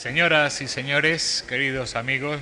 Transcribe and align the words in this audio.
Señoras 0.00 0.62
y 0.62 0.66
señores, 0.66 1.44
queridos 1.46 1.94
amigos, 1.94 2.40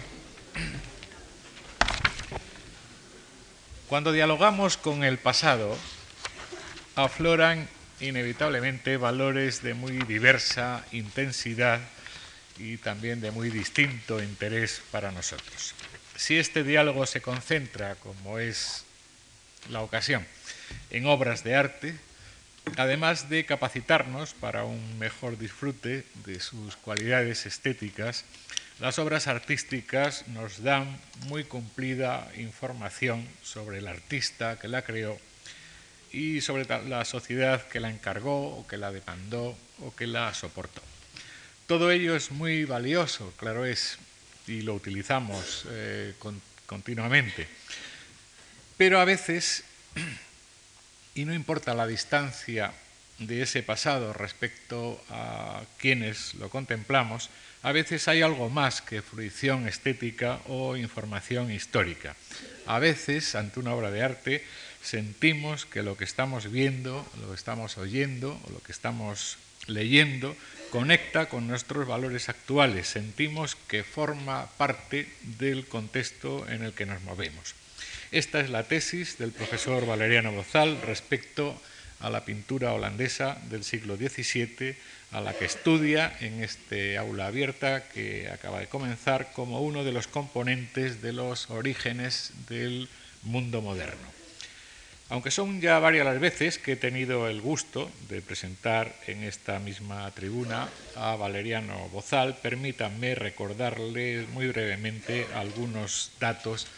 cuando 3.88 4.12
dialogamos 4.12 4.76
con 4.76 5.02
el 5.02 5.18
pasado, 5.18 5.76
afloran 6.94 7.68
inevitablemente 7.98 8.96
valores 8.96 9.60
de 9.60 9.74
muy 9.74 9.98
diversa 10.04 10.84
intensidad 10.92 11.80
y 12.58 12.76
también 12.76 13.20
de 13.20 13.32
muy 13.32 13.50
distinto 13.50 14.22
interés 14.22 14.80
para 14.92 15.10
nosotros. 15.10 15.74
Si 16.14 16.38
este 16.38 16.62
diálogo 16.62 17.06
se 17.06 17.20
concentra, 17.20 17.96
como 17.96 18.38
es 18.38 18.84
la 19.68 19.80
ocasión, 19.80 20.24
en 20.90 21.06
obras 21.06 21.42
de 21.42 21.56
arte, 21.56 21.96
además 22.76 23.28
de 23.28 23.44
capacitarnos 23.44 24.34
para 24.34 24.64
un 24.64 24.98
mejor 24.98 25.38
disfrute 25.38 26.04
de 26.26 26.40
sus 26.40 26.76
cualidades 26.76 27.46
estéticas, 27.46 28.24
las 28.80 28.98
obras 28.98 29.26
artísticas 29.26 30.28
nos 30.28 30.62
dan 30.62 31.00
muy 31.26 31.44
cumplida 31.44 32.30
información 32.36 33.26
sobre 33.42 33.78
el 33.78 33.88
artista 33.88 34.58
que 34.58 34.68
la 34.68 34.82
creó 34.82 35.18
y 36.12 36.40
sobre 36.40 36.64
la 36.88 37.04
sociedad 37.04 37.66
que 37.68 37.80
la 37.80 37.90
encargó 37.90 38.56
o 38.56 38.66
que 38.66 38.76
la 38.76 38.92
demandó 38.92 39.58
o 39.80 39.94
que 39.94 40.06
la 40.06 40.32
soportó. 40.32 40.80
Todo 41.66 41.90
ello 41.90 42.16
es 42.16 42.30
muy 42.30 42.64
valioso, 42.64 43.32
claro 43.36 43.66
es, 43.66 43.98
y 44.46 44.62
lo 44.62 44.74
utilizamos 44.74 45.66
eh, 45.70 46.14
continuamente. 46.66 47.46
Pero 48.76 49.00
a 49.00 49.04
veces 49.04 49.64
y 51.18 51.24
no 51.24 51.34
importa 51.34 51.74
la 51.74 51.88
distancia 51.88 52.72
de 53.18 53.42
ese 53.42 53.64
pasado 53.64 54.12
respecto 54.12 55.02
a 55.10 55.62
quienes 55.76 56.34
lo 56.34 56.48
contemplamos, 56.48 57.28
a 57.64 57.72
veces 57.72 58.06
hay 58.06 58.22
algo 58.22 58.50
más 58.50 58.82
que 58.82 59.02
fruición 59.02 59.66
estética 59.66 60.38
o 60.46 60.76
información 60.76 61.50
histórica. 61.50 62.14
A 62.66 62.78
veces, 62.78 63.34
ante 63.34 63.58
una 63.58 63.74
obra 63.74 63.90
de 63.90 64.04
arte, 64.04 64.44
sentimos 64.80 65.66
que 65.66 65.82
lo 65.82 65.96
que 65.96 66.04
estamos 66.04 66.52
viendo, 66.52 67.04
lo 67.20 67.30
que 67.30 67.34
estamos 67.34 67.78
oyendo 67.78 68.40
o 68.44 68.50
lo 68.52 68.60
que 68.60 68.70
estamos 68.70 69.38
leyendo 69.66 70.36
conecta 70.70 71.28
con 71.28 71.48
nuestros 71.48 71.84
valores 71.88 72.28
actuales. 72.28 72.86
Sentimos 72.86 73.56
que 73.66 73.82
forma 73.82 74.46
parte 74.56 75.08
del 75.22 75.66
contexto 75.66 76.48
en 76.48 76.62
el 76.62 76.74
que 76.74 76.86
nos 76.86 77.02
movemos. 77.02 77.56
Esta 78.10 78.40
es 78.40 78.48
la 78.48 78.62
tesis 78.62 79.18
del 79.18 79.32
profesor 79.32 79.84
Valeriano 79.84 80.32
Bozal 80.32 80.80
respecto 80.80 81.60
a 82.00 82.08
la 82.08 82.24
pintura 82.24 82.72
holandesa 82.72 83.36
del 83.50 83.64
siglo 83.64 83.98
XVII, 83.98 84.74
a 85.12 85.20
la 85.20 85.34
que 85.34 85.44
estudia 85.44 86.16
en 86.20 86.42
este 86.42 86.96
aula 86.96 87.26
abierta 87.26 87.86
que 87.90 88.30
acaba 88.30 88.60
de 88.60 88.66
comenzar 88.66 89.32
como 89.34 89.60
uno 89.60 89.84
de 89.84 89.92
los 89.92 90.06
componentes 90.06 91.02
de 91.02 91.12
los 91.12 91.50
orígenes 91.50 92.32
del 92.48 92.88
mundo 93.24 93.60
moderno. 93.60 94.08
Aunque 95.10 95.30
son 95.30 95.60
ya 95.60 95.78
varias 95.78 96.06
las 96.06 96.18
veces 96.18 96.58
que 96.58 96.72
he 96.72 96.76
tenido 96.76 97.28
el 97.28 97.42
gusto 97.42 97.90
de 98.08 98.22
presentar 98.22 98.94
en 99.06 99.22
esta 99.22 99.58
misma 99.58 100.10
tribuna 100.12 100.68
a 100.96 101.14
Valeriano 101.16 101.90
Bozal, 101.90 102.38
permítanme 102.38 103.14
recordarle 103.14 104.26
muy 104.32 104.46
brevemente 104.48 105.26
algunos 105.34 106.12
datos 106.18 106.68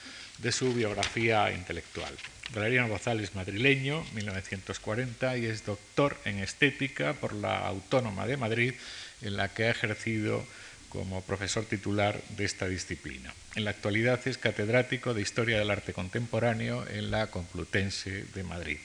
de 0.42 0.52
su 0.52 0.72
biografía 0.72 1.50
intelectual. 1.52 2.14
Valeriano 2.54 2.88
González 2.88 3.34
madrileño, 3.34 4.04
1940, 4.14 5.36
y 5.36 5.46
es 5.46 5.64
doctor 5.64 6.16
en 6.24 6.38
estética 6.38 7.12
por 7.12 7.34
la 7.34 7.66
Autónoma 7.66 8.26
de 8.26 8.36
Madrid, 8.36 8.74
en 9.22 9.36
la 9.36 9.48
que 9.48 9.64
ha 9.64 9.70
ejercido 9.70 10.44
como 10.88 11.22
profesor 11.22 11.64
titular 11.64 12.20
de 12.36 12.44
esta 12.44 12.66
disciplina. 12.66 13.32
En 13.54 13.64
la 13.64 13.70
actualidad 13.70 14.20
es 14.26 14.38
catedrático 14.38 15.14
de 15.14 15.22
Historia 15.22 15.58
del 15.58 15.70
Arte 15.70 15.92
Contemporáneo 15.92 16.84
en 16.88 17.12
la 17.12 17.28
Complutense 17.28 18.24
de 18.34 18.42
Madrid. 18.42 18.78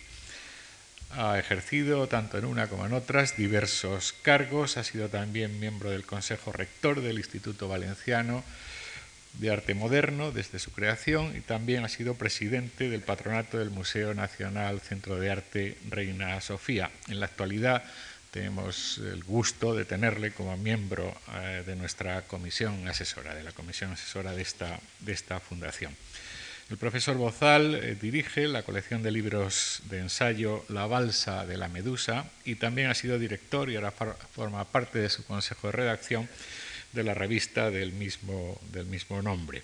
Ha 1.12 1.40
ejercido, 1.40 2.08
tanto 2.08 2.38
en 2.38 2.46
una 2.46 2.68
como 2.68 2.86
en 2.86 2.94
otras, 2.94 3.38
diversos 3.38 4.14
cargos. 4.22 4.78
Ha 4.78 4.84
sido 4.84 5.10
también 5.10 5.60
miembro 5.60 5.90
del 5.90 6.06
Consejo 6.06 6.52
Rector 6.52 7.02
del 7.02 7.18
Instituto 7.18 7.68
Valenciano 7.68 8.44
de 9.40 9.52
Arte 9.52 9.74
Moderno 9.74 10.32
desde 10.32 10.60
su 10.60 10.72
creación 10.72 11.36
y 11.36 11.42
también 11.42 11.84
ha 11.84 11.90
sido 11.90 12.16
presidente 12.16 12.90
del 12.90 13.02
patronato 13.02 13.58
del 13.58 13.70
Museo 13.70 14.14
Nacional 14.14 14.80
Centro 14.80 15.20
de 15.20 15.32
Arte 15.32 15.78
Reina 15.90 16.40
Sofía. 16.42 16.92
En 17.08 17.20
la 17.20 17.26
actualidad 17.26 17.84
tenemos 18.32 18.98
el 18.98 19.24
gusto 19.24 19.76
de 19.76 19.86
tenerle 19.86 20.32
como 20.32 20.58
miembro 20.58 21.16
eh, 21.36 21.64
de 21.66 21.76
nuestra 21.76 22.24
comisión 22.24 22.88
asesora, 22.88 23.34
de 23.34 23.44
la 23.44 23.52
comisión 23.52 23.92
asesora 23.92 24.34
de 24.34 24.42
esta, 24.42 24.80
de 25.00 25.14
esta 25.14 25.40
fundación. 25.40 25.96
El 26.70 26.78
profesor 26.78 27.16
Bozal 27.16 27.76
eh, 27.76 27.96
dirige 27.96 28.48
la 28.48 28.64
colección 28.64 29.04
de 29.04 29.12
libros 29.12 29.84
de 29.86 30.00
ensayo 30.00 30.66
La 30.68 30.88
Balsa 30.88 31.46
de 31.46 31.58
la 31.58 31.68
Medusa 31.68 32.26
y 32.44 32.56
también 32.56 32.90
ha 32.90 32.96
sido 32.96 33.20
director 33.20 33.70
y 33.70 33.76
ahora 33.76 33.92
forma 33.92 34.64
parte 34.66 35.00
de 35.00 35.10
su 35.10 35.24
consejo 35.26 35.68
de 35.68 35.74
redacción 35.74 36.28
de 36.96 37.04
la 37.04 37.14
revista 37.14 37.70
del 37.70 37.92
mismo, 37.92 38.60
del 38.72 38.86
mismo 38.88 39.22
nombre. 39.22 39.62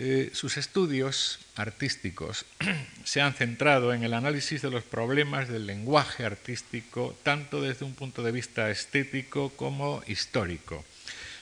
Eh, 0.00 0.30
sus 0.32 0.58
estudios 0.58 1.40
artísticos 1.56 2.44
se 3.04 3.20
han 3.20 3.34
centrado 3.34 3.92
en 3.92 4.04
el 4.04 4.14
análisis 4.14 4.62
de 4.62 4.70
los 4.70 4.84
problemas 4.84 5.48
del 5.48 5.66
lenguaje 5.66 6.24
artístico, 6.24 7.18
tanto 7.24 7.60
desde 7.60 7.84
un 7.84 7.96
punto 7.96 8.22
de 8.22 8.30
vista 8.30 8.70
estético 8.70 9.50
como 9.50 10.04
histórico, 10.06 10.84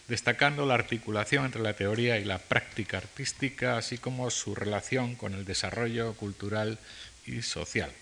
destacando 0.09 0.65
la 0.65 0.73
articulación 0.73 1.45
entre 1.45 1.61
la 1.61 1.75
teoría 1.75 2.19
y 2.19 2.25
la 2.25 2.39
práctica 2.39 2.97
artística, 2.97 3.77
así 3.77 3.99
como 3.99 4.31
su 4.31 4.55
relación 4.55 5.17
con 5.17 5.35
el 5.35 5.45
desarrollo 5.45 6.15
cultural 6.15 6.79
y 7.27 7.43
social. 7.43 7.93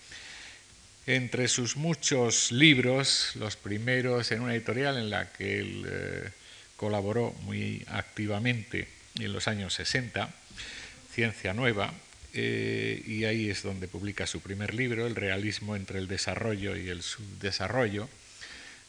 Entre 1.06 1.48
sus 1.48 1.76
muchos 1.76 2.52
libros, 2.52 3.32
los 3.34 3.56
primeros 3.56 4.30
en 4.30 4.40
una 4.40 4.54
editorial 4.54 4.98
en 4.98 5.10
la 5.10 5.32
que 5.32 5.58
él 5.58 5.84
eh, 5.84 6.30
colaboró 6.76 7.32
muy 7.42 7.84
activamente 7.88 8.88
en 9.18 9.32
los 9.32 9.48
años 9.48 9.74
60, 9.74 10.28
Ciencia 11.12 11.54
Nueva, 11.54 11.92
eh, 12.32 13.00
y 13.06 13.24
ahí 13.24 13.48
es 13.48 13.62
donde 13.62 13.86
publica 13.86 14.26
su 14.26 14.40
primer 14.40 14.74
libro, 14.74 15.06
El 15.06 15.14
realismo 15.14 15.76
entre 15.76 16.00
el 16.00 16.08
desarrollo 16.08 16.76
y 16.76 16.88
el 16.88 17.02
subdesarrollo, 17.02 18.08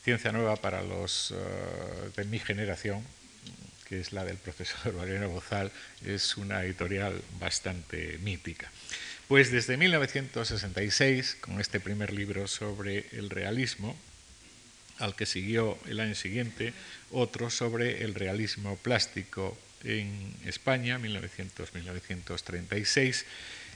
Ciencia 0.03 0.31
Nueva 0.31 0.56
para 0.56 0.81
los 0.81 1.31
eh, 1.31 2.12
de 2.16 2.25
mi 2.25 2.40
generación, 2.40 3.03
que 3.88 4.00
es 4.00 4.13
la 4.13 4.25
del 4.25 4.38
profesor 4.38 4.94
Valeriano 4.96 5.29
Bozal, 5.29 5.72
es 6.03 6.38
una 6.38 6.63
editorial 6.63 7.22
bastante 7.40 8.17
mítica. 8.19 8.72
Pues 9.28 9.52
desde 9.52 9.78
1966, 9.78 11.38
con 11.41 11.59
este 11.59 11.79
primer 11.79 12.13
libro 12.13 12.47
sobre 12.47 13.06
el 13.12 13.29
realismo, 13.29 13.96
al 15.00 15.16
que 15.16 15.25
siguió 15.25 15.78
el 15.88 16.00
año 16.00 16.16
siguiente 16.16 16.73
otro 17.16 17.50
sobre 17.50 18.03
el 18.03 18.14
realismo 18.14 18.78
plástico 18.78 19.58
en 19.84 20.36
España, 20.46 21.00
1900-1936. 21.00 23.26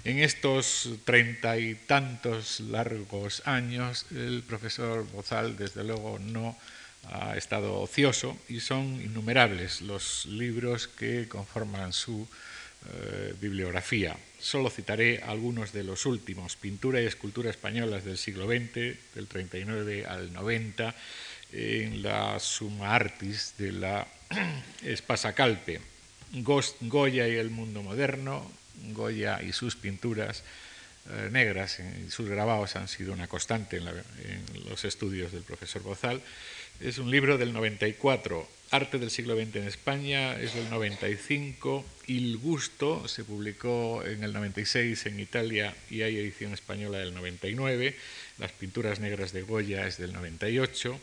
En 0.03 0.19
estos 0.19 0.89
treinta 1.05 1.57
y 1.57 1.73
tantos 1.75 2.59
largos 2.61 3.41
años, 3.45 4.05
el 4.11 4.43
profesor 4.43 5.05
Bozal, 5.11 5.57
desde 5.57 5.83
luego, 5.83 6.19
no 6.19 6.57
ha 7.11 7.37
estado 7.37 7.79
ocioso 7.79 8.37
y 8.47 8.59
son 8.59 9.01
innumerables 9.01 9.81
los 9.81 10.25
libros 10.25 10.87
que 10.87 11.27
conforman 11.27 11.93
su 11.93 12.27
eh, 12.93 13.33
bibliografía. 13.41 14.15
Solo 14.39 14.69
citaré 14.69 15.21
algunos 15.21 15.73
de 15.73 15.83
los 15.83 16.05
últimos, 16.05 16.55
Pintura 16.55 17.01
y 17.01 17.05
Escultura 17.05 17.49
Españolas 17.49 18.05
del 18.05 18.17
siglo 18.17 18.47
XX, 18.47 18.95
del 19.15 19.27
39 19.27 20.05
al 20.05 20.31
90, 20.31 20.95
en 21.51 22.03
la 22.03 22.39
Suma 22.39 22.95
Artis 22.95 23.53
de 23.57 23.71
la 23.71 24.07
Espasacalpe, 24.83 25.81
Goya 26.81 27.27
y 27.27 27.35
el 27.35 27.49
mundo 27.49 27.81
moderno, 27.81 28.49
Goya 28.93 29.41
y 29.41 29.51
sus 29.51 29.75
pinturas 29.75 30.43
eh, 31.09 31.29
negras 31.31 31.79
y 31.79 32.11
sus 32.11 32.29
grabados 32.29 32.75
han 32.75 32.87
sido 32.87 33.13
una 33.13 33.27
constante 33.27 33.77
en, 33.77 33.87
en 33.87 34.69
los 34.69 34.85
estudios 34.85 35.31
del 35.31 35.43
profesor 35.43 35.81
Bozal. 35.81 36.21
Es 36.79 36.97
un 36.97 37.09
libro 37.09 37.37
del 37.37 37.51
94, 37.51 38.47
Arte 38.71 38.99
del 38.99 39.09
siglo 39.09 39.35
XX 39.35 39.55
en 39.55 39.67
España 39.67 40.39
es 40.39 40.53
del 40.53 40.69
95, 40.69 41.83
Il 42.07 42.37
Gusto 42.37 43.07
se 43.07 43.23
publicó 43.23 44.05
en 44.05 44.23
el 44.23 44.31
96 44.31 45.07
en 45.07 45.19
Italia 45.19 45.75
y 45.89 46.03
hay 46.03 46.17
edición 46.17 46.53
española 46.53 46.99
del 46.99 47.15
99, 47.15 47.95
Las 48.37 48.51
pinturas 48.51 48.99
negras 48.99 49.33
de 49.33 49.41
Goya 49.41 49.87
es 49.87 49.97
del 49.97 50.13
98 50.13 50.99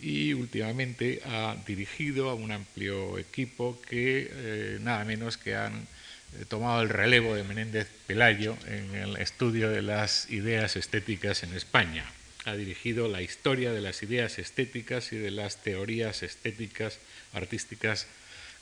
y 0.00 0.34
últimamente 0.34 1.20
ha 1.24 1.56
dirigido 1.66 2.30
a 2.30 2.34
un 2.34 2.52
amplio 2.52 3.18
equipo 3.18 3.80
que 3.88 4.30
eh, 4.30 4.78
nada 4.80 5.04
menos 5.04 5.36
que 5.36 5.54
han 5.54 5.74
eh, 5.74 6.44
tomado 6.48 6.82
el 6.82 6.88
relevo 6.88 7.34
de 7.34 7.44
Menéndez 7.44 7.88
Pelayo 8.06 8.56
en 8.66 8.94
el 8.94 9.16
estudio 9.16 9.70
de 9.70 9.82
las 9.82 10.30
ideas 10.30 10.76
estéticas 10.76 11.42
en 11.42 11.54
España. 11.54 12.04
ha 12.44 12.54
dirigido 12.54 13.08
la 13.08 13.22
historia 13.22 13.72
de 13.72 13.80
las 13.80 14.02
ideas 14.02 14.38
estéticas 14.38 15.12
y 15.12 15.16
de 15.16 15.32
las 15.32 15.62
teorías 15.62 16.22
estéticas 16.22 16.98
artísticas 17.32 18.06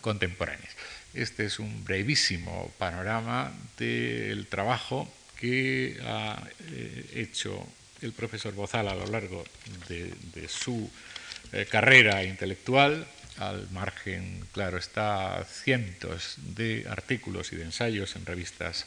contemporáneas. 0.01 0.75
Este 1.13 1.45
es 1.45 1.59
un 1.59 1.85
brevísimo 1.85 2.73
panorama 2.79 3.53
del 3.79 4.47
trabajo 4.47 5.13
que 5.39 5.99
ha 6.05 6.43
eh, 6.71 7.11
hecho 7.15 7.67
el 8.03 8.13
profesor 8.13 8.55
Bozal 8.55 8.89
a 8.89 8.95
lo 8.95 9.07
largo 9.07 9.45
de, 9.89 10.13
su 10.49 10.91
eh, 11.55 11.67
carrera 11.67 12.25
intelectual. 12.25 13.07
Al 13.39 13.71
margen, 13.71 14.45
claro, 14.53 14.77
está 14.77 15.45
cientos 15.45 16.35
de 16.39 16.85
artículos 16.89 17.53
y 17.53 17.57
de 17.57 17.63
ensayos 17.63 18.17
en 18.17 18.27
revistas 18.27 18.87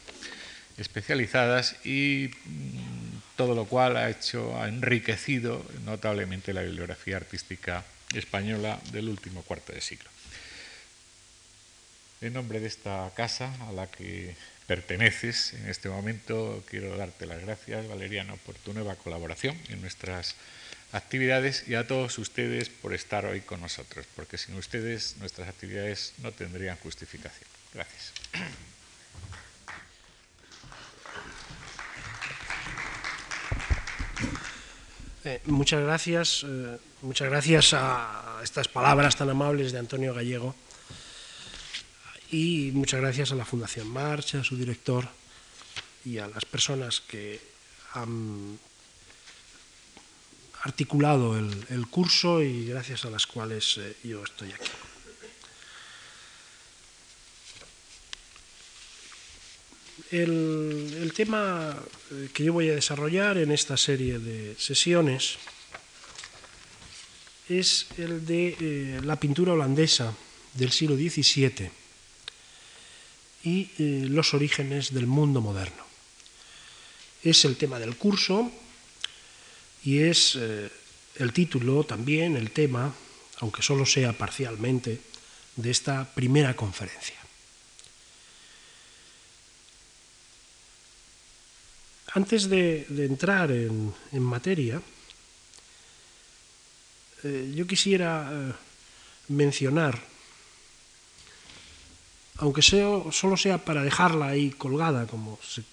especializadas 0.77 1.77
y 1.85 2.29
mm, 2.45 3.35
todo 3.37 3.55
lo 3.55 3.65
cual 3.65 3.95
ha 3.95 4.09
hecho, 4.09 4.61
ha 4.61 4.67
enriquecido 4.67 5.65
notablemente 5.85 6.53
la 6.53 6.61
bibliografía 6.61 7.17
artística 7.17 7.85
española 8.13 8.79
del 8.91 9.07
último 9.07 9.43
cuarto 9.43 9.71
de 9.71 9.81
siglo. 9.81 10.09
En 12.19 12.33
nombre 12.33 12.59
de 12.59 12.67
esta 12.67 13.09
casa 13.15 13.53
a 13.67 13.71
la 13.71 13.87
que 13.87 14.35
perteneces 14.65 15.53
en 15.53 15.69
este 15.69 15.87
momento, 15.87 16.63
quiero 16.69 16.97
darte 16.97 17.25
las 17.25 17.41
gracias, 17.41 17.87
Valeriano, 17.87 18.37
por 18.45 18.55
tu 18.55 18.73
nueva 18.73 18.95
colaboración 18.95 19.57
en 19.69 19.79
nuestras 19.79 20.35
actividades 20.91 21.67
y 21.67 21.75
a 21.75 21.87
todos 21.87 22.17
ustedes 22.17 22.69
por 22.69 22.93
estar 22.93 23.25
hoy 23.25 23.41
con 23.41 23.61
nosotros, 23.61 24.05
porque 24.15 24.37
sin 24.37 24.55
ustedes 24.55 25.17
nuestras 25.17 25.49
actividades 25.49 26.13
no 26.19 26.31
tendrían 26.31 26.77
justificación. 26.77 27.49
Gracias. 27.73 28.13
Eh, 35.25 35.41
muchas 35.45 35.81
gracias, 35.81 36.45
eh, 36.47 36.77
muchas 37.01 37.29
gracias 37.29 37.73
a 37.73 38.39
estas 38.41 38.69
palabras 38.69 39.17
tan 39.17 39.29
amables 39.29 39.73
de 39.73 39.79
Antonio 39.79 40.13
Gallego 40.13 40.55
y 42.31 42.71
muchas 42.73 43.01
gracias 43.01 43.33
a 43.33 43.35
la 43.35 43.43
Fundación 43.43 43.89
Marcha, 43.89 44.39
a 44.39 44.43
su 44.45 44.55
director 44.55 45.05
y 46.05 46.17
a 46.19 46.27
las 46.27 46.45
personas 46.45 47.01
que 47.01 47.41
han 47.93 48.57
articulado 50.67 51.37
el, 51.37 51.87
curso 51.87 52.41
y 52.41 52.67
gracias 52.67 53.05
a 53.05 53.09
las 53.09 53.25
cuales 53.25 53.77
eh, 53.77 53.95
yo 54.03 54.21
estoy 54.21 54.51
aquí. 54.51 54.69
El, 60.11 61.13
tema 61.15 61.73
eh, 62.11 62.29
que 62.33 62.43
yo 62.43 62.51
voy 62.51 62.69
a 62.69 62.75
desarrollar 62.75 63.37
en 63.37 63.51
esta 63.51 63.77
serie 63.77 64.19
de 64.19 64.55
sesiones 64.59 65.37
es 67.47 67.87
el 67.97 68.25
de 68.25 68.57
eh, 68.59 68.99
la 69.03 69.17
pintura 69.17 69.53
holandesa 69.53 70.13
del 70.53 70.71
siglo 70.73 70.97
XVII 70.97 71.71
y 73.43 73.69
los 74.09 74.33
orígenes 74.33 74.93
del 74.93 75.07
mundo 75.07 75.39
moderno. 75.39 75.85
Es 77.23 77.45
el 77.45 77.55
tema 77.55 77.79
del 77.79 77.95
curso 77.95 78.51
y 79.83 79.99
es 79.99 80.35
el 80.35 81.33
título 81.33 81.83
también, 81.83 82.35
el 82.35 82.51
tema, 82.51 82.93
aunque 83.39 83.61
solo 83.61 83.85
sea 83.85 84.13
parcialmente, 84.13 85.01
de 85.55 85.71
esta 85.71 86.05
primera 86.13 86.55
conferencia. 86.55 87.15
Antes 92.13 92.49
de, 92.49 92.85
entrar 92.89 93.51
en, 93.51 93.93
materia, 94.13 94.81
eh, 97.23 97.53
yo 97.53 97.67
quisiera 97.67 98.29
eh, 98.31 98.53
mencionar, 99.27 100.01
aunque 102.37 102.61
solo 102.61 103.37
sea 103.37 103.57
para 103.63 103.83
dejarla 103.83 104.27
ahí 104.27 104.51
colgada, 104.51 105.05
como 105.05 105.37
se 105.43 105.63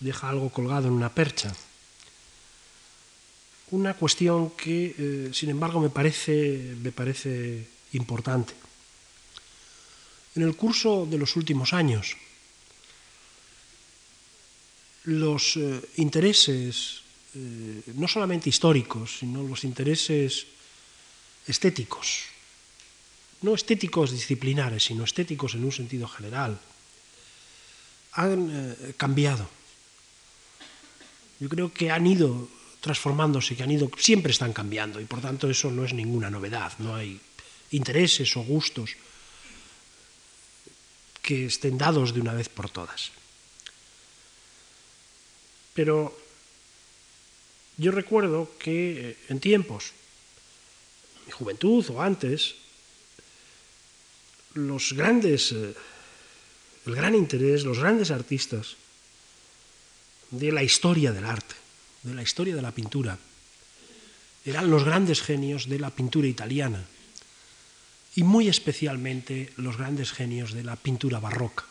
deja 0.00 0.28
algo 0.28 0.50
colgado 0.50 0.88
en 0.88 0.94
una 0.94 1.14
percha, 1.14 1.54
una 3.74 3.94
cuestión 3.94 4.50
que, 4.50 4.94
eh, 4.96 5.30
sin 5.34 5.50
embargo, 5.50 5.80
me 5.80 5.90
parece, 5.90 6.76
me 6.78 6.92
parece 6.92 7.66
importante. 7.92 8.54
En 10.36 10.42
el 10.42 10.54
curso 10.54 11.06
de 11.10 11.18
los 11.18 11.34
últimos 11.34 11.72
años, 11.72 12.16
los 15.04 15.56
eh, 15.56 15.82
intereses, 15.96 17.02
eh, 17.34 17.82
no 17.98 18.06
solamente 18.06 18.48
históricos, 18.48 19.18
sino 19.18 19.42
los 19.42 19.64
intereses 19.64 20.46
estéticos, 21.46 22.30
no 23.42 23.54
estéticos 23.54 24.12
disciplinares, 24.12 24.84
sino 24.84 25.02
estéticos 25.04 25.54
en 25.54 25.64
un 25.64 25.72
sentido 25.72 26.06
general, 26.06 26.58
han 28.12 28.76
cambiado. 28.96 29.50
Yo 31.40 31.48
creo 31.48 31.74
que 31.74 31.90
han 31.90 32.06
ido 32.06 32.48
transformándose, 32.84 33.56
que 33.56 33.64
han 33.64 33.72
ido, 33.72 33.88
siempre 33.96 34.28
están 34.28 34.52
cambiando 34.52 35.00
y 35.00 35.08
por 35.08 35.24
tanto 35.24 35.48
eso 35.48 35.72
no 35.72 35.88
es 35.88 35.96
ninguna 35.96 36.28
novedad, 36.28 36.76
no 36.84 36.94
hay 36.94 37.16
intereses 37.72 38.36
o 38.36 38.44
gustos 38.44 38.92
que 41.24 41.48
estén 41.48 41.80
dados 41.80 42.12
de 42.12 42.20
una 42.20 42.36
vez 42.36 42.52
por 42.52 42.68
todas. 42.68 43.08
Pero 45.72 46.12
yo 47.80 47.88
recuerdo 47.90 48.52
que 48.60 49.16
eh, 49.16 49.16
en 49.32 49.40
tiempos, 49.40 49.96
mi 51.24 51.32
juventud 51.32 51.88
o 51.88 52.04
antes, 52.04 52.60
los 54.52 54.92
grandes, 54.92 55.56
eh, 55.56 55.72
el 56.84 56.94
gran 56.94 57.16
interés, 57.16 57.64
los 57.64 57.80
grandes 57.80 58.12
artistas 58.12 58.76
de 60.28 60.52
la 60.52 60.62
historia 60.62 61.16
del 61.16 61.24
arte, 61.24 61.63
de 62.04 62.14
la 62.14 62.22
historia 62.22 62.54
de 62.54 62.62
la 62.62 62.72
pintura, 62.72 63.18
eran 64.44 64.70
los 64.70 64.84
grandes 64.84 65.22
genios 65.22 65.68
de 65.68 65.78
la 65.78 65.90
pintura 65.90 66.28
italiana 66.28 66.84
y 68.14 68.22
muy 68.22 68.48
especialmente 68.48 69.52
los 69.56 69.76
grandes 69.76 70.12
genios 70.12 70.52
de 70.52 70.62
la 70.62 70.76
pintura 70.76 71.18
barroca. 71.18 71.64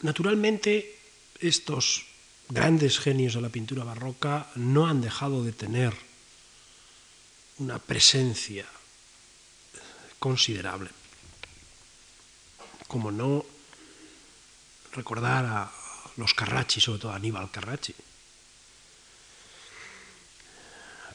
Naturalmente, 0.00 0.98
estos 1.40 2.06
grandes 2.48 2.98
genios 2.98 3.34
de 3.34 3.40
la 3.40 3.48
pintura 3.48 3.84
barroca 3.84 4.50
no 4.56 4.86
han 4.86 5.00
dejado 5.00 5.44
de 5.44 5.52
tener 5.52 5.94
una 7.58 7.78
presencia 7.78 8.66
considerable. 10.18 10.90
Como 12.88 13.12
no 13.12 13.44
recordar 14.92 15.46
a 15.46 15.83
los 16.16 16.34
Carracci, 16.34 16.80
sobre 16.80 17.00
todo 17.00 17.12
Aníbal 17.12 17.50
Carracci. 17.50 17.94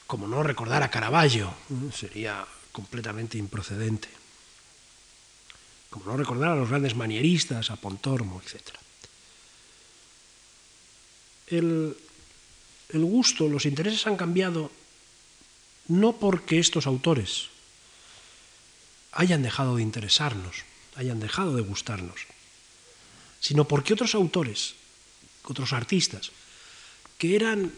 Como 0.07 0.27
no 0.27 0.41
recordar 0.43 0.81
a 0.83 0.89
Caravaggio, 0.89 1.53
sería 1.93 2.45
completamente 2.71 3.37
improcedente 3.37 4.19
como 5.89 6.05
no 6.05 6.17
recordar 6.17 6.51
a 6.51 6.55
los 6.55 6.69
grandes 6.69 6.95
manieristas, 6.95 7.71
a 7.71 7.75
Pontormo, 7.75 8.41
etc. 8.45 8.61
El, 11.47 11.97
el 12.89 13.05
gusto, 13.05 13.47
los 13.47 13.65
intereses 13.65 14.05
han 14.05 14.15
cambiado 14.15 14.71
no 15.87 16.13
porque 16.17 16.59
estos 16.59 16.85
autores 16.85 17.49
hayan 19.11 19.41
dejado 19.41 19.77
de 19.77 19.81
interesarnos, 19.81 20.63
hayan 20.95 21.19
dejado 21.19 21.55
de 21.55 21.63
gustarnos, 21.63 22.21
sino 23.39 23.65
porque 23.65 23.93
otros 23.93 24.13
autores, 24.13 24.75
otros 25.49 25.73
artistas, 25.73 26.31
que 27.17 27.35
eran 27.35 27.73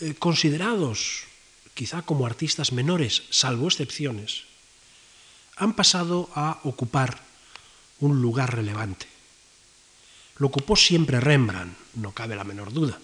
eh, 0.00 0.14
considerados 0.18 1.24
quizá 1.74 2.02
como 2.02 2.26
artistas 2.26 2.72
menores, 2.72 3.24
salvo 3.30 3.68
excepciones, 3.68 4.44
han 5.56 5.76
pasado 5.76 6.28
a 6.34 6.60
ocupar 6.64 7.20
un 8.00 8.20
lugar 8.20 8.54
relevante. 8.54 9.06
Lo 10.36 10.48
ocupó 10.48 10.76
siempre 10.76 11.20
Rembrandt, 11.20 11.76
no 11.94 12.12
cabe 12.12 12.36
la 12.36 12.44
menor 12.44 12.72
duda. 12.72 12.98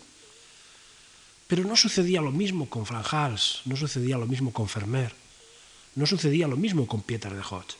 Pero 1.49 1.65
no 1.65 1.77
sucedía 1.77 2.21
lo 2.21 2.33
mismo 2.33 2.69
con 2.69 2.85
Franjals, 2.85 3.61
no 3.65 3.77
sucedía 3.77 4.17
lo 4.17 4.27
mismo 4.27 4.53
con 4.53 4.69
Vermeer, 4.73 5.15
no 5.95 6.07
sucedía 6.07 6.49
lo 6.49 6.57
mismo 6.57 6.87
con 6.87 7.03
Pieter 7.03 7.35
de 7.35 7.43
Hot. 7.43 7.77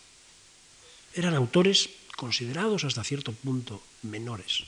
Eran 1.15 1.35
autores 1.35 1.89
considerados 2.17 2.85
hasta 2.85 3.05
cierto 3.05 3.33
punto 3.33 3.83
menores. 4.03 4.65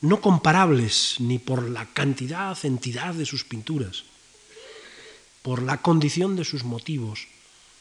No 0.00 0.20
comparables 0.20 1.16
ni 1.18 1.38
por 1.38 1.68
la 1.68 1.86
cantidad, 1.86 2.56
entidad 2.64 3.14
de 3.14 3.26
sus 3.26 3.44
pinturas, 3.44 4.04
por 5.42 5.62
la 5.62 5.82
condición 5.82 6.36
de 6.36 6.44
sus 6.44 6.62
motivos, 6.64 7.26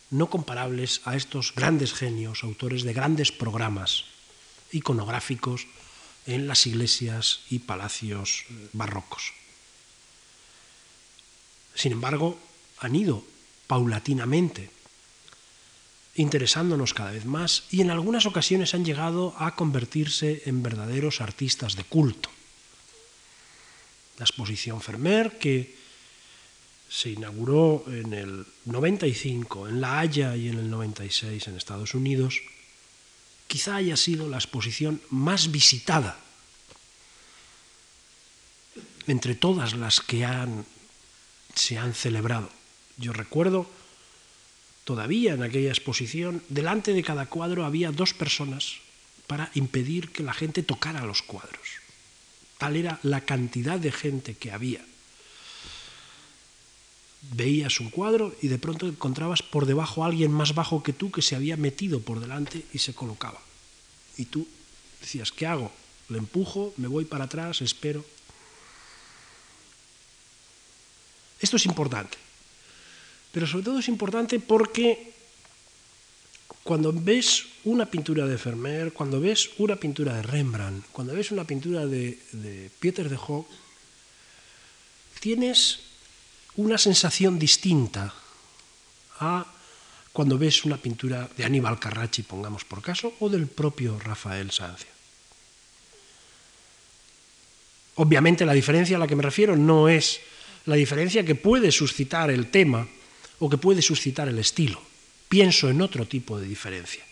no 0.10 0.30
comparables 0.30 1.02
a 1.06 1.16
estos 1.16 1.54
grandes 1.54 1.94
genios, 1.94 2.44
autores 2.44 2.84
de 2.84 2.94
grandes 2.94 3.32
programas 3.32 4.06
iconográficos 4.72 5.68
en 6.26 6.48
las 6.48 6.66
iglesias 6.66 7.42
y 7.50 7.60
palacios 7.60 8.46
barrocos. 8.74 9.34
Sin 11.76 11.92
embargo, 11.92 12.40
han 12.80 12.96
ido 12.96 13.24
paulatinamente 13.68 14.72
interesándonos 16.18 16.94
cada 16.94 17.12
vez 17.12 17.26
más 17.26 17.64
y 17.70 17.82
en 17.82 17.92
algunas 17.92 18.26
ocasiones 18.26 18.74
han 18.74 18.84
llegado 18.84 19.36
a 19.38 19.56
convertirse 19.56 20.44
en 20.46 20.64
verdaderos 20.64 21.22
artistas 21.22 21.76
de 21.76 21.84
culto. 21.84 22.30
La 24.18 24.26
exposición 24.26 24.82
Fermer, 24.82 25.38
que 25.38 25.78
se 26.90 27.12
inauguró 27.12 27.86
en 27.88 28.14
el 28.14 28.46
95 28.66 29.68
en 29.68 29.80
La 29.80 30.00
Haya 30.00 30.36
y 30.36 30.50
en 30.50 30.58
el 30.58 30.70
96 30.70 31.48
en 31.48 31.56
Estados 31.56 31.94
Unidos, 31.94 32.42
quizá 33.48 33.76
haya 33.76 33.96
sido 33.96 34.28
la 34.28 34.38
exposición 34.38 35.02
más 35.10 35.52
visitada 35.52 36.20
entre 39.06 39.36
todas 39.36 39.74
las 39.74 40.02
que 40.02 40.26
han, 40.26 40.66
se 41.54 41.78
han 41.78 41.94
celebrado. 41.94 42.50
Yo 42.98 43.14
recuerdo 43.14 43.70
todavía 44.88 45.34
en 45.34 45.44
aquella 45.44 45.68
exposición, 45.68 46.42
delante 46.48 46.94
de 46.94 47.04
cada 47.04 47.26
cuadro 47.26 47.66
había 47.66 47.92
dos 47.92 48.14
personas 48.14 48.80
para 49.28 49.52
impedir 49.54 50.16
que 50.16 50.24
la 50.24 50.32
gente 50.32 50.64
tocara 50.64 51.06
los 51.06 51.22
cuadros. 51.22 51.84
Tal 52.58 52.78
era 52.78 52.98
la 53.04 53.20
cantidad 53.20 53.78
de 53.78 53.92
gente 53.92 54.36
que 54.40 54.50
había. 54.50 54.80
Veías 57.36 57.82
un 57.82 57.90
cuadro 57.90 58.34
y 58.42 58.48
de 58.48 58.60
pronto 58.60 58.88
encontrabas 58.88 59.44
por 59.44 59.66
debajo 59.66 60.06
a 60.06 60.08
alguien 60.08 60.32
más 60.32 60.56
bajo 60.56 60.82
que 60.82 60.94
tú 60.94 61.12
que 61.12 61.22
se 61.22 61.36
había 61.36 61.58
metido 61.58 62.00
por 62.00 62.22
delante 62.22 62.64
y 62.72 62.78
se 62.80 62.96
colocaba. 62.96 63.42
Y 64.16 64.32
tú 64.32 64.48
decías, 65.02 65.34
¿qué 65.34 65.48
hago? 65.48 65.70
¿Le 66.08 66.18
empujo? 66.18 66.74
¿Me 66.78 66.88
voy 66.88 67.04
para 67.04 67.26
atrás? 67.26 67.62
¿Espero? 67.62 68.06
Esto 71.42 71.58
es 71.58 71.66
importante. 71.66 72.27
Pero 73.38 73.46
sobre 73.46 73.66
todo 73.66 73.78
es 73.78 73.88
importante 73.88 74.40
porque 74.40 75.14
cuando 76.64 76.92
ves 76.92 77.46
una 77.66 77.86
pintura 77.86 78.26
de 78.26 78.36
Vermeer, 78.36 78.94
cuando 78.94 79.22
ves 79.22 79.52
una 79.60 79.76
pintura 79.76 80.16
de 80.16 80.24
Rembrandt, 80.24 80.88
cuando 80.92 81.14
ves 81.14 81.30
una 81.30 81.44
pintura 81.44 81.86
de, 81.86 82.18
de 82.32 82.72
Pieter 82.80 83.10
de 83.10 83.16
Hoog, 83.16 83.46
tienes 85.20 85.82
una 86.56 86.80
sensación 86.80 87.38
distinta 87.38 88.12
a 89.20 89.46
cuando 90.12 90.40
ves 90.40 90.66
una 90.66 90.78
pintura 90.78 91.30
de 91.38 91.46
Aníbal 91.46 91.78
Carracci, 91.78 92.24
pongamos 92.24 92.66
por 92.66 92.82
caso, 92.82 93.14
o 93.20 93.30
del 93.30 93.46
propio 93.46 94.00
Rafael 94.00 94.50
Sancia. 94.50 94.90
Obviamente 97.98 98.48
la 98.48 98.54
diferencia 98.54 98.98
a 98.98 99.00
la 99.00 99.06
que 99.06 99.16
me 99.16 99.22
refiero 99.22 99.56
no 99.56 99.90
es 99.90 100.22
la 100.66 100.74
diferencia 100.74 101.24
que 101.24 101.36
puede 101.36 101.72
suscitar 101.72 102.32
el 102.32 102.50
tema 102.50 102.88
o 103.40 103.50
que 103.50 103.58
puede 103.58 103.82
suscitar 103.82 104.28
el 104.28 104.40
estilo. 104.40 104.82
Pienso 105.30 105.70
en 105.70 105.82
otro 105.82 106.08
tipo 106.08 106.40
de 106.40 106.48
diferencia. 106.48 107.04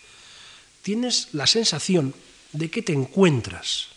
Tienes 0.81 1.29
la 1.33 1.47
sensación 1.47 2.13
de 2.51 2.69
que 2.69 2.81
te 2.81 2.93
encuentras 2.93 3.87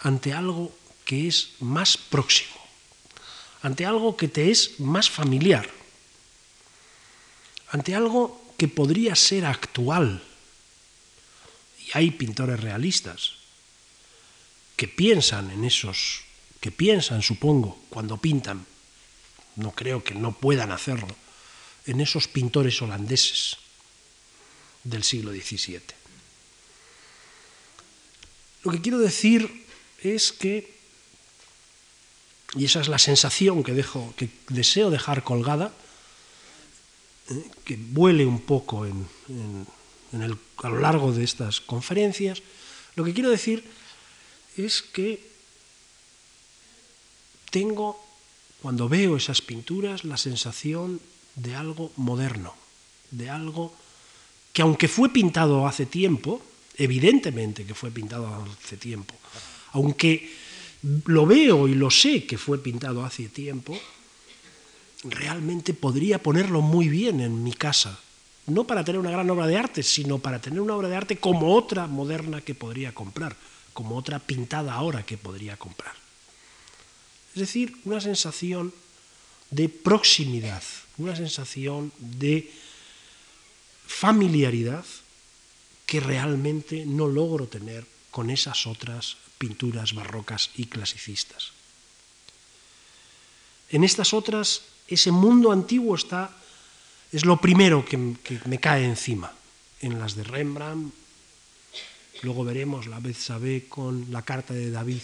ante 0.00 0.32
algo 0.32 0.72
que 1.04 1.26
es 1.26 1.50
más 1.60 1.96
próximo, 1.96 2.54
ante 3.62 3.84
algo 3.84 4.16
que 4.16 4.28
te 4.28 4.50
es 4.50 4.78
más 4.80 5.10
familiar, 5.10 5.68
ante 7.70 7.94
algo 7.94 8.40
que 8.56 8.68
podría 8.68 9.16
ser 9.16 9.44
actual. 9.44 10.22
Y 11.80 11.90
hay 11.94 12.10
pintores 12.12 12.60
realistas 12.60 13.32
que 14.76 14.88
piensan 14.88 15.50
en 15.50 15.64
esos, 15.64 16.22
que 16.60 16.70
piensan, 16.70 17.22
supongo, 17.22 17.82
cuando 17.90 18.16
pintan 18.16 18.64
no 19.60 19.72
creo 19.72 20.02
que 20.02 20.14
no 20.14 20.32
puedan 20.32 20.72
hacerlo, 20.72 21.14
en 21.86 22.00
esos 22.00 22.28
pintores 22.28 22.80
holandeses 22.82 23.56
del 24.84 25.04
siglo 25.04 25.32
XVII. 25.32 25.80
Lo 28.64 28.72
que 28.72 28.80
quiero 28.80 28.98
decir 28.98 29.66
es 30.02 30.32
que, 30.32 30.78
y 32.54 32.64
esa 32.64 32.80
es 32.80 32.88
la 32.88 32.98
sensación 32.98 33.62
que, 33.62 33.72
dejo, 33.72 34.14
que 34.16 34.28
deseo 34.48 34.90
dejar 34.90 35.24
colgada, 35.24 35.72
eh, 37.30 37.50
que 37.64 37.76
vuele 37.78 38.26
un 38.26 38.40
poco 38.40 38.86
en, 38.86 39.06
a 40.12 40.68
lo 40.68 40.80
largo 40.80 41.12
de 41.12 41.24
estas 41.24 41.60
conferencias, 41.60 42.42
lo 42.96 43.04
que 43.04 43.14
quiero 43.14 43.30
decir 43.30 43.64
es 44.56 44.82
que 44.82 45.30
tengo 47.50 48.09
cuando 48.62 48.88
veo 48.88 49.16
esas 49.16 49.40
pinturas, 49.40 50.04
la 50.04 50.16
sensación 50.16 51.00
de 51.34 51.54
algo 51.54 51.92
moderno, 51.96 52.54
de 53.10 53.30
algo 53.30 53.74
que 54.52 54.62
aunque 54.62 54.88
fue 54.88 55.08
pintado 55.10 55.66
hace 55.66 55.86
tiempo, 55.86 56.42
evidentemente 56.76 57.64
que 57.64 57.74
fue 57.74 57.90
pintado 57.90 58.26
hace 58.62 58.76
tiempo, 58.76 59.14
aunque 59.72 60.30
lo 61.06 61.26
veo 61.26 61.68
y 61.68 61.74
lo 61.74 61.90
sé 61.90 62.26
que 62.26 62.38
fue 62.38 62.58
pintado 62.58 63.04
hace 63.04 63.28
tiempo, 63.28 63.78
realmente 65.04 65.72
podría 65.72 66.22
ponerlo 66.22 66.60
muy 66.60 66.88
bien 66.88 67.20
en 67.20 67.42
mi 67.42 67.52
casa, 67.52 67.98
no 68.46 68.64
para 68.64 68.84
tener 68.84 68.98
una 68.98 69.10
gran 69.10 69.30
obra 69.30 69.46
de 69.46 69.56
arte, 69.56 69.82
sino 69.82 70.18
para 70.18 70.40
tener 70.40 70.60
una 70.60 70.74
obra 70.74 70.88
de 70.88 70.96
arte 70.96 71.16
como 71.16 71.54
otra 71.54 71.86
moderna 71.86 72.40
que 72.40 72.54
podría 72.54 72.92
comprar, 72.92 73.36
como 73.72 73.96
otra 73.96 74.18
pintada 74.18 74.74
ahora 74.74 75.04
que 75.04 75.16
podría 75.16 75.56
comprar. 75.56 75.94
Es 77.34 77.40
decir, 77.40 77.76
una 77.84 78.00
sensación 78.00 78.72
de 79.50 79.68
proximidad, 79.68 80.62
una 80.98 81.16
sensación 81.16 81.92
de 81.98 82.50
familiaridad 83.86 84.84
que 85.86 86.00
realmente 86.00 86.86
no 86.86 87.08
logro 87.08 87.48
tener 87.48 87.84
con 88.10 88.30
esas 88.30 88.66
otras 88.66 89.16
pinturas 89.38 89.94
barrocas 89.94 90.50
y 90.56 90.66
clasicistas. 90.66 91.52
En 93.70 93.84
estas 93.84 94.14
otras, 94.14 94.62
ese 94.86 95.10
mundo 95.10 95.52
antiguo 95.52 95.94
está, 95.94 96.30
es 97.12 97.24
lo 97.24 97.40
primero 97.40 97.84
que, 97.84 97.96
me 98.46 98.58
cae 98.58 98.84
encima. 98.84 99.32
En 99.80 99.98
las 99.98 100.14
de 100.14 100.24
Rembrandt, 100.24 100.92
luego 102.22 102.44
veremos 102.44 102.86
la 102.86 103.00
Bethsabée 103.00 103.66
con 103.68 104.10
la 104.10 104.22
carta 104.22 104.52
de 104.52 104.70
David, 104.70 105.02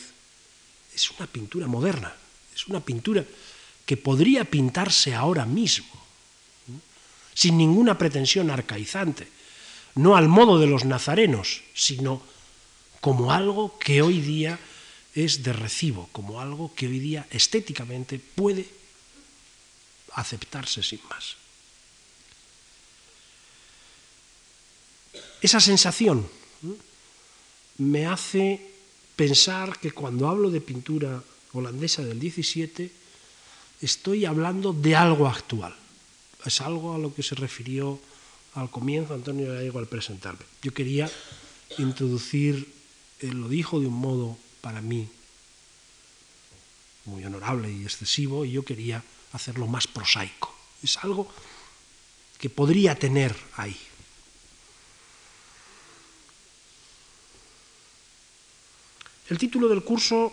es 0.96 1.10
una 1.10 1.26
pintura 1.26 1.66
moderna, 1.66 2.12
es 2.54 2.66
una 2.68 2.80
pintura 2.80 3.22
que 3.84 3.98
podría 3.98 4.44
pintarse 4.44 5.14
ahora 5.14 5.44
mismo, 5.44 5.92
sin 7.34 7.58
ninguna 7.58 7.98
pretensión 7.98 8.50
arcaizante, 8.50 9.28
no 9.96 10.16
al 10.16 10.28
modo 10.28 10.58
de 10.58 10.66
los 10.66 10.86
nazarenos, 10.86 11.60
sino 11.74 12.22
como 13.02 13.30
algo 13.30 13.78
que 13.78 14.00
hoy 14.00 14.20
día 14.20 14.58
es 15.14 15.42
de 15.42 15.52
recibo, 15.52 16.08
como 16.12 16.40
algo 16.40 16.74
que 16.74 16.86
hoy 16.86 16.98
día 16.98 17.26
estéticamente 17.30 18.18
puede 18.18 18.66
aceptarse 20.14 20.82
sin 20.82 21.00
más. 21.10 21.36
Esa 25.42 25.60
sensación 25.60 26.26
me 27.76 28.06
hace 28.06 28.75
pensar 29.16 29.78
que 29.80 29.90
cuando 29.90 30.28
hablo 30.28 30.50
de 30.50 30.61
pintura 30.61 31.23
holandesa 31.52 32.04
del 32.04 32.20
17, 32.20 32.92
estoy 33.80 34.26
hablando 34.26 34.73
de 34.73 34.94
algo 34.94 35.26
actual. 35.26 35.75
Es 36.44 36.61
algo 36.61 36.94
a 36.94 36.99
lo 36.99 37.14
que 37.14 37.23
se 37.23 37.35
refirió 37.35 37.99
al 38.54 38.70
comienzo 38.70 39.14
Antonio 39.14 39.52
Gallego 39.52 39.78
al 39.78 39.88
presentarme. 39.88 40.44
Yo 40.62 40.73
quería 40.73 41.11
introducir, 41.78 42.73
él 43.20 43.40
lo 43.40 43.49
dijo 43.49 43.80
de 43.80 43.87
un 43.87 43.94
modo 43.94 44.38
para 44.61 44.80
mí 44.80 45.08
muy 47.06 47.25
honorable 47.25 47.70
y 47.70 47.85
excesivo, 47.85 48.44
y 48.44 48.52
yo 48.52 48.64
quería 48.64 49.02
hacerlo 49.32 49.66
más 49.66 49.87
prosaico. 49.87 50.54
Es 50.82 50.99
algo 50.99 51.28
que 52.38 52.50
podría 52.50 52.94
tener 52.94 53.35
ahí. 53.56 53.76
El 59.28 59.38
título 59.38 59.68
del 59.68 59.83
curso 59.83 60.33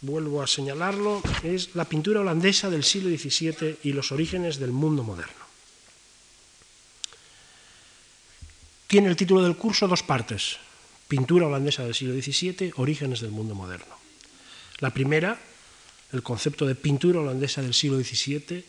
vuelvo 0.00 0.42
a 0.42 0.46
señalarlo, 0.46 1.22
es 1.42 1.74
la 1.74 1.84
pintura 1.84 2.20
holandesa 2.20 2.70
del 2.70 2.84
siglo 2.84 3.10
XVII 3.10 3.78
y 3.82 3.92
los 3.92 4.12
orígenes 4.12 4.58
del 4.58 4.70
mundo 4.70 5.02
moderno. 5.02 5.44
Tiene 8.86 9.08
el 9.08 9.16
título 9.16 9.42
del 9.42 9.56
curso 9.56 9.88
dos 9.88 10.02
partes. 10.02 10.56
Pintura 11.08 11.46
holandesa 11.46 11.84
del 11.84 11.94
siglo 11.94 12.14
XVII, 12.14 12.72
orígenes 12.76 13.20
del 13.20 13.30
mundo 13.30 13.54
moderno. 13.54 13.94
La 14.78 14.90
primera, 14.90 15.38
el 16.12 16.22
concepto 16.22 16.66
de 16.66 16.74
pintura 16.74 17.20
holandesa 17.20 17.62
del 17.62 17.74
siglo 17.74 17.98
XVII, 17.98 18.64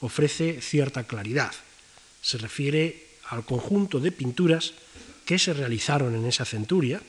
ofrece 0.00 0.60
cierta 0.60 1.04
claridad. 1.04 1.52
Se 2.20 2.38
refiere 2.38 3.18
al 3.30 3.44
conjunto 3.44 4.00
de 4.00 4.12
pinturas 4.12 4.74
que 5.24 5.38
se 5.38 5.54
realizaron 5.54 6.14
en 6.14 6.26
esa 6.26 6.44
centuria, 6.44 7.00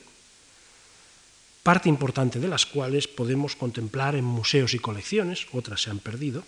parte 1.66 1.88
importante 1.88 2.38
de 2.38 2.46
las 2.46 2.64
cuales 2.64 3.08
podemos 3.08 3.56
contemplar 3.56 4.14
en 4.14 4.22
museos 4.22 4.72
y 4.72 4.78
colecciones, 4.78 5.48
otras 5.50 5.82
se 5.82 5.90
han 5.90 5.98
perdido, 5.98 6.44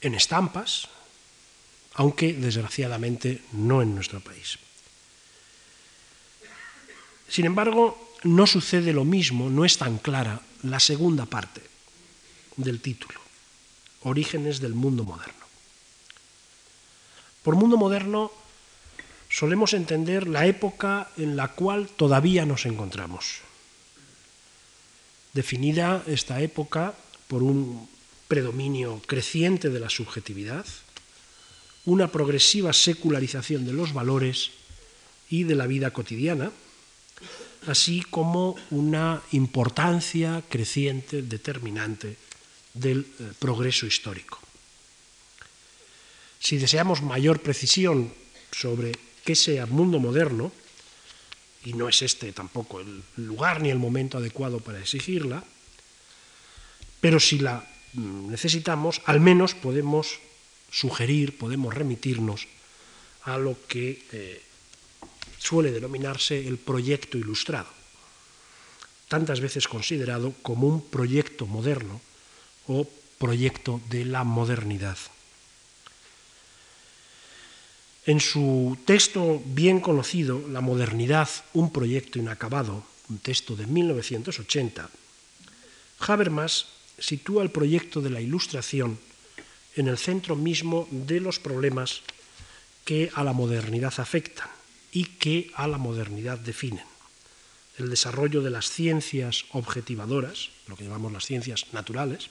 en 0.00 0.14
estampas, 0.14 0.88
aunque 1.92 2.32
desgraciadamente 2.32 3.42
no 3.52 3.82
en 3.82 3.94
nuestro 3.94 4.20
país. 4.20 4.56
Sin 7.28 7.44
embargo, 7.44 8.16
no 8.24 8.46
sucede 8.46 8.94
lo 8.94 9.04
mismo, 9.04 9.50
no 9.50 9.66
es 9.66 9.76
tan 9.76 9.98
clara 9.98 10.40
la 10.62 10.80
segunda 10.80 11.26
parte 11.26 11.60
del 12.56 12.80
título, 12.80 13.20
Orígenes 14.04 14.60
del 14.60 14.72
mundo 14.72 15.04
moderno. 15.04 15.44
Por 17.42 17.56
mundo 17.56 17.76
moderno 17.76 18.32
solemos 19.38 19.72
entender 19.72 20.26
la 20.26 20.46
época 20.46 21.12
en 21.16 21.36
la 21.36 21.54
cual 21.54 21.86
todavía 21.86 22.44
nos 22.44 22.66
encontramos. 22.66 23.46
Definida 25.32 26.02
esta 26.08 26.42
época 26.42 26.92
por 27.28 27.44
un 27.44 27.88
predominio 28.26 29.00
creciente 29.06 29.70
de 29.70 29.78
la 29.78 29.90
subjetividad, 29.90 30.66
una 31.84 32.10
progresiva 32.10 32.72
secularización 32.72 33.64
de 33.64 33.72
los 33.72 33.92
valores 33.92 34.50
y 35.30 35.44
de 35.44 35.54
la 35.54 35.68
vida 35.68 35.92
cotidiana, 35.92 36.50
así 37.68 38.02
como 38.02 38.56
una 38.70 39.22
importancia 39.30 40.42
creciente, 40.48 41.22
determinante 41.22 42.16
del 42.74 43.06
eh, 43.06 43.30
progreso 43.38 43.86
histórico. 43.86 44.40
Si 46.40 46.58
deseamos 46.58 47.02
mayor 47.02 47.38
precisión 47.40 48.12
sobre 48.50 49.07
qué 49.28 49.36
sea 49.36 49.68
mundo 49.68 50.00
moderno, 50.00 50.48
y 51.68 51.74
no 51.74 51.84
es 51.86 52.00
este 52.00 52.32
tampoco 52.32 52.80
el 52.80 53.04
lugar 53.28 53.60
ni 53.60 53.68
el 53.68 53.76
momento 53.76 54.16
adecuado 54.16 54.56
para 54.56 54.80
exigirla, 54.80 55.44
pero 56.98 57.20
si 57.20 57.36
la 57.36 57.60
mm, 57.92 58.30
necesitamos, 58.30 59.02
al 59.04 59.20
menos 59.20 59.52
podemos 59.52 60.16
sugerir, 60.72 61.36
podemos 61.36 61.74
remitirnos 61.74 62.48
a 63.28 63.36
lo 63.36 63.52
que 63.68 64.00
eh, 64.12 64.40
suele 65.36 65.72
denominarse 65.72 66.48
el 66.48 66.56
proyecto 66.56 67.18
ilustrado, 67.18 67.68
tantas 69.08 69.40
veces 69.44 69.68
considerado 69.68 70.32
como 70.40 70.68
un 70.68 70.80
proyecto 70.80 71.44
moderno 71.44 72.00
o 72.66 72.88
proyecto 73.18 73.78
de 73.90 74.06
la 74.06 74.24
modernidad. 74.24 74.96
En 78.08 78.20
su 78.20 78.78
texto 78.86 79.42
bien 79.44 79.80
conocido, 79.80 80.40
La 80.48 80.62
modernidad, 80.62 81.28
un 81.52 81.70
proyecto 81.70 82.18
inacabado, 82.18 82.82
un 83.10 83.18
texto 83.18 83.54
de 83.54 83.66
1980, 83.66 84.88
Habermas 86.00 86.68
sitúa 86.98 87.42
el 87.42 87.50
proyecto 87.50 88.00
de 88.00 88.08
la 88.08 88.22
Ilustración 88.22 88.98
en 89.76 89.88
el 89.88 89.98
centro 89.98 90.36
mismo 90.36 90.88
de 90.90 91.20
los 91.20 91.38
problemas 91.38 92.00
que 92.86 93.10
a 93.12 93.22
la 93.24 93.34
modernidad 93.34 93.92
afectan 93.98 94.48
y 94.90 95.04
que 95.20 95.52
a 95.52 95.68
la 95.68 95.76
modernidad 95.76 96.38
definen. 96.38 96.88
El 97.76 97.90
desarrollo 97.90 98.40
de 98.40 98.48
las 98.48 98.70
ciencias 98.70 99.44
objetivadoras, 99.52 100.48
lo 100.66 100.76
que 100.76 100.84
llamamos 100.84 101.12
las 101.12 101.26
ciencias 101.26 101.66
naturales, 101.72 102.30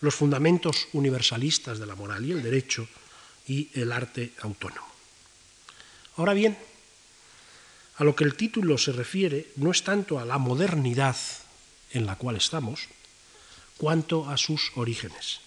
los 0.00 0.14
fundamentos 0.14 0.86
universalistas 0.92 1.80
de 1.80 1.86
la 1.86 1.96
moral 1.96 2.24
y 2.24 2.30
el 2.30 2.42
derecho, 2.44 2.86
y 3.46 3.68
el 3.74 3.92
arte 3.92 4.32
autónomo. 4.40 4.88
Ahora 6.16 6.34
bien, 6.34 6.56
a 7.96 8.04
lo 8.04 8.16
que 8.16 8.24
el 8.24 8.34
título 8.34 8.78
se 8.78 8.92
refiere 8.92 9.48
no 9.56 9.70
es 9.70 9.84
tanto 9.84 10.18
a 10.18 10.24
la 10.24 10.38
modernidad 10.38 11.16
en 11.92 12.06
la 12.06 12.16
cual 12.16 12.36
estamos, 12.36 12.88
cuanto 13.76 14.28
a 14.28 14.36
sus 14.36 14.72
orígenes. 14.76 15.40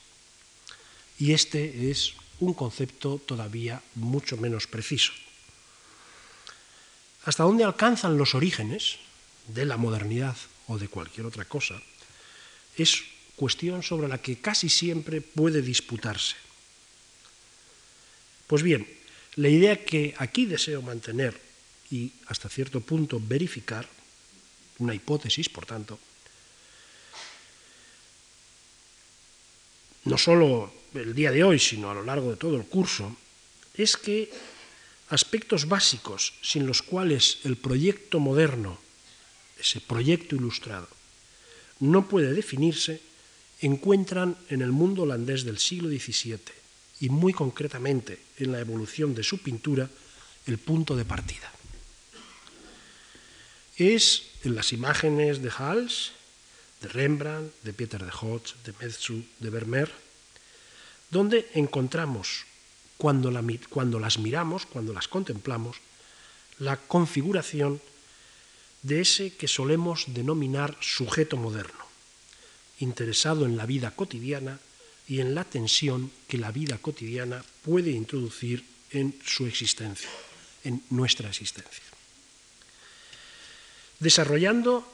Y 1.19 1.33
este 1.33 1.91
es 1.91 2.13
un 2.39 2.53
concepto 2.53 3.17
todavía 3.17 3.81
mucho 3.95 4.37
menos 4.37 4.67
preciso. 4.67 5.13
Hasta 7.25 7.43
dónde 7.43 7.63
alcanzan 7.63 8.17
los 8.17 8.35
orígenes 8.35 8.97
de 9.47 9.65
la 9.65 9.77
modernidad 9.77 10.35
o 10.67 10.77
de 10.77 10.87
cualquier 10.87 11.25
otra 11.25 11.45
cosa 11.45 11.81
es 12.77 13.03
cuestión 13.35 13.83
sobre 13.83 14.07
la 14.07 14.17
que 14.17 14.39
casi 14.39 14.69
siempre 14.69 15.21
puede 15.21 15.61
disputarse. 15.61 16.35
Pues 18.47 18.61
bien, 18.63 18.87
la 19.35 19.49
idea 19.49 19.83
que 19.83 20.13
aquí 20.17 20.45
deseo 20.45 20.81
mantener 20.81 21.39
y 21.89 22.11
hasta 22.27 22.49
cierto 22.49 22.81
punto 22.81 23.21
verificar, 23.21 23.87
una 24.79 24.95
hipótesis, 24.95 25.49
por 25.49 25.65
tanto, 25.65 25.99
no 30.05 30.17
solo 30.17 30.73
el 30.93 31.13
día 31.13 31.31
de 31.31 31.43
hoy, 31.43 31.59
sino 31.59 31.89
a 31.89 31.93
lo 31.93 32.03
largo 32.03 32.31
de 32.31 32.37
todo 32.37 32.57
el 32.57 32.65
curso, 32.65 33.15
es 33.75 33.95
que 33.97 34.29
aspectos 35.09 35.67
básicos 35.67 36.33
sin 36.41 36.67
los 36.67 36.81
cuales 36.81 37.39
el 37.43 37.57
proyecto 37.57 38.19
moderno, 38.19 38.79
ese 39.59 39.79
proyecto 39.79 40.35
ilustrado, 40.35 40.89
no 41.79 42.07
puede 42.09 42.33
definirse, 42.33 43.01
encuentran 43.61 44.37
en 44.49 44.61
el 44.61 44.71
mundo 44.71 45.03
holandés 45.03 45.43
del 45.43 45.57
siglo 45.57 45.89
XVII 45.89 46.62
y 47.03 47.09
muy 47.09 47.33
concretamente 47.33 48.17
en 48.37 48.53
la 48.53 48.61
evolución 48.61 49.13
de 49.13 49.23
su 49.23 49.39
pintura 49.39 49.89
el 50.47 50.57
punto 50.57 50.95
de 50.95 51.03
partida. 51.03 51.51
Es 53.75 54.31
en 54.45 54.55
las 54.55 54.71
imágenes 54.71 55.41
de 55.41 55.51
Hals, 55.51 56.13
de 56.79 56.87
Rembrandt, 56.87 57.51
de 57.63 57.73
Pieter 57.73 58.05
de 58.05 58.11
Hotz, 58.11 58.55
de 58.63 58.71
Metzu, 58.79 59.21
de 59.37 59.49
Vermeer, 59.49 59.91
donde 61.09 61.51
encontramos, 61.55 62.45
cuando 62.97 63.31
las 63.31 64.17
miramos, 64.17 64.65
cuando 64.65 64.93
las 64.93 65.09
contemplamos, 65.09 65.75
la 66.57 66.77
configuración 66.77 67.81
de 68.81 69.01
ese 69.01 69.35
que 69.35 69.49
solemos 69.49 70.05
denominar 70.07 70.77
sujeto 70.79 71.35
moderno, 71.35 71.83
interesado 72.79 73.45
en 73.45 73.57
la 73.57 73.65
vida 73.65 73.91
cotidiana 73.91 74.57
y 75.13 75.21
en 75.21 75.35
la 75.35 75.43
tensión 75.43 76.09
que 76.27 76.39
la 76.39 76.49
vida 76.49 76.79
cotidiana 76.79 77.45
puede 77.61 77.91
introducir 77.91 78.65
en 78.89 79.13
su 79.23 79.45
existencia, 79.45 80.09
en 80.63 80.81
nuestra 80.89 81.29
existencia. 81.29 81.83
Desarrollando 83.99 84.91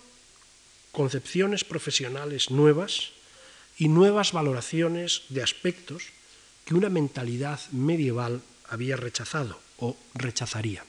concepciones 0.91 1.63
profesionales 1.63 2.51
nuevas 2.51 3.11
y 3.77 3.87
nuevas 3.87 4.33
valoraciones 4.33 5.23
de 5.29 5.41
aspectos 5.41 6.11
que 6.65 6.75
una 6.75 6.89
mentalidad 6.89 7.61
medieval 7.71 8.41
había 8.67 8.97
rechazado 8.97 9.57
o 9.77 9.95
rechazaría. 10.15 10.83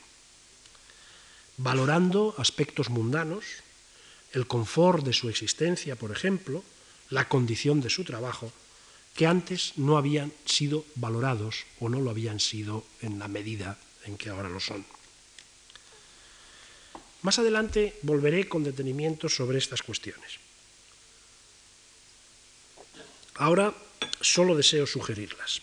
Valorando 1.57 2.35
aspectos 2.37 2.91
mundanos, 2.91 3.45
el 4.33 4.49
confort 4.49 5.07
de 5.07 5.13
su 5.13 5.29
existencia, 5.29 5.95
por 5.95 6.11
ejemplo, 6.11 6.65
la 7.11 7.29
condición 7.29 7.81
de 7.81 7.91
su 7.91 8.03
trabajo, 8.03 8.53
que 9.15 9.27
antes 9.27 9.73
no 9.77 9.99
habían 9.99 10.33
sido 10.45 10.85
valorados 10.95 11.67
o 11.81 11.89
no 11.89 12.01
lo 12.01 12.11
habían 12.11 12.41
sido 12.41 12.85
en 13.03 13.19
la 13.19 13.29
medida 13.29 13.79
en 14.05 14.17
que 14.17 14.31
ahora 14.31 14.49
lo 14.49 14.61
son. 14.61 14.85
Más 17.23 17.39
adelante 17.39 17.99
volveré 18.03 18.49
con 18.49 18.65
detenimiento 18.65 19.29
sobre 19.29 19.59
estas 19.59 19.83
cuestiones. 19.83 20.41
Ahora 23.35 23.75
solo 24.21 24.57
deseo 24.57 24.87
sugerirlas. 24.87 25.61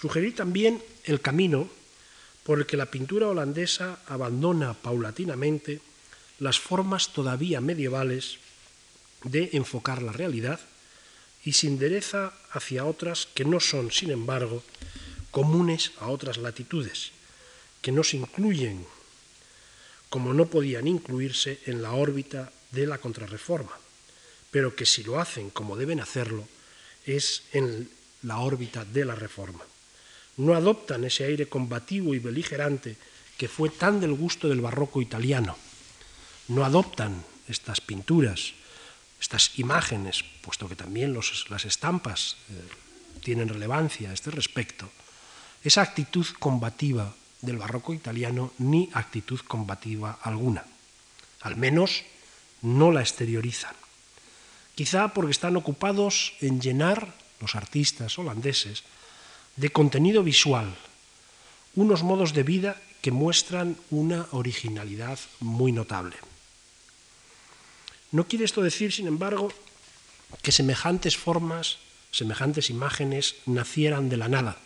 Sugerir 0.00 0.34
también 0.34 0.82
el 1.04 1.20
camino 1.20 1.68
por 2.44 2.58
el 2.58 2.66
que 2.66 2.76
la 2.76 2.90
pintura 2.90 3.28
holandesa 3.28 4.00
abandona 4.06 4.74
paulatinamente 4.74 5.80
las 6.38 6.58
formas 6.58 7.12
todavía 7.12 7.60
medievales 7.60 8.38
de 9.24 9.50
enfocar 9.52 10.02
la 10.02 10.12
realidad 10.12 10.60
y 11.44 11.52
se 11.52 11.68
endereza 11.68 12.32
hacia 12.52 12.84
otras 12.84 13.28
que 13.34 13.44
no 13.44 13.60
son, 13.60 13.90
sin 13.90 14.10
embargo, 14.10 14.62
comunes 15.30 15.92
a 16.00 16.08
otras 16.08 16.38
latitudes, 16.38 17.12
que 17.80 17.92
no 17.92 18.02
se 18.02 18.16
incluyen, 18.16 18.86
como 20.08 20.34
no 20.34 20.46
podían 20.46 20.88
incluirse 20.88 21.60
en 21.66 21.82
la 21.82 21.92
órbita 21.92 22.52
de 22.72 22.86
la 22.86 22.98
contrarreforma, 22.98 23.72
pero 24.50 24.74
que 24.74 24.86
si 24.86 25.02
lo 25.04 25.20
hacen 25.20 25.50
como 25.50 25.76
deben 25.76 26.00
hacerlo, 26.00 26.46
es 27.06 27.44
en 27.52 27.88
la 28.22 28.38
órbita 28.38 28.84
de 28.84 29.04
la 29.04 29.14
reforma. 29.14 29.64
No 30.36 30.54
adoptan 30.54 31.04
ese 31.04 31.24
aire 31.24 31.46
combativo 31.46 32.14
y 32.14 32.18
beligerante 32.18 32.96
que 33.38 33.48
fue 33.48 33.70
tan 33.70 34.00
del 34.00 34.12
gusto 34.12 34.48
del 34.48 34.60
barroco 34.60 35.00
italiano. 35.00 35.56
No 36.48 36.64
adoptan 36.64 37.24
estas 37.48 37.80
pinturas 37.80 38.54
estas 39.20 39.58
imágenes, 39.58 40.24
puesto 40.40 40.68
que 40.68 40.76
también 40.76 41.14
las 41.14 41.64
estampas 41.64 42.36
eh, 42.48 43.20
tienen 43.22 43.48
relevancia 43.48 44.10
a 44.10 44.14
este 44.14 44.30
respecto, 44.30 44.88
esa 45.62 45.82
actitud 45.82 46.26
combativa 46.38 47.12
del 47.42 47.58
barroco 47.58 47.92
italiano 47.92 48.52
ni 48.58 48.88
actitud 48.92 49.40
combativa 49.40 50.18
alguna. 50.22 50.64
Al 51.42 51.56
menos 51.56 52.04
no 52.62 52.92
la 52.92 53.00
exteriorizan. 53.00 53.74
Quizá 54.74 55.08
porque 55.12 55.32
están 55.32 55.56
ocupados 55.56 56.34
en 56.40 56.60
llenar, 56.60 57.14
los 57.40 57.54
artistas 57.54 58.18
holandeses, 58.18 58.84
de 59.56 59.70
contenido 59.70 60.22
visual, 60.22 60.76
unos 61.74 62.02
modos 62.02 62.32
de 62.32 62.42
vida 62.42 62.80
que 63.00 63.10
muestran 63.10 63.76
una 63.90 64.26
originalidad 64.32 65.18
muy 65.40 65.72
notable. 65.72 66.16
No 68.12 68.26
quiere 68.26 68.44
esto 68.44 68.62
decir, 68.62 68.92
sin 68.92 69.06
embargo, 69.06 69.52
que 70.42 70.52
semejantes 70.52 71.16
formas, 71.16 71.78
semejantes 72.10 72.70
imágenes 72.70 73.36
nacieran 73.46 74.08
de 74.08 74.16
la 74.16 74.28
nada, 74.28 74.58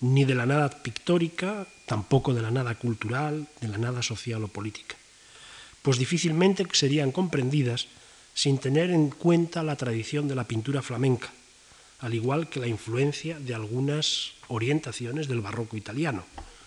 ni 0.00 0.24
de 0.24 0.34
la 0.34 0.46
nada 0.46 0.70
pictórica, 0.70 1.66
tampoco 1.86 2.32
de 2.32 2.42
la 2.42 2.50
nada 2.50 2.74
cultural, 2.76 3.46
de 3.60 3.68
la 3.68 3.78
nada 3.78 4.02
social 4.02 4.42
o 4.44 4.48
política, 4.48 4.96
pues 5.82 5.98
difícilmente 5.98 6.64
serían 6.72 7.12
comprendidas 7.12 7.88
sin 8.32 8.58
tener 8.58 8.90
en 8.90 9.10
cuenta 9.10 9.62
la 9.62 9.76
tradición 9.76 10.28
de 10.28 10.34
la 10.34 10.44
pintura 10.44 10.80
flamenca, 10.80 11.28
al 11.98 12.14
igual 12.14 12.48
que 12.48 12.60
la 12.60 12.68
influencia 12.68 13.38
de 13.38 13.54
algunas 13.54 14.32
orientaciones 14.48 15.28
del 15.28 15.42
barroco 15.42 15.76
italiano. 15.76 16.24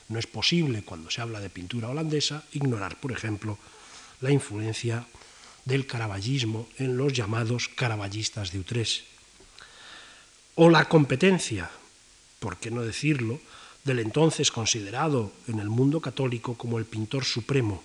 No 0.10 0.20
es 0.20 0.28
posible, 0.28 0.84
cuando 0.84 1.10
se 1.10 1.22
habla 1.22 1.40
de 1.40 1.50
pintura 1.50 1.90
holandesa, 1.90 2.44
ignorar, 2.54 3.00
por 3.00 3.12
ejemplo, 3.12 3.58
la 4.22 4.30
influencia 4.30 5.08
del 5.66 5.88
caraballismo 5.88 6.68
en 6.78 6.98
los 6.98 7.14
llamados 7.14 7.70
caraballistas 7.70 8.52
de 8.52 8.60
Utrés. 8.60 9.04
O 10.56 10.70
la 10.70 10.86
competencia, 10.86 11.70
por 12.40 12.58
qué 12.58 12.70
no 12.70 12.82
decirlo, 12.82 13.40
del 13.84 14.00
entonces 14.00 14.52
considerado 14.52 15.32
en 15.48 15.60
el 15.60 15.70
mundo 15.70 16.00
católico 16.00 16.56
como 16.56 16.78
el 16.80 16.86
pintor 16.86 17.26
supremo, 17.26 17.84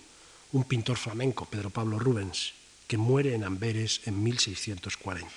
un 0.51 0.63
pintor 0.63 0.97
flamenco, 0.97 1.45
Pedro 1.45 1.69
Pablo 1.69 1.99
Rubens, 1.99 2.53
que 2.87 2.97
muere 2.97 3.35
en 3.35 3.43
Amberes 3.43 4.01
en 4.05 4.23
1640. 4.23 5.29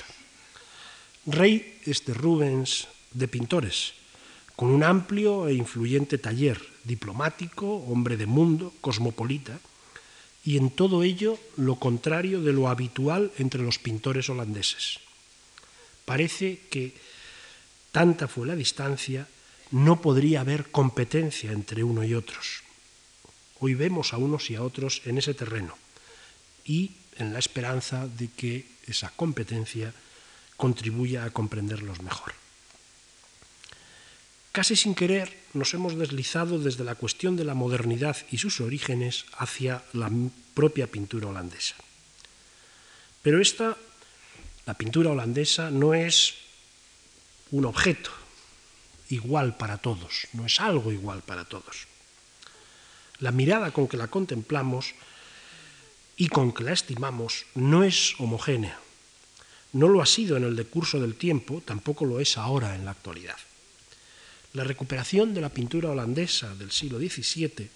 Rey 1.26 1.78
este 1.84 2.14
Rubens 2.14 2.88
de 3.12 3.28
pintores, 3.28 3.94
con 4.56 4.70
un 4.70 4.82
amplio 4.82 5.48
e 5.48 5.54
influyente 5.54 6.18
taller, 6.18 6.60
diplomático, 6.84 7.66
hombre 7.86 8.16
de 8.16 8.26
mundo, 8.26 8.72
cosmopolita, 8.80 9.60
y 10.44 10.56
en 10.56 10.70
todo 10.70 11.02
ello 11.02 11.38
lo 11.56 11.76
contrario 11.76 12.40
de 12.42 12.52
lo 12.52 12.68
habitual 12.68 13.30
entre 13.38 13.62
los 13.62 13.78
pintores 13.78 14.28
holandeses. 14.28 14.98
Parece 16.04 16.60
que 16.70 16.94
tanta 17.92 18.26
fue 18.26 18.46
la 18.46 18.56
distancia, 18.56 19.28
no 19.70 20.00
podría 20.00 20.40
haber 20.40 20.70
competencia 20.70 21.52
entre 21.52 21.84
uno 21.84 22.04
y 22.04 22.14
otros. 22.14 22.62
Hoy 23.60 23.74
vemos 23.74 24.12
a 24.12 24.16
unos 24.16 24.50
y 24.50 24.56
a 24.56 24.62
otros 24.62 25.02
en 25.04 25.18
ese 25.18 25.34
terreno 25.34 25.76
y 26.64 26.90
en 27.16 27.32
la 27.32 27.38
esperanza 27.38 28.08
de 28.08 28.28
que 28.28 28.66
esa 28.86 29.10
competencia 29.10 29.94
contribuya 30.56 31.24
a 31.24 31.30
comprenderlos 31.30 32.02
mejor. 32.02 32.41
Casi 34.52 34.76
sin 34.76 34.94
querer 34.94 35.32
nos 35.54 35.72
hemos 35.72 35.96
deslizado 35.96 36.58
desde 36.58 36.84
la 36.84 36.94
cuestión 36.94 37.36
de 37.36 37.44
la 37.44 37.54
modernidad 37.54 38.18
y 38.30 38.36
sus 38.36 38.60
orígenes 38.60 39.24
hacia 39.38 39.82
la 39.94 40.12
propia 40.52 40.86
pintura 40.86 41.28
holandesa. 41.28 41.74
Pero 43.22 43.40
esta, 43.40 43.78
la 44.66 44.74
pintura 44.74 45.10
holandesa, 45.10 45.70
no 45.70 45.94
es 45.94 46.34
un 47.50 47.64
objeto 47.64 48.10
igual 49.08 49.56
para 49.56 49.78
todos, 49.78 50.28
no 50.34 50.44
es 50.44 50.60
algo 50.60 50.92
igual 50.92 51.22
para 51.22 51.46
todos. 51.46 51.88
La 53.20 53.32
mirada 53.32 53.70
con 53.70 53.88
que 53.88 53.96
la 53.96 54.08
contemplamos 54.08 54.92
y 56.18 56.28
con 56.28 56.52
que 56.52 56.64
la 56.64 56.72
estimamos 56.72 57.46
no 57.54 57.84
es 57.84 58.20
homogénea. 58.20 58.78
No 59.72 59.88
lo 59.88 60.02
ha 60.02 60.06
sido 60.06 60.36
en 60.36 60.44
el 60.44 60.56
decurso 60.56 61.00
del 61.00 61.14
tiempo, 61.14 61.62
tampoco 61.64 62.04
lo 62.04 62.20
es 62.20 62.36
ahora 62.36 62.74
en 62.74 62.84
la 62.84 62.90
actualidad. 62.90 63.38
La 64.54 64.64
recuperación 64.64 65.32
de 65.32 65.40
la 65.40 65.48
pintura 65.48 65.90
holandesa 65.90 66.54
del 66.54 66.70
siglo 66.70 66.98
XVII 66.98 67.68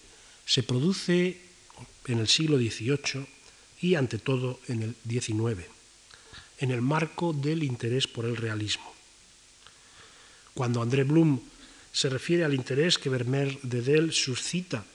se 0.45 0.63
produce 0.63 1.37
en 2.05 2.19
el 2.19 2.27
siglo 2.27 2.57
XVIII 2.57 3.25
y 3.81 3.95
ante 3.95 4.19
todo 4.19 4.59
en 4.67 4.83
el 4.83 4.95
XIX, 5.07 5.65
en 6.59 6.71
el 6.71 6.81
marco 6.81 7.33
del 7.33 7.63
interés 7.63 8.07
por 8.07 8.25
el 8.25 8.37
realismo. 8.37 8.93
Cuando 10.53 10.81
André 10.81 11.03
Blum 11.03 11.39
se 11.91 12.09
refiere 12.09 12.43
al 12.43 12.53
interés 12.53 12.97
que 12.97 13.09
Vermeer 13.09 13.59
de 13.61 13.81
Del 13.81 14.13
suscita 14.13 14.85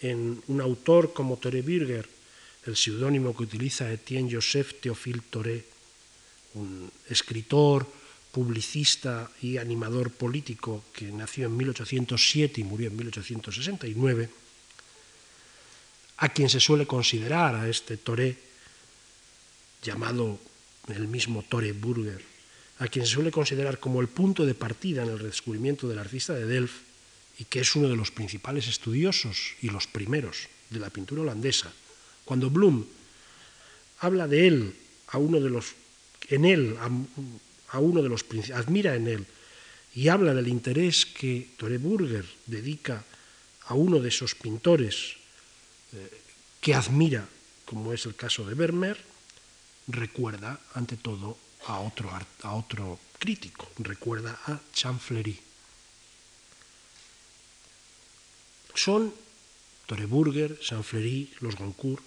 en 0.00 0.42
un 0.48 0.60
autor 0.60 1.12
como 1.12 1.36
Tore 1.36 1.62
Birger, 1.62 2.08
el 2.66 2.76
seudónimo 2.76 3.34
que 3.34 3.44
utiliza 3.44 3.90
Etienne 3.90 4.30
Joseph 4.30 4.80
Théophile 4.80 5.22
Toré, 5.30 5.64
un 6.54 6.90
escritor, 7.08 7.86
publicista 8.32 9.30
y 9.42 9.58
animador 9.58 10.10
político 10.10 10.84
que 10.92 11.12
nació 11.12 11.46
en 11.46 11.56
1807 11.56 12.60
y 12.60 12.64
murió 12.64 12.88
en 12.88 12.96
1869, 12.96 14.30
a 16.16 16.28
quien 16.30 16.48
se 16.48 16.58
suele 16.58 16.86
considerar 16.86 17.54
a 17.54 17.68
este 17.68 17.98
Toré, 17.98 18.36
llamado 19.82 20.40
el 20.88 21.08
mismo 21.08 21.42
Tore 21.42 21.72
Burger, 21.72 22.24
a 22.78 22.88
quien 22.88 23.04
se 23.04 23.12
suele 23.12 23.30
considerar 23.30 23.78
como 23.78 24.00
el 24.00 24.08
punto 24.08 24.46
de 24.46 24.54
partida 24.54 25.02
en 25.02 25.10
el 25.10 25.18
redescubrimiento 25.18 25.86
del 25.86 25.98
artista 25.98 26.32
de 26.32 26.46
Delft 26.46 26.74
y 27.38 27.44
que 27.44 27.60
es 27.60 27.76
uno 27.76 27.88
de 27.88 27.96
los 27.96 28.10
principales 28.10 28.66
estudiosos 28.66 29.54
y 29.60 29.68
los 29.68 29.86
primeros 29.86 30.48
de 30.70 30.80
la 30.80 30.90
pintura 30.90 31.22
holandesa, 31.22 31.72
cuando 32.24 32.50
Bloom 32.50 32.86
habla 33.98 34.26
de 34.26 34.46
él 34.46 34.74
a 35.08 35.18
uno 35.18 35.38
de 35.38 35.50
los 35.50 35.74
en 36.28 36.44
él 36.44 36.76
a 36.80 36.88
uno 37.78 38.02
de 38.02 38.08
los 38.08 38.24
admira 38.54 38.94
en 38.94 39.08
él 39.08 39.26
y 39.94 40.08
habla 40.08 40.34
del 40.34 40.48
interés 40.48 41.06
que 41.06 41.50
Tore 41.56 41.78
Burger 41.78 42.24
dedica 42.46 43.04
a 43.66 43.74
uno 43.74 44.00
de 44.00 44.08
esos 44.08 44.34
pintores 44.34 45.16
eh, 45.92 46.20
que 46.60 46.74
admira, 46.74 47.28
como 47.64 47.92
es 47.92 48.06
el 48.06 48.14
caso 48.14 48.44
de 48.44 48.54
Vermeer, 48.54 48.98
recuerda 49.88 50.60
ante 50.74 50.96
todo 50.96 51.36
a 51.66 51.80
otro, 51.80 52.10
a 52.42 52.54
otro 52.54 52.98
crítico, 53.18 53.70
recuerda 53.78 54.38
a 54.46 54.60
Champfleury. 54.72 55.38
Son 58.74 59.12
Tore 59.86 60.06
Burger, 60.06 60.58
Champfleury, 60.58 61.32
los 61.40 61.56
Goncourt, 61.56 62.02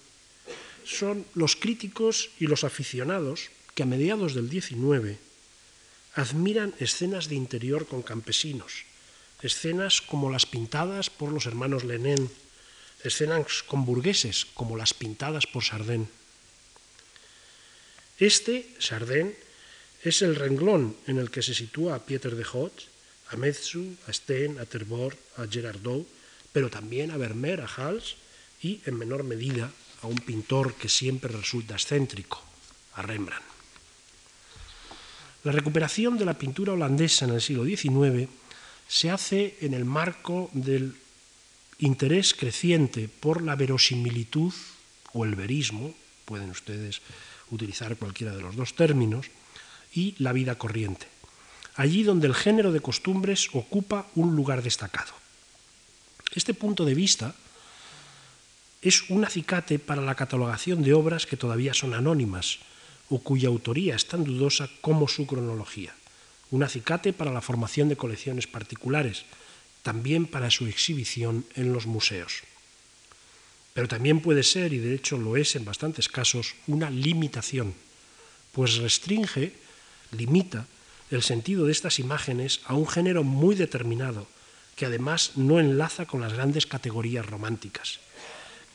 son 0.84 1.24
los 1.34 1.56
críticos 1.56 2.30
y 2.38 2.46
los 2.46 2.64
aficionados 2.64 3.50
que 3.74 3.82
a 3.82 3.86
mediados 3.86 4.34
del 4.34 4.50
XIX 4.50 5.18
admiran 6.16 6.72
escenas 6.80 7.28
de 7.28 7.36
interior 7.36 7.86
con 7.86 8.00
campesinos, 8.00 8.88
escenas 9.44 10.00
como 10.00 10.32
las 10.32 10.48
pintadas 10.48 11.12
por 11.12 11.30
los 11.30 11.44
hermanos 11.44 11.84
Lenin, 11.84 12.32
escenas 13.04 13.62
con 13.62 13.84
burgueses 13.84 14.48
como 14.56 14.80
las 14.80 14.96
pintadas 14.96 15.46
por 15.46 15.62
Sardén. 15.62 16.08
Este, 18.18 18.64
Sardén, 18.80 19.36
es 20.02 20.22
el 20.22 20.36
renglón 20.36 20.96
en 21.06 21.18
el 21.18 21.30
que 21.30 21.42
se 21.42 21.52
sitúa 21.52 21.94
a 21.94 22.04
Pieter 22.06 22.34
de 22.34 22.44
Hot, 22.44 22.72
a 23.28 23.36
Metzu, 23.36 23.96
a 24.08 24.12
Steen, 24.12 24.58
a 24.58 24.64
Terborg, 24.64 25.18
a 25.36 25.44
Gerardot, 25.44 26.06
pero 26.52 26.70
también 26.70 27.10
a 27.10 27.20
Vermeer, 27.20 27.60
a 27.60 27.68
Hals 27.68 28.16
y, 28.62 28.80
en 28.86 28.96
menor 28.96 29.24
medida, 29.24 29.68
a 30.00 30.06
un 30.06 30.16
pintor 30.16 30.74
que 30.74 30.88
siempre 30.88 31.28
resulta 31.28 31.74
excéntrico, 31.74 32.40
a 32.94 33.02
Rembrandt. 33.02 33.55
La 35.46 35.52
recuperación 35.52 36.18
de 36.18 36.24
la 36.24 36.34
pintura 36.34 36.72
holandesa 36.72 37.24
en 37.24 37.30
el 37.30 37.40
siglo 37.40 37.64
XIX 37.64 38.28
se 38.88 39.12
hace 39.12 39.56
en 39.60 39.74
el 39.74 39.84
marco 39.84 40.50
del 40.52 40.96
interés 41.78 42.34
creciente 42.34 43.08
por 43.08 43.42
la 43.42 43.54
verosimilitud 43.54 44.52
o 45.12 45.24
el 45.24 45.36
verismo, 45.36 45.94
pueden 46.24 46.50
ustedes 46.50 47.00
utilizar 47.52 47.94
cualquiera 47.94 48.34
de 48.34 48.42
los 48.42 48.56
dos 48.56 48.74
términos, 48.74 49.26
y 49.94 50.16
la 50.18 50.32
vida 50.32 50.58
corriente, 50.58 51.06
allí 51.76 52.02
donde 52.02 52.26
el 52.26 52.34
género 52.34 52.72
de 52.72 52.80
costumbres 52.80 53.48
ocupa 53.52 54.08
un 54.16 54.34
lugar 54.34 54.62
destacado. 54.64 55.12
Este 56.34 56.54
punto 56.54 56.84
de 56.84 56.94
vista 56.94 57.36
es 58.82 59.08
un 59.10 59.24
acicate 59.24 59.78
para 59.78 60.02
la 60.02 60.16
catalogación 60.16 60.82
de 60.82 60.92
obras 60.92 61.24
que 61.24 61.36
todavía 61.36 61.72
son 61.72 61.94
anónimas, 61.94 62.58
o 63.08 63.20
cuya 63.20 63.48
autoría 63.48 63.94
es 63.94 64.06
tan 64.06 64.24
dudosa 64.24 64.68
como 64.80 65.08
su 65.08 65.26
cronología. 65.26 65.94
Un 66.50 66.62
acicate 66.62 67.12
para 67.12 67.32
la 67.32 67.40
formación 67.40 67.88
de 67.88 67.96
colecciones 67.96 68.46
particulares, 68.46 69.24
también 69.82 70.26
para 70.26 70.50
su 70.50 70.66
exhibición 70.66 71.44
en 71.54 71.72
los 71.72 71.86
museos. 71.86 72.42
Pero 73.74 73.88
también 73.88 74.20
puede 74.20 74.42
ser, 74.42 74.72
y 74.72 74.78
de 74.78 74.94
hecho 74.94 75.18
lo 75.18 75.36
es 75.36 75.54
en 75.54 75.64
bastantes 75.64 76.08
casos, 76.08 76.54
una 76.66 76.90
limitación, 76.90 77.74
pues 78.52 78.76
restringe, 78.76 79.52
limita 80.12 80.66
el 81.10 81.22
sentido 81.22 81.66
de 81.66 81.72
estas 81.72 81.98
imágenes 81.98 82.60
a 82.64 82.74
un 82.74 82.88
género 82.88 83.22
muy 83.22 83.54
determinado, 83.54 84.26
que 84.74 84.86
además 84.86 85.32
no 85.36 85.60
enlaza 85.60 86.06
con 86.06 86.20
las 86.20 86.32
grandes 86.32 86.66
categorías 86.66 87.26
románticas. 87.26 88.00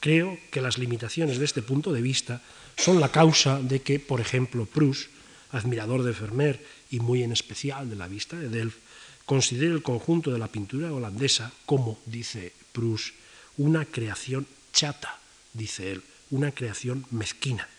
Creo 0.01 0.39
que 0.49 0.61
las 0.61 0.79
limitaciones 0.79 1.37
de 1.37 1.45
este 1.45 1.61
punto 1.61 1.93
de 1.93 2.01
vista 2.01 2.41
son 2.75 2.99
la 2.99 3.13
causa 3.13 3.61
de 3.61 3.85
que, 3.85 3.99
por 3.99 4.19
ejemplo, 4.19 4.65
Proust, 4.65 5.13
admirador 5.51 6.01
de 6.01 6.11
Vermeer 6.11 6.57
y 6.89 6.99
muy 6.99 7.21
en 7.21 7.31
especial 7.31 7.87
de 7.87 7.95
la 7.95 8.07
vista 8.09 8.35
de 8.35 8.49
Delft, 8.49 8.79
considere 9.25 9.71
el 9.71 9.83
conjunto 9.83 10.31
de 10.33 10.39
la 10.39 10.47
pintura 10.49 10.91
holandesa 10.91 11.53
como, 11.67 12.01
dice 12.07 12.51
Proust, 12.73 13.13
una 13.57 13.85
creación 13.85 14.47
chata, 14.73 15.19
dice 15.53 15.91
él, 15.91 16.01
una 16.31 16.51
creación 16.51 17.05
mezquina, 17.11 17.69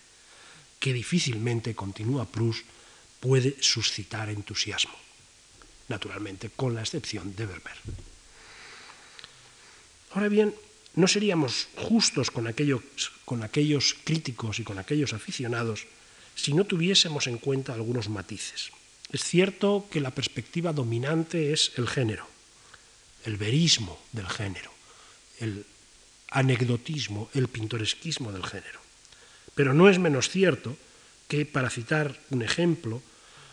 que 0.79 0.93
difícilmente, 0.93 1.75
continúa 1.75 2.31
Proust, 2.31 2.63
puede 3.19 3.57
suscitar 3.61 4.31
entusiasmo, 4.31 4.95
naturalmente 5.89 6.51
con 6.55 6.75
la 6.75 6.83
excepción 6.83 7.35
de 7.35 7.47
Vermeer. 7.47 7.79
Ahora 10.15 10.29
bien, 10.29 10.55
no 10.95 11.09
seríamos 11.09 11.69
justos 11.77 12.31
con 12.31 12.47
aquellos, 12.47 12.83
con 13.25 13.43
aquellos 13.43 13.97
críticos 14.05 14.59
y 14.59 14.65
con 14.65 14.79
aquellos 14.79 15.13
aficionados 15.13 15.87
si 16.35 16.53
no 16.55 16.65
tuviésemos 16.65 17.27
en 17.27 17.39
cuenta 17.39 17.75
algunos 17.75 18.09
matices. 18.09 18.71
Es 19.11 19.25
cierto 19.25 19.87
que 19.91 20.01
la 20.01 20.11
perspectiva 20.11 20.73
dominante 20.73 21.53
es 21.53 21.73
el 21.77 21.87
género, 21.89 22.27
el 23.25 23.37
verismo 23.37 24.01
del 24.13 24.27
género, 24.27 24.73
el 25.41 25.65
anecdotismo, 26.31 27.29
el 27.35 27.49
pintoresquismo 27.49 28.33
del 28.33 28.45
género. 28.45 28.81
Pero 29.55 29.75
no 29.75 29.89
es 29.89 29.99
menos 29.99 30.31
cierto 30.31 30.77
que, 31.29 31.45
para 31.45 31.69
citar 31.69 32.19
un 32.31 32.43
ejemplo, 32.43 33.03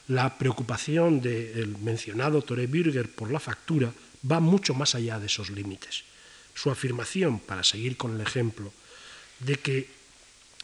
la 0.08 0.38
preocupación 0.38 1.22
del 1.22 1.78
mencionado 1.78 2.42
Toré 2.42 2.68
Bürger 2.68 3.12
por 3.12 3.32
la 3.32 3.40
factura 3.40 3.94
va 4.24 4.40
mucho 4.40 4.74
más 4.74 4.96
allá 4.96 5.20
de 5.20 5.28
esos 5.28 5.50
límites. 5.50 6.04
Su 6.60 6.70
afirmación, 6.70 7.40
para 7.40 7.64
seguir 7.64 7.96
con 7.96 8.16
el 8.16 8.20
ejemplo, 8.20 8.74
de 9.40 9.56
que 9.56 9.88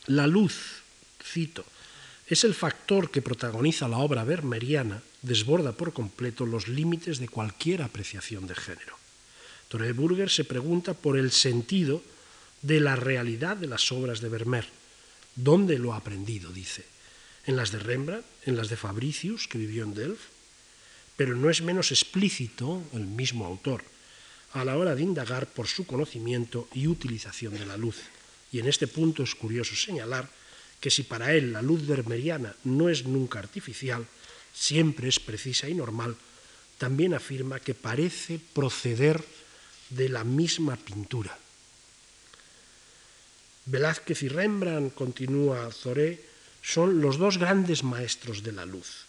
la 0.08 0.28
luz, 0.28 0.84
cito, 1.24 1.64
es 2.28 2.44
el 2.44 2.54
factor 2.54 3.10
que 3.10 3.22
protagoniza 3.22 3.88
la 3.88 4.00
obra 4.00 4.26
vermeriana, 4.26 5.02
desborda 5.22 5.72
por 5.72 5.94
completo 5.94 6.46
los 6.46 6.68
límites 6.68 7.20
de 7.20 7.30
cualquier 7.30 7.82
apreciación 7.82 8.46
de 8.46 8.56
género. 8.56 8.98
Burger 9.96 10.30
se 10.30 10.44
pregunta 10.44 10.94
por 10.94 11.18
el 11.18 11.32
sentido 11.32 12.04
de 12.62 12.82
la 12.82 12.98
realidad 12.98 13.56
de 13.56 13.68
las 13.68 13.90
obras 13.94 14.20
de 14.20 14.28
Vermeer. 14.28 14.68
¿Dónde 15.36 15.80
lo 15.80 15.94
ha 15.94 15.98
aprendido? 15.98 16.52
dice. 16.52 16.84
En 17.46 17.56
las 17.56 17.72
de 17.72 17.80
Rembrandt, 17.80 18.26
en 18.46 18.58
las 18.58 18.68
de 18.68 18.76
Fabricius, 18.76 19.48
que 19.48 19.58
vivió 19.58 19.84
en 19.84 19.94
Delft. 19.94 20.28
Pero 21.16 21.36
no 21.36 21.50
es 21.50 21.62
menos 21.62 21.92
explícito 21.92 22.84
el 22.92 23.06
mismo 23.06 23.46
autor 23.46 23.95
a 24.56 24.64
la 24.64 24.78
hora 24.78 24.96
de 24.96 25.04
indagar 25.04 25.48
por 25.48 25.68
su 25.68 25.86
conocimiento 25.86 26.70
y 26.74 26.88
utilización 26.88 27.54
de 27.60 27.66
la 27.66 27.76
luz. 27.76 27.98
Y 28.52 28.60
en 28.60 28.68
este 28.68 28.88
punto 28.88 29.22
es 29.22 29.36
curioso 29.36 29.76
señalar 29.76 30.30
que 30.80 30.90
si 30.90 31.04
para 31.04 31.34
él 31.34 31.52
la 31.52 31.62
luz 31.62 31.86
vermeriana 31.86 32.56
no 32.64 32.88
es 32.88 33.06
nunca 33.06 33.40
artificial, 33.40 34.08
siempre 34.54 35.10
es 35.10 35.20
precisa 35.20 35.68
y 35.68 35.74
normal, 35.74 36.16
también 36.78 37.14
afirma 37.14 37.60
que 37.60 37.74
parece 37.74 38.40
proceder 38.40 39.24
de 39.90 40.08
la 40.08 40.24
misma 40.24 40.78
pintura. 40.78 41.38
Velázquez 43.66 44.24
y 44.24 44.30
Rembrandt, 44.30 44.94
continúa 44.94 45.72
Zoré, 45.72 46.24
son 46.62 47.02
los 47.02 47.18
dos 47.18 47.38
grandes 47.38 47.84
maestros 47.84 48.42
de 48.42 48.54
la 48.54 48.66
luz. 48.66 49.04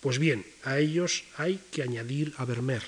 Pues 0.00 0.18
bien, 0.18 0.44
a 0.64 0.78
ellos 0.78 1.24
hay 1.38 1.60
que 1.72 1.82
añadir 1.82 2.34
a 2.36 2.44
Vermeer. 2.44 2.84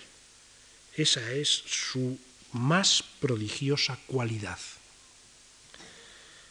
Esa 0.96 1.30
es 1.32 1.48
su 1.66 2.18
más 2.52 3.04
prodigiosa 3.20 3.98
cualidad. 4.06 4.58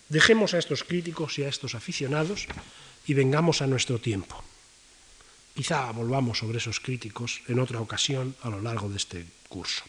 Dejemos 0.09 0.53
a 0.53 0.59
estos 0.59 0.83
críticos 0.83 1.39
y 1.39 1.43
a 1.43 1.49
estos 1.49 1.73
aficionados 1.73 2.47
y 3.07 3.13
vengamos 3.15 3.61
a 3.61 3.67
nuestro 3.67 3.99
tiempo. 3.99 4.43
Quizá 5.55 5.89
volvamos 5.91 6.37
sobre 6.39 6.59
esos 6.59 6.79
críticos 6.79 7.41
en 7.47 7.59
otra 7.59 7.81
ocasión 7.81 8.35
a 8.43 8.49
lo 8.49 8.61
largo 8.61 8.89
de 8.89 8.97
este 8.97 9.25
curso. 9.49 9.83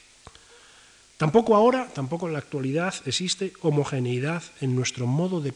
Tampoco 1.16 1.56
ahora, 1.56 1.88
tampoco 1.92 2.26
en 2.26 2.34
la 2.34 2.38
actualidad, 2.38 2.94
existe 3.06 3.52
homogeneidad 3.62 4.42
en 4.60 4.76
nuestro 4.76 5.06
modo 5.06 5.40
de, 5.40 5.52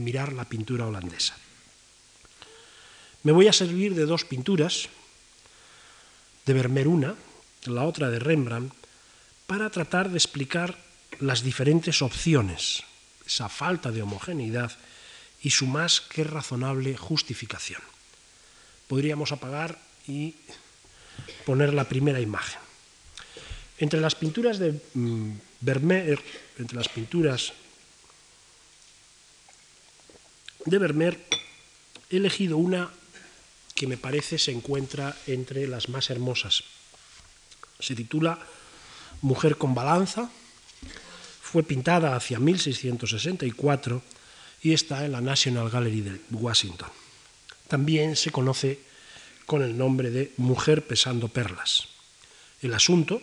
mirar 0.00 0.32
la 0.32 0.44
pintura 0.44 0.86
holandesa. 0.86 1.36
Me 3.22 3.32
voy 3.32 3.48
a 3.48 3.52
servir 3.52 3.94
de 3.94 4.06
dos 4.06 4.24
pinturas, 4.24 4.88
de 6.46 6.52
Vermeer 6.52 6.88
una, 6.88 7.14
la 7.66 7.84
otra 7.84 8.10
de 8.10 8.18
Rembrandt, 8.18 8.72
para 9.46 9.70
tratar 9.70 10.10
de 10.10 10.18
explicar 10.18 10.76
las 11.20 11.42
diferentes 11.42 12.02
opciones, 12.02 12.82
esa 13.26 13.48
falta 13.48 13.90
de 13.90 14.02
homogeneidad 14.02 14.72
y 15.42 15.50
su 15.50 15.66
más 15.66 16.00
que 16.00 16.24
razonable 16.24 16.96
justificación. 16.96 17.82
Podríamos 18.88 19.32
apagar 19.32 19.78
y 20.06 20.34
poner 21.44 21.74
la 21.74 21.88
primera 21.88 22.20
imagen. 22.20 22.60
Entre 23.78 24.00
las 24.00 24.14
pinturas 24.14 24.58
de 24.58 24.80
mm, 24.94 25.30
Vermeer, 25.60 26.20
entre 26.58 26.76
las 26.76 26.88
pinturas 26.88 27.52
de 30.64 30.78
Vermeer, 30.78 31.20
he 32.10 32.16
elegido 32.16 32.56
una 32.56 32.90
que 33.74 33.86
me 33.86 33.96
parece 33.96 34.38
se 34.38 34.52
encuentra 34.52 35.16
entre 35.26 35.66
las 35.66 35.88
más 35.88 36.10
hermosas. 36.10 36.62
Se 37.78 37.94
titula 37.94 38.38
Mujer 39.22 39.56
con 39.56 39.74
balanza, 39.74 40.30
fue 41.40 41.62
pintada 41.62 42.16
hacia 42.16 42.38
1664 42.38 44.02
y 44.62 44.72
está 44.72 45.04
en 45.04 45.12
la 45.12 45.20
National 45.20 45.70
Gallery 45.70 46.00
de 46.00 46.20
Washington. 46.30 46.88
También 47.68 48.16
se 48.16 48.30
conoce 48.30 48.80
con 49.46 49.62
el 49.62 49.76
nombre 49.76 50.10
de 50.10 50.32
Mujer 50.36 50.86
pesando 50.86 51.28
perlas. 51.28 51.88
El 52.60 52.74
asunto 52.74 53.20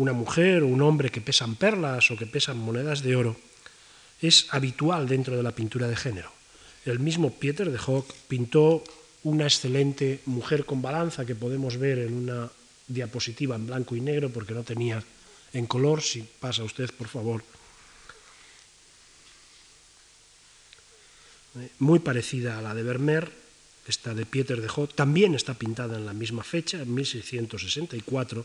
una 0.00 0.12
mujer 0.14 0.62
o 0.62 0.66
un 0.66 0.80
hombre 0.80 1.10
que 1.10 1.20
pesan 1.20 1.56
perlas 1.56 2.10
o 2.10 2.16
que 2.16 2.24
pesan 2.24 2.56
monedas 2.56 3.02
de 3.02 3.16
oro, 3.16 3.36
es 4.24 4.48
habitual 4.48 5.08
dentro 5.08 5.36
de 5.36 5.42
la 5.42 5.52
pintura 5.52 5.88
de 5.88 5.96
género. 5.96 6.32
El 6.86 7.00
mismo 7.00 7.36
Pieter 7.36 7.70
de 7.70 7.78
Hock 7.78 8.08
pintó 8.26 8.82
una 9.24 9.44
excelente 9.44 10.20
mujer 10.24 10.64
con 10.64 10.80
balanza 10.80 11.26
que 11.26 11.34
podemos 11.34 11.76
ver 11.76 11.98
en 11.98 12.14
una 12.14 12.50
diapositiva 12.90 13.56
en 13.56 13.66
blanco 13.66 13.94
y 13.94 14.00
negro 14.00 14.30
porque 14.30 14.54
no 14.54 14.62
tenía 14.62 15.02
en 15.52 15.66
color. 15.66 16.02
Si 16.02 16.22
pasa 16.22 16.64
usted, 16.64 16.90
por 16.92 17.08
favor. 17.08 17.42
Muy 21.78 21.98
parecida 21.98 22.58
a 22.58 22.62
la 22.62 22.74
de 22.74 22.82
Vermeer, 22.82 23.32
esta 23.86 24.14
de 24.14 24.26
Pieter 24.26 24.60
de 24.60 24.68
Hock, 24.68 24.94
también 24.94 25.34
está 25.34 25.54
pintada 25.54 25.96
en 25.96 26.06
la 26.06 26.12
misma 26.12 26.44
fecha, 26.44 26.82
en 26.82 26.94
1664 26.94 28.44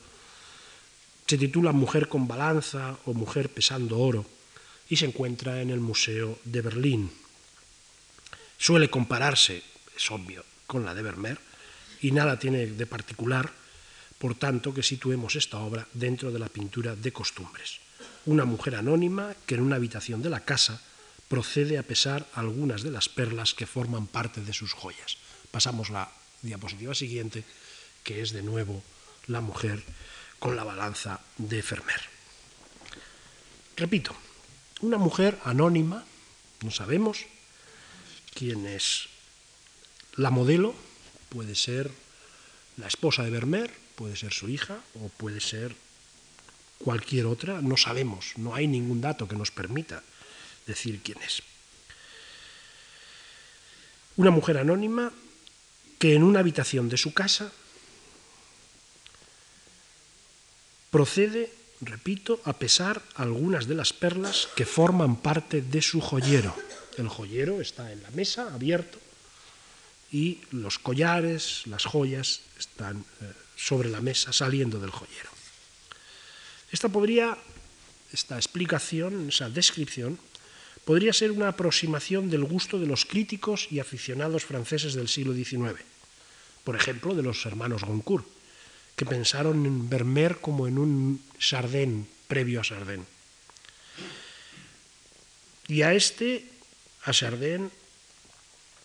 se 1.26 1.38
titula 1.40 1.72
Mujer 1.72 2.08
con 2.08 2.28
balanza 2.28 2.98
o 3.06 3.14
Mujer 3.14 3.50
pesando 3.50 3.98
oro 3.98 4.26
y 4.90 4.98
se 4.98 5.06
encuentra 5.06 5.62
en 5.62 5.72
el 5.72 5.80
Museo 5.80 6.38
de 6.46 6.62
Berlín. 6.62 7.12
Suele 8.58 8.90
compararse, 8.90 9.64
es 9.98 10.12
obvio, 10.12 10.46
con 10.68 10.86
la 10.86 10.94
de 10.94 11.02
Vermeer 11.02 11.40
y 12.02 12.12
nada 12.12 12.38
tiene 12.38 12.68
de 12.68 12.86
particular, 12.86 13.52
por 14.26 14.34
tanto, 14.34 14.74
que 14.74 14.82
situemos 14.82 15.36
esta 15.36 15.60
obra 15.60 15.86
dentro 15.94 16.32
de 16.32 16.42
la 16.42 16.50
pintura 16.50 16.96
de 16.96 17.14
costumbres. 17.14 17.78
Una 18.26 18.44
mujer 18.44 18.74
anónima 18.74 19.36
que 19.46 19.54
en 19.54 19.62
una 19.62 19.76
habitación 19.76 20.24
de 20.24 20.32
la 20.34 20.40
casa 20.40 20.82
procede 21.30 21.78
a 21.78 21.86
pesar 21.86 22.26
algunas 22.34 22.82
de 22.82 22.90
las 22.90 23.06
perlas 23.08 23.54
que 23.54 23.70
forman 23.70 24.08
parte 24.10 24.42
de 24.42 24.52
sus 24.52 24.74
joyas. 24.74 25.22
Pasamos 25.52 25.92
la 25.92 26.10
diapositiva 26.42 26.96
siguiente, 26.96 27.46
que 28.02 28.24
es 28.24 28.34
de 28.34 28.42
nuevo 28.42 28.82
la 29.28 29.42
mujer 29.42 29.84
con 30.40 30.56
la 30.56 30.64
balanza 30.64 31.22
de 31.38 31.62
Fermer. 31.62 32.02
Repito, 33.78 34.16
una 34.82 34.98
mujer 34.98 35.38
anónima, 35.44 36.04
no 36.64 36.72
sabemos 36.72 37.28
quién 38.34 38.66
es 38.66 39.06
la 40.16 40.32
modelo, 40.32 40.74
puede 41.30 41.54
ser 41.54 41.92
la 42.78 42.88
esposa 42.88 43.22
de 43.22 43.30
Vermeer, 43.30 43.85
puede 43.96 44.16
ser 44.16 44.34
su 44.34 44.50
hija 44.50 44.80
o 44.96 45.10
puede 45.10 45.40
ser 45.40 45.76
cualquier 46.78 47.26
otra, 47.26 47.62
no 47.62 47.78
sabemos, 47.78 48.34
no 48.38 48.54
hay 48.54 48.68
ningún 48.68 49.02
dato 49.02 49.28
que 49.28 49.36
nos 49.36 49.52
permita 49.52 50.04
decir 50.68 51.02
quién 51.04 51.22
es. 51.22 51.42
Una 54.18 54.32
mujer 54.32 54.58
anónima 54.58 55.12
que 56.00 56.14
en 56.14 56.24
una 56.24 56.40
habitación 56.40 56.90
de 56.90 56.98
su 56.98 57.14
casa 57.14 57.52
procede, 60.92 61.52
repito, 61.82 62.40
a 62.46 62.54
pesar 62.54 63.02
algunas 63.16 63.68
de 63.68 63.76
las 63.76 63.92
perlas 63.92 64.48
que 64.56 64.66
forman 64.66 65.18
parte 65.18 65.62
de 65.62 65.82
su 65.82 66.00
joyero. 66.00 66.56
El 66.98 67.10
joyero 67.10 67.60
está 67.60 67.92
en 67.92 68.02
la 68.04 68.12
mesa, 68.12 68.54
abierto, 68.54 68.98
y 70.12 70.40
los 70.52 70.80
collares, 70.80 71.64
las 71.66 71.84
joyas 71.84 72.40
están 72.58 73.04
eh, 73.22 73.34
sobre 73.56 73.90
la 73.90 74.02
mesa, 74.02 74.34
saliendo 74.34 74.80
del 74.80 74.92
joyero. 74.92 75.30
Esta 76.72 76.90
podría, 76.90 77.38
esta 78.12 78.36
explicación, 78.36 79.30
esa 79.30 79.50
descripción, 79.50 80.20
podría 80.84 81.14
ser 81.14 81.32
una 81.32 81.50
aproximación 81.50 82.30
del 82.30 82.44
gusto 82.44 82.80
de 82.80 82.88
los 82.88 83.06
críticos 83.06 83.68
y 83.72 83.80
aficionados 83.80 84.46
franceses 84.46 84.94
del 84.94 85.08
siglo 85.08 85.34
XIX, 85.34 85.82
por 86.64 86.76
ejemplo, 86.76 87.16
de 87.16 87.24
los 87.24 87.46
hermanos 87.46 87.84
Goncourt, 87.84 88.26
que 88.96 89.06
pensaron 89.06 89.66
en 89.66 89.90
Vermeer 89.90 90.38
como 90.38 90.68
en 90.68 90.78
un 90.78 91.22
Chardin 91.40 92.08
previo 92.28 92.62
a 92.62 92.64
Chardin. 92.64 93.06
Y 95.68 95.82
a 95.82 95.94
este, 95.94 96.48
a 97.04 97.12
Chardin, 97.12 97.72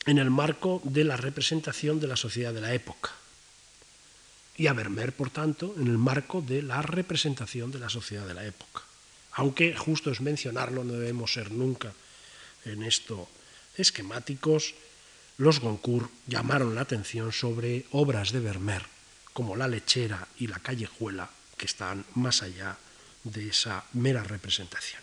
en 0.07 0.19
el 0.19 0.31
marco 0.31 0.81
de 0.85 1.05
la 1.05 1.17
representación 1.17 2.01
de 2.01 2.09
la 2.09 2.17
sociedad 2.17 2.53
de 2.53 2.61
la 2.61 2.75
época. 2.75 3.13
Y 4.61 4.67
a 4.67 4.75
Vermeer, 4.75 5.15
por 5.15 5.31
tanto, 5.31 5.73
en 5.79 5.87
el 5.87 5.97
marco 5.97 6.43
de 6.43 6.61
la 6.61 6.83
representación 6.83 7.73
de 7.73 7.79
la 7.79 7.89
sociedad 7.89 8.27
de 8.27 8.35
la 8.35 8.45
época. 8.45 8.83
Aunque 9.33 9.75
justo 9.75 10.11
es 10.11 10.21
mencionarlo, 10.21 10.85
no 10.85 10.93
debemos 10.93 11.33
ser 11.33 11.51
nunca 11.51 11.95
en 12.67 12.83
esto 12.83 13.27
esquemáticos, 13.79 14.75
los 15.39 15.61
Goncourt 15.61 16.11
llamaron 16.27 16.75
la 16.75 16.83
atención 16.83 17.33
sobre 17.33 17.87
obras 17.93 18.33
de 18.33 18.41
Vermeer, 18.41 18.85
como 19.33 19.57
La 19.57 19.67
lechera 19.67 20.29
y 20.37 20.47
La 20.47 20.59
callejuela, 20.59 21.31
que 21.57 21.65
están 21.65 22.05
más 22.17 22.43
allá 22.43 22.77
de 23.25 23.49
esa 23.49 23.83
mera 23.95 24.25
representación. 24.25 25.01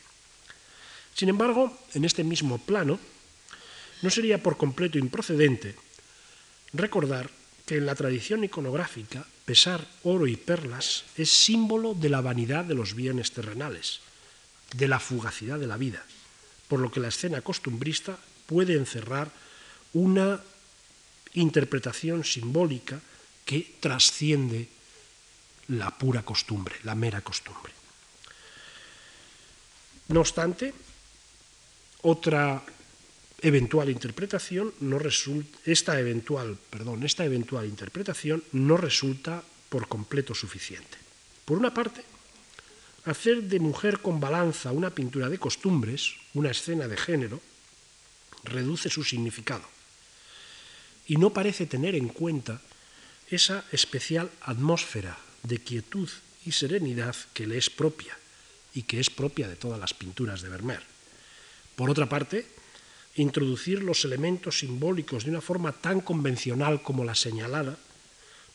Sin 1.16 1.30
embargo, 1.30 1.76
en 1.96 2.06
este 2.06 2.24
mismo 2.24 2.60
plano, 2.60 3.00
no 4.04 4.10
sería 4.12 4.38
por 4.38 4.56
completo 4.56 5.00
improcedente 5.00 5.76
recordar 6.74 7.32
que 7.66 7.78
en 7.78 7.88
la 7.88 7.96
tradición 7.96 8.44
iconográfica 8.44 9.26
pesar 9.48 9.88
oro 10.04 10.28
y 10.28 10.36
perlas 10.36 11.06
es 11.16 11.32
símbolo 11.32 11.94
de 11.94 12.10
la 12.10 12.20
vanidad 12.20 12.66
de 12.66 12.76
los 12.76 12.94
bienes 12.94 13.32
terrenales, 13.32 14.02
de 14.76 14.90
la 14.90 15.00
fugacidad 15.00 15.58
de 15.58 15.68
la 15.68 15.78
vida, 15.78 16.04
por 16.68 16.82
lo 16.82 16.92
que 16.92 17.00
la 17.00 17.08
escena 17.08 17.40
costumbrista 17.40 18.20
puede 18.46 18.76
encerrar 18.76 19.32
una 19.94 20.44
interpretación 21.34 22.26
simbólica 22.26 23.00
que 23.46 23.76
trasciende 23.80 24.68
la 25.70 25.92
pura 25.98 26.24
costumbre, 26.24 26.76
la 26.84 26.96
mera 26.96 27.22
costumbre. 27.22 27.72
No 30.10 30.20
obstante, 30.20 30.74
otra 32.02 32.62
eventual 33.42 33.90
interpretación 33.90 34.74
no 34.82 34.98
resulta, 34.98 35.58
esta 35.66 36.00
eventual, 36.00 36.58
perdón, 36.70 37.04
esta 37.04 37.26
eventual 37.26 37.66
interpretación 37.66 38.44
no 38.52 38.78
resulta 38.78 39.44
por 39.70 39.88
completo 39.88 40.34
suficiente. 40.34 40.98
Por 41.46 41.58
una 41.58 41.74
parte, 41.74 42.04
hacer 43.06 43.44
de 43.44 43.60
mujer 43.60 44.00
con 44.00 44.20
balanza 44.20 44.72
una 44.72 44.90
pintura 44.90 45.30
de 45.30 45.38
costumbres, 45.38 46.16
una 46.34 46.52
escena 46.52 46.88
de 46.88 46.98
género, 46.98 47.42
reduce 48.44 48.90
su 48.90 49.04
significado 49.04 49.64
y 51.08 51.16
no 51.16 51.32
parece 51.32 51.66
tener 51.66 51.96
en 51.96 52.10
cuenta 52.10 52.62
esa 53.30 53.66
especial 53.72 54.32
atmósfera 54.42 55.18
de 55.44 55.60
quietud 55.60 56.10
y 56.46 56.52
serenidad 56.52 57.16
que 57.34 57.48
le 57.48 57.58
es 57.58 57.70
propia 57.70 58.18
y 58.74 58.84
que 58.84 59.00
es 59.00 59.10
propia 59.10 59.48
de 59.48 59.56
todas 59.56 59.80
las 59.80 59.94
pinturas 59.94 60.42
de 60.42 60.50
Vermeer. 60.50 60.84
Por 61.76 61.90
otra 61.90 62.08
parte, 62.08 62.46
introducir 63.18 63.84
los 63.84 64.06
elementos 64.06 64.60
simbólicos 64.60 65.26
de 65.26 65.32
una 65.32 65.42
forma 65.42 65.74
tan 65.74 66.02
convencional 66.02 66.82
como 66.84 67.04
la 67.04 67.16
señalada 67.16 67.78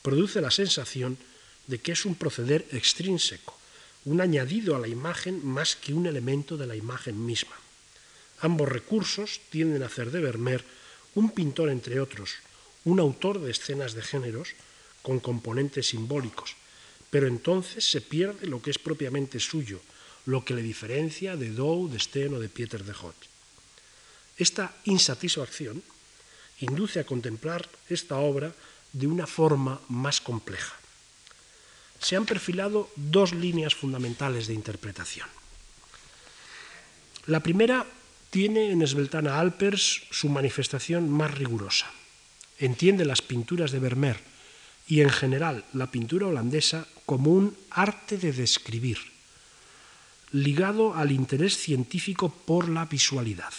produce 0.03 0.41
la 0.41 0.51
sensación 0.51 1.19
de 1.67 1.79
que 1.79 1.93
es 1.93 2.07
un 2.07 2.15
proceder 2.15 2.67
extrínseco, 2.71 3.59
un 4.05 4.21
añadido 4.21 4.75
a 4.75 4.79
la 4.79 4.89
imagen 4.89 5.45
más 5.45 5.77
que 5.77 5.95
un 5.95 6.07
elemento 6.07 6.57
de 6.57 6.67
la 6.67 6.77
imagen 6.77 7.25
misma. 7.25 7.55
Ambos 8.41 8.69
recursos 8.69 9.41
tienden 9.51 9.83
a 9.83 9.87
hacer 9.87 10.11
de 10.11 10.21
Vermeer 10.21 10.65
un 11.15 11.31
pintor, 11.31 11.69
entre 11.69 12.01
otros, 12.01 12.35
un 12.85 12.99
autor 12.99 13.41
de 13.41 13.51
escenas 13.51 13.95
de 13.95 14.03
géneros 14.03 14.55
con 15.03 15.21
componentes 15.21 15.89
simbólicos, 15.89 16.55
pero 17.11 17.27
entonces 17.27 17.85
se 17.85 18.01
pierde 18.01 18.47
lo 18.47 18.63
que 18.63 18.71
es 18.71 18.79
propiamente 18.79 19.39
suyo, 19.41 19.81
lo 20.27 20.45
que 20.45 20.55
le 20.55 20.63
diferencia 20.63 21.37
de 21.37 21.51
Dow, 21.51 21.89
de 21.89 21.99
Steen 21.99 22.35
o 22.35 22.41
de 22.41 22.49
Pieter 22.49 22.85
de 22.85 22.95
Hot. 22.95 23.32
Esta 24.37 24.75
insatisfacción 24.85 25.83
induce 26.61 27.01
a 27.01 27.07
contemplar 27.07 27.69
esta 27.89 28.17
obra 28.17 28.53
de 28.93 29.07
una 29.07 29.27
forma 29.27 29.81
más 29.89 30.21
compleja. 30.21 30.75
Se 31.99 32.17
han 32.17 32.27
perfilado 32.27 32.91
dos 32.97 33.33
líneas 33.33 33.75
fundamentales 33.75 34.47
de 34.47 34.55
interpretación. 34.55 35.29
La 37.27 37.41
primera 37.41 37.87
tiene 38.31 38.71
en 38.71 38.87
Sveltana 38.87 39.39
Alpers 39.39 40.03
su 40.11 40.29
manifestación 40.29 41.09
más 41.11 41.33
rigurosa. 41.37 41.87
Entiende 42.59 43.05
las 43.05 43.23
pinturas 43.23 43.71
de 43.71 43.79
Vermeer 43.79 44.19
y 44.89 45.01
en 45.01 45.11
general 45.11 45.65
la 45.73 45.91
pintura 45.91 46.27
holandesa 46.27 46.87
como 47.07 47.31
un 47.31 47.57
arte 47.71 48.19
de 48.19 48.33
describir, 48.33 48.99
ligado 50.33 50.95
al 50.95 51.13
interés 51.13 51.57
científico 51.57 52.31
por 52.31 52.69
la 52.69 52.87
visualidad. 52.87 53.53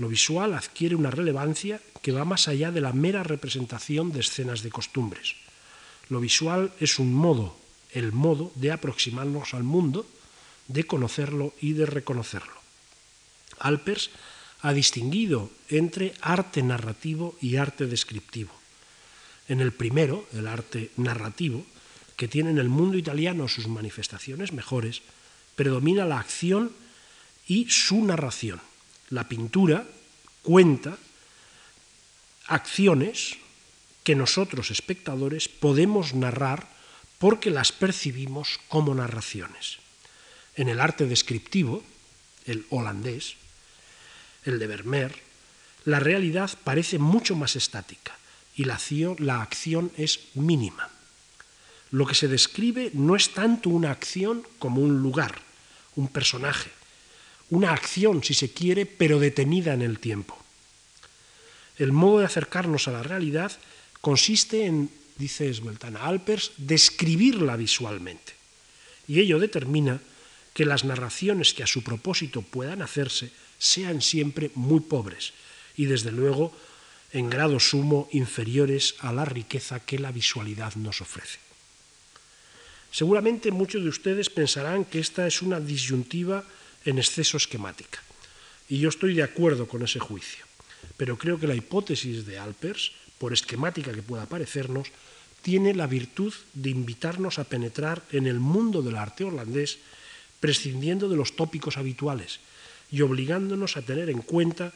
Lo 0.00 0.08
visual 0.08 0.54
adquiere 0.54 0.96
una 0.96 1.10
relevancia 1.10 1.78
que 2.00 2.10
va 2.10 2.24
más 2.24 2.48
allá 2.48 2.72
de 2.72 2.80
la 2.80 2.94
mera 2.94 3.22
representación 3.22 4.12
de 4.12 4.20
escenas 4.20 4.62
de 4.62 4.70
costumbres. 4.70 5.36
Lo 6.08 6.20
visual 6.20 6.72
es 6.80 6.98
un 6.98 7.12
modo, 7.12 7.54
el 7.92 8.10
modo 8.10 8.50
de 8.54 8.72
aproximarnos 8.72 9.52
al 9.52 9.62
mundo, 9.62 10.08
de 10.68 10.84
conocerlo 10.84 11.52
y 11.60 11.74
de 11.74 11.84
reconocerlo. 11.84 12.56
Alpers 13.58 14.08
ha 14.62 14.72
distinguido 14.72 15.50
entre 15.68 16.14
arte 16.22 16.62
narrativo 16.62 17.36
y 17.42 17.56
arte 17.56 17.84
descriptivo. 17.84 18.52
En 19.48 19.60
el 19.60 19.72
primero, 19.72 20.24
el 20.32 20.46
arte 20.46 20.92
narrativo, 20.96 21.66
que 22.16 22.26
tiene 22.26 22.48
en 22.48 22.58
el 22.58 22.70
mundo 22.70 22.96
italiano 22.96 23.48
sus 23.48 23.68
manifestaciones 23.68 24.54
mejores, 24.54 25.02
predomina 25.56 26.06
la 26.06 26.20
acción 26.20 26.72
y 27.46 27.68
su 27.68 28.02
narración. 28.02 28.62
La 29.10 29.28
pintura 29.28 29.86
cuenta 30.42 30.96
acciones 32.46 33.36
que 34.02 34.14
nosotros 34.14 34.70
espectadores 34.70 35.48
podemos 35.48 36.14
narrar 36.14 36.66
porque 37.18 37.50
las 37.50 37.70
percibimos 37.70 38.58
como 38.68 38.94
narraciones. 38.94 39.78
En 40.56 40.68
el 40.68 40.80
arte 40.80 41.06
descriptivo, 41.06 41.84
el 42.46 42.66
holandés, 42.70 43.36
el 44.44 44.58
de 44.58 44.66
Vermeer, 44.66 45.14
la 45.84 46.00
realidad 46.00 46.50
parece 46.64 46.98
mucho 46.98 47.36
más 47.36 47.56
estática 47.56 48.16
y 48.56 48.64
la 48.64 48.74
acción, 48.74 49.16
la 49.18 49.42
acción 49.42 49.92
es 49.96 50.20
mínima. 50.34 50.88
Lo 51.90 52.06
que 52.06 52.14
se 52.14 52.28
describe 52.28 52.90
no 52.94 53.16
es 53.16 53.32
tanto 53.32 53.70
una 53.70 53.90
acción 53.90 54.46
como 54.58 54.80
un 54.80 55.02
lugar, 55.02 55.40
un 55.96 56.08
personaje, 56.08 56.70
una 57.50 57.72
acción, 57.72 58.22
si 58.22 58.34
se 58.34 58.52
quiere, 58.52 58.86
pero 58.86 59.18
detenida 59.18 59.74
en 59.74 59.82
el 59.82 59.98
tiempo. 59.98 60.38
El 61.78 61.92
modo 61.92 62.20
de 62.20 62.26
acercarnos 62.26 62.88
a 62.88 62.92
la 62.92 63.02
realidad 63.02 63.52
consiste 64.00 64.66
en, 64.66 64.90
dice 65.16 65.52
Smeltana 65.52 66.06
Alpers, 66.06 66.52
describirla 66.56 67.56
visualmente. 67.56 68.34
Y 69.08 69.20
ello 69.20 69.38
determina 69.38 70.00
que 70.54 70.64
las 70.64 70.84
narraciones 70.84 71.54
que 71.54 71.62
a 71.62 71.66
su 71.66 71.82
propósito 71.82 72.42
puedan 72.42 72.82
hacerse 72.82 73.30
sean 73.58 74.02
siempre 74.02 74.50
muy 74.54 74.80
pobres 74.80 75.32
y, 75.76 75.86
desde 75.86 76.12
luego, 76.12 76.54
en 77.12 77.28
grado 77.28 77.58
sumo 77.58 78.08
inferiores 78.12 78.94
a 79.00 79.12
la 79.12 79.24
riqueza 79.24 79.80
que 79.80 79.98
la 79.98 80.12
visualidad 80.12 80.74
nos 80.76 81.00
ofrece. 81.00 81.38
Seguramente 82.92 83.50
muchos 83.50 83.82
de 83.82 83.88
ustedes 83.88 84.30
pensarán 84.30 84.84
que 84.84 84.98
esta 84.98 85.26
es 85.26 85.42
una 85.42 85.60
disyuntiva 85.60 86.44
en 86.84 86.98
exceso 86.98 87.36
esquemática. 87.36 88.02
Y 88.68 88.78
yo 88.78 88.88
estoy 88.88 89.14
de 89.14 89.22
acuerdo 89.22 89.66
con 89.66 89.82
ese 89.82 89.98
juicio. 89.98 90.44
Pero 90.96 91.18
creo 91.18 91.38
que 91.38 91.46
la 91.46 91.54
hipótesis 91.54 92.26
de 92.26 92.38
Alpers, 92.38 92.92
por 93.18 93.32
esquemática 93.32 93.92
que 93.92 94.02
pueda 94.02 94.26
parecernos, 94.26 94.88
tiene 95.42 95.74
la 95.74 95.86
virtud 95.86 96.32
de 96.54 96.70
invitarnos 96.70 97.38
a 97.38 97.44
penetrar 97.44 98.02
en 98.12 98.26
el 98.26 98.40
mundo 98.40 98.82
del 98.82 98.96
arte 98.96 99.24
holandés 99.24 99.78
prescindiendo 100.38 101.08
de 101.08 101.16
los 101.16 101.36
tópicos 101.36 101.76
habituales 101.76 102.40
y 102.90 103.02
obligándonos 103.02 103.76
a 103.76 103.82
tener 103.82 104.10
en 104.10 104.22
cuenta 104.22 104.72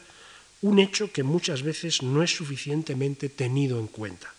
un 0.61 0.79
hecho 0.79 1.11
que 1.11 1.23
muchas 1.23 1.63
veces 1.63 2.01
no 2.01 2.23
es 2.23 2.35
suficientemente 2.35 3.29
tenido 3.29 3.79
en 3.79 3.87
cuenta. 3.87 4.33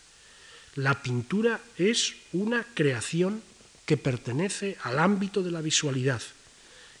La 0.75 1.01
pintura 1.01 1.59
es 1.77 2.15
una 2.33 2.65
creación 2.73 3.41
que 3.85 3.97
pertenece 3.97 4.77
al 4.83 4.99
ámbito 4.99 5.41
de 5.41 5.51
la 5.51 5.61
visualidad 5.61 6.21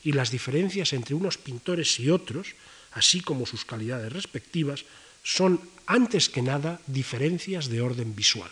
y 0.07 0.13
las 0.13 0.31
diferencias 0.31 0.93
entre 0.93 1.15
unos 1.15 1.35
pintores 1.37 1.99
y 1.99 2.09
otros, 2.09 2.55
así 2.93 3.19
como 3.19 3.45
sus 3.45 3.65
calidades 3.65 4.13
respectivas, 4.13 4.85
son 5.21 5.59
antes 5.83 6.31
que 6.31 6.39
nada 6.41 6.79
diferencias 6.87 7.67
de 7.67 7.83
orden 7.83 8.15
visual. 8.15 8.47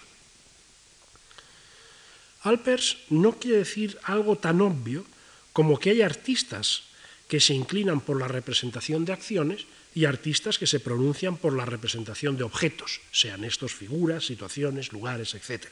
Alpers 2.44 2.98
no 3.08 3.40
quiere 3.40 3.64
decir 3.64 3.96
algo 4.04 4.36
tan 4.36 4.60
obvio 4.60 5.08
como 5.56 5.80
que 5.80 5.92
hay 5.96 6.02
artistas 6.02 6.92
que 7.32 7.40
se 7.40 7.54
inclinan 7.56 8.02
por 8.02 8.20
la 8.20 8.28
representación 8.28 9.06
de 9.08 9.14
acciones 9.14 9.64
y 9.96 10.04
artistas 10.04 10.60
que 10.60 10.68
se 10.68 10.84
pronuncian 10.84 11.38
por 11.38 11.56
la 11.56 11.64
representación 11.64 12.36
de 12.36 12.44
objetos, 12.44 13.00
sean 13.16 13.46
estos 13.46 13.74
figuras, 13.74 14.28
situaciones, 14.28 14.92
lugares, 14.92 15.34
etc. 15.40 15.72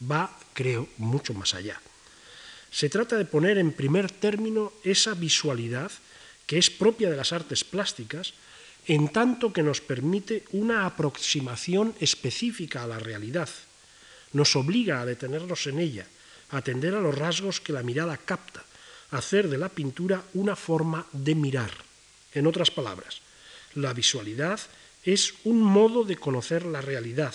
Va, 0.00 0.32
creo, 0.54 0.88
mucho 0.96 1.34
más 1.34 1.52
allá. 1.52 1.78
Se 2.76 2.90
trata 2.90 3.16
de 3.16 3.24
poner 3.24 3.56
en 3.56 3.72
primer 3.72 4.12
término 4.12 4.70
esa 4.84 5.14
visualidad 5.14 5.90
que 6.44 6.58
es 6.58 6.68
propia 6.68 7.08
de 7.08 7.16
las 7.16 7.32
artes 7.32 7.64
plásticas, 7.64 8.34
en 8.84 9.08
tanto 9.08 9.50
que 9.50 9.64
nos 9.64 9.80
permite 9.80 10.44
una 10.52 10.84
aproximación 10.84 11.96
específica 12.00 12.82
a 12.82 12.86
la 12.86 12.98
realidad, 12.98 13.48
nos 14.34 14.56
obliga 14.56 15.00
a 15.00 15.06
detenernos 15.06 15.66
en 15.68 15.78
ella, 15.78 16.04
a 16.50 16.58
atender 16.58 16.94
a 16.94 17.00
los 17.00 17.16
rasgos 17.16 17.62
que 17.62 17.72
la 17.72 17.82
mirada 17.82 18.18
capta, 18.18 18.62
a 19.10 19.24
hacer 19.24 19.48
de 19.48 19.56
la 19.56 19.70
pintura 19.70 20.22
una 20.34 20.54
forma 20.54 21.06
de 21.12 21.34
mirar. 21.34 21.72
En 22.34 22.46
otras 22.46 22.70
palabras, 22.70 23.22
la 23.72 23.94
visualidad 23.94 24.60
es 25.02 25.32
un 25.44 25.62
modo 25.62 26.04
de 26.04 26.16
conocer 26.16 26.66
la 26.66 26.82
realidad, 26.82 27.34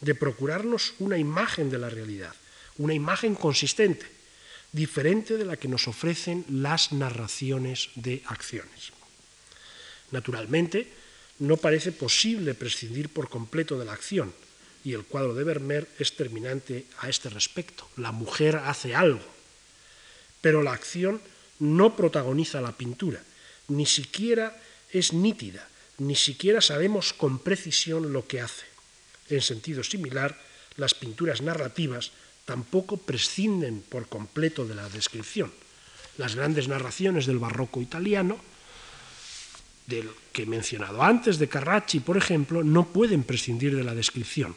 de 0.00 0.16
procurarnos 0.16 0.94
una 0.98 1.16
imagen 1.16 1.70
de 1.70 1.78
la 1.78 1.90
realidad, 1.90 2.34
una 2.76 2.92
imagen 2.92 3.36
consistente, 3.36 4.13
diferente 4.74 5.38
de 5.38 5.46
la 5.46 5.56
que 5.56 5.70
nos 5.70 5.86
ofrecen 5.86 6.44
las 6.50 6.90
narraciones 6.90 7.94
de 7.94 8.22
acciones. 8.26 8.90
Naturalmente, 10.10 10.90
no 11.38 11.56
parece 11.56 11.92
posible 11.94 12.54
prescindir 12.54 13.08
por 13.08 13.30
completo 13.30 13.78
de 13.78 13.86
la 13.86 13.94
acción, 13.94 14.34
y 14.84 14.92
el 14.92 15.04
cuadro 15.04 15.32
de 15.32 15.44
Vermeer 15.44 15.88
es 15.98 16.16
terminante 16.16 16.84
a 16.98 17.08
este 17.08 17.30
respecto. 17.30 17.88
La 17.96 18.12
mujer 18.12 18.56
hace 18.56 18.94
algo, 18.94 19.24
pero 20.42 20.62
la 20.62 20.72
acción 20.72 21.22
no 21.60 21.96
protagoniza 21.96 22.60
la 22.60 22.76
pintura, 22.76 23.22
ni 23.68 23.86
siquiera 23.86 24.60
es 24.90 25.12
nítida, 25.12 25.66
ni 25.98 26.16
siquiera 26.16 26.60
sabemos 26.60 27.12
con 27.12 27.38
precisión 27.38 28.12
lo 28.12 28.26
que 28.26 28.40
hace. 28.40 28.66
En 29.30 29.40
sentido 29.40 29.82
similar, 29.84 30.36
las 30.76 30.94
pinturas 30.94 31.40
narrativas 31.40 32.10
tampoco 32.44 32.96
prescinden 32.96 33.82
por 33.88 34.08
completo 34.08 34.66
de 34.66 34.74
la 34.74 34.88
descripción. 34.88 35.52
Las 36.16 36.36
grandes 36.36 36.68
narraciones 36.68 37.26
del 37.26 37.38
barroco 37.38 37.80
italiano, 37.80 38.38
del 39.86 40.08
que 40.32 40.42
he 40.42 40.46
mencionado 40.46 41.02
antes, 41.02 41.38
de 41.38 41.48
Carracci, 41.48 42.00
por 42.00 42.16
ejemplo, 42.16 42.62
no 42.62 42.88
pueden 42.88 43.24
prescindir 43.24 43.74
de 43.74 43.84
la 43.84 43.94
descripción, 43.94 44.56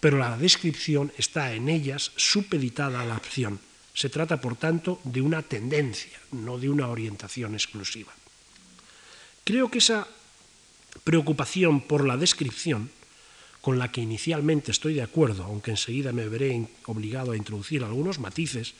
pero 0.00 0.18
la 0.18 0.36
descripción 0.36 1.12
está 1.16 1.52
en 1.54 1.68
ellas 1.68 2.12
supeditada 2.16 3.00
a 3.00 3.06
la 3.06 3.16
acción. 3.16 3.60
Se 3.94 4.08
trata, 4.08 4.40
por 4.40 4.56
tanto, 4.56 5.00
de 5.04 5.20
una 5.20 5.42
tendencia, 5.42 6.18
no 6.32 6.58
de 6.58 6.68
una 6.68 6.88
orientación 6.88 7.54
exclusiva. 7.54 8.12
Creo 9.44 9.70
que 9.70 9.78
esa 9.78 10.06
preocupación 11.04 11.80
por 11.80 12.06
la 12.06 12.16
descripción 12.16 12.90
con 13.60 13.78
la 13.78 13.92
que 13.92 14.00
inicialmente 14.00 14.70
estoy 14.70 14.94
de 14.94 15.02
acuerdo, 15.02 15.44
aunque 15.44 15.70
enseguida 15.70 16.12
me 16.12 16.28
veré 16.28 16.68
obligado 16.86 17.32
a 17.32 17.36
introducir 17.36 17.84
algunos 17.84 18.18
matices, 18.18 18.74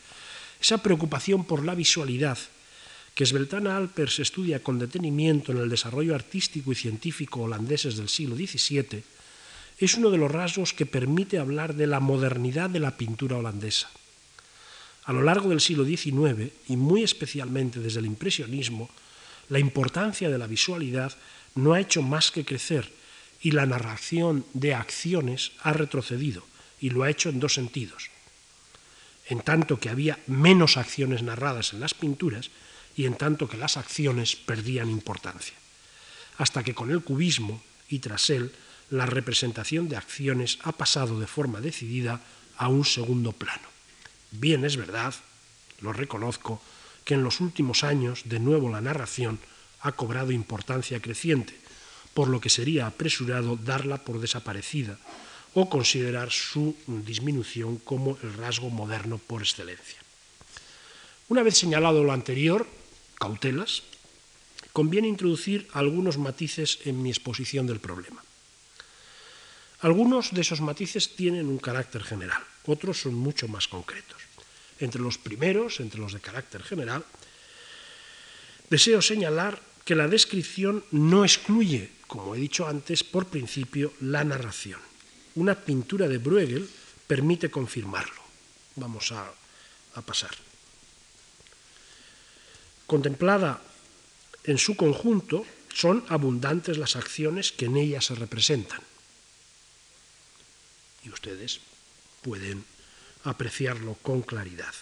esa 0.61 0.83
preocupación 0.83 1.45
por 1.45 1.64
la 1.64 1.74
visualidad 1.74 2.39
que 3.14 3.26
Sveltana 3.26 3.76
Alpers 3.76 4.18
estudia 4.20 4.62
con 4.62 4.78
detenimiento 4.78 5.53
en 5.53 5.59
el 5.59 5.68
desarrollo 5.68 6.14
artístico 6.14 6.72
y 6.72 6.74
científico 6.74 7.43
holandeses 7.43 7.97
del 7.97 8.09
siglo 8.09 8.37
XVII, 8.37 9.03
es 9.78 9.95
uno 9.95 10.11
de 10.11 10.18
los 10.18 10.31
rasgos 10.31 10.72
que 10.72 10.87
permite 10.87 11.39
hablar 11.39 11.74
de 11.74 11.87
la 11.87 12.01
modernidad 12.01 12.70
de 12.70 12.81
la 12.81 12.97
pintura 12.97 13.37
holandesa. 13.37 13.91
A 15.05 15.12
lo 15.12 15.22
largo 15.22 15.49
del 15.49 15.61
siglo 15.61 15.85
XIX, 15.85 16.53
y 16.68 16.76
muy 16.76 17.03
especialmente 17.03 17.81
desde 17.81 18.01
el 18.01 18.07
impresionismo, 18.07 18.91
la 19.49 19.59
importancia 19.59 20.31
de 20.31 20.39
la 20.39 20.47
visualidad 20.47 21.16
no 21.55 21.72
ha 21.72 21.81
hecho 21.81 22.03
más 22.03 22.31
que 22.31 22.45
crecer 22.45 22.93
y 23.41 23.53
la 23.53 23.66
narración 23.66 24.45
de 24.53 24.74
acciones 24.74 25.53
ha 25.62 25.72
retrocedido 25.72 26.45
y 26.80 26.91
lo 26.91 27.03
ha 27.03 27.11
hecho 27.11 27.28
en 27.28 27.41
dos 27.41 27.55
sentidos. 27.55 28.11
En 29.26 29.41
tanto 29.41 29.78
que 29.78 29.88
había 29.88 30.18
menos 30.26 30.76
acciones 30.76 31.22
narradas 31.22 31.72
en 31.72 31.80
las 31.80 31.95
pinturas 31.95 32.51
y 32.97 33.07
en 33.07 33.14
tanto 33.14 33.49
que 33.49 33.57
las 33.57 33.76
acciones 33.76 34.36
perdían 34.36 34.91
importancia. 34.91 35.55
Hasta 36.38 36.62
que 36.62 36.74
con 36.74 36.91
el 36.91 37.03
cubismo 37.03 37.62
y 37.88 38.01
tras 38.01 38.30
él 38.30 38.53
la 38.91 39.07
representación 39.07 39.88
de 39.88 39.97
acciones 39.97 40.59
ha 40.62 40.72
pasado 40.72 41.20
de 41.20 41.26
forma 41.26 41.61
decidida 41.61 42.20
a 42.57 42.68
un 42.68 42.84
segundo 42.84 43.32
plano. 43.32 43.68
Bien 44.32 44.64
es 44.64 44.76
verdad, 44.76 45.14
lo 45.80 45.93
reconozco, 45.93 46.61
que 47.05 47.14
en 47.14 47.22
los 47.22 47.41
últimos 47.41 47.84
años 47.84 48.22
de 48.24 48.41
nuevo 48.41 48.68
la 48.68 48.80
narración 48.80 49.38
ha 49.80 49.93
cobrado 49.93 50.32
importancia 50.32 51.01
creciente, 51.01 51.59
por 52.15 52.29
lo 52.29 52.41
que 52.41 52.51
sería 52.51 52.87
apresurado 52.87 53.57
darla 53.57 54.03
por 54.03 54.21
desaparecida 54.21 54.99
o 55.55 55.69
considerar 55.69 56.31
su 56.31 56.77
disminución 56.87 57.79
como 57.83 58.19
el 58.23 58.35
rasgo 58.35 58.71
moderno 58.71 59.19
por 59.19 59.43
excelencia. 59.43 59.99
Una 61.29 61.43
vez 61.43 61.59
señalado 61.59 62.03
lo 62.03 62.13
anterior, 62.13 62.67
cautelas, 63.19 63.83
conviene 64.73 65.09
introducir 65.09 65.67
algunos 65.73 66.19
matices 66.19 66.79
en 66.85 67.03
mi 67.03 67.11
exposición 67.11 67.67
del 67.67 67.81
problema. 67.81 68.23
Algunos 69.81 70.35
de 70.35 70.43
esos 70.43 70.61
matices 70.61 71.17
tienen 71.17 71.47
un 71.47 71.59
carácter 71.59 72.03
general, 72.03 72.43
otros 72.67 73.01
son 73.01 73.15
mucho 73.15 73.49
más 73.49 73.67
concretos. 73.67 74.19
Entre 74.79 75.01
los 75.01 75.19
primeros, 75.19 75.81
entre 75.81 76.01
los 76.01 76.13
de 76.13 76.21
carácter 76.21 76.63
general, 76.63 77.05
deseo 78.69 79.03
señalar 79.03 79.61
que 79.85 79.95
la 79.95 80.09
descripción 80.09 80.85
no 80.91 81.25
excluye 81.25 81.91
como 82.11 82.35
he 82.35 82.43
dicho 82.43 82.67
antes, 82.67 83.07
por 83.07 83.31
principio, 83.31 83.95
la 84.01 84.25
narración. 84.25 84.81
Una 85.37 85.55
pintura 85.55 86.09
de 86.09 86.19
Bruegel 86.19 86.69
permite 87.07 87.53
confirmarlo. 87.53 88.21
Vamos 88.75 89.13
a, 89.13 89.31
pasar. 90.03 90.35
Contemplada 92.89 93.63
en 94.43 94.59
su 94.59 94.75
conjunto, 94.75 95.47
son 95.73 96.03
abundantes 96.09 96.79
las 96.79 96.97
acciones 96.97 97.53
que 97.53 97.67
en 97.67 97.77
ella 97.77 98.01
se 98.01 98.17
representan. 98.17 98.81
Y 101.05 101.11
ustedes 101.11 101.61
pueden 102.23 102.65
apreciarlo 103.23 103.95
con 104.03 104.23
claridad. 104.23 104.75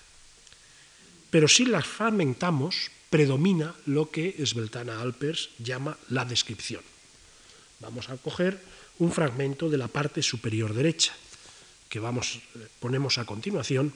Pero 1.28 1.46
si 1.46 1.66
las 1.66 1.86
fragmentamos, 1.86 2.90
predomina 3.10 3.74
lo 3.84 4.10
que 4.10 4.32
Sveltana 4.46 5.02
Alpers 5.02 5.50
llama 5.58 5.98
la 6.08 6.24
descripción. 6.24 6.80
Vamos 7.80 8.08
a 8.08 8.16
coger 8.16 8.58
un 8.98 9.12
fragmento 9.12 9.70
de 9.70 9.78
la 9.78 9.86
parte 9.86 10.22
superior 10.22 10.74
derecha, 10.74 11.14
que 11.88 12.00
vamos, 12.00 12.40
ponemos 12.80 13.18
a 13.18 13.24
continuación, 13.24 13.94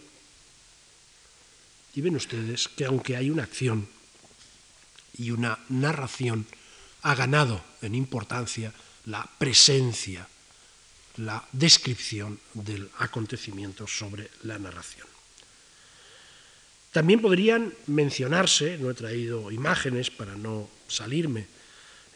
y 1.95 2.01
ven 2.01 2.17
ustedes 2.17 2.69
que 2.69 2.87
aunque 2.87 3.17
hay 3.17 3.29
una 3.29 3.43
acción 3.43 3.89
y 5.19 5.31
una 5.31 5.59
narración, 5.69 6.47
ha 7.03 7.15
ganado 7.15 7.63
en 7.83 7.95
importancia 7.95 8.73
la 9.07 9.29
presencia, 9.39 10.29
la 11.17 11.45
descripción 11.53 12.39
del 12.55 12.89
acontecimiento 12.99 13.87
sobre 13.87 14.31
la 14.45 14.59
narración. 14.59 15.07
También 16.93 17.21
podrían 17.21 17.75
mencionarse, 17.89 18.79
no 18.79 18.91
he 18.91 18.95
traído 18.95 19.51
imágenes 19.51 20.11
para 20.11 20.37
no 20.37 20.69
salirme 20.89 21.47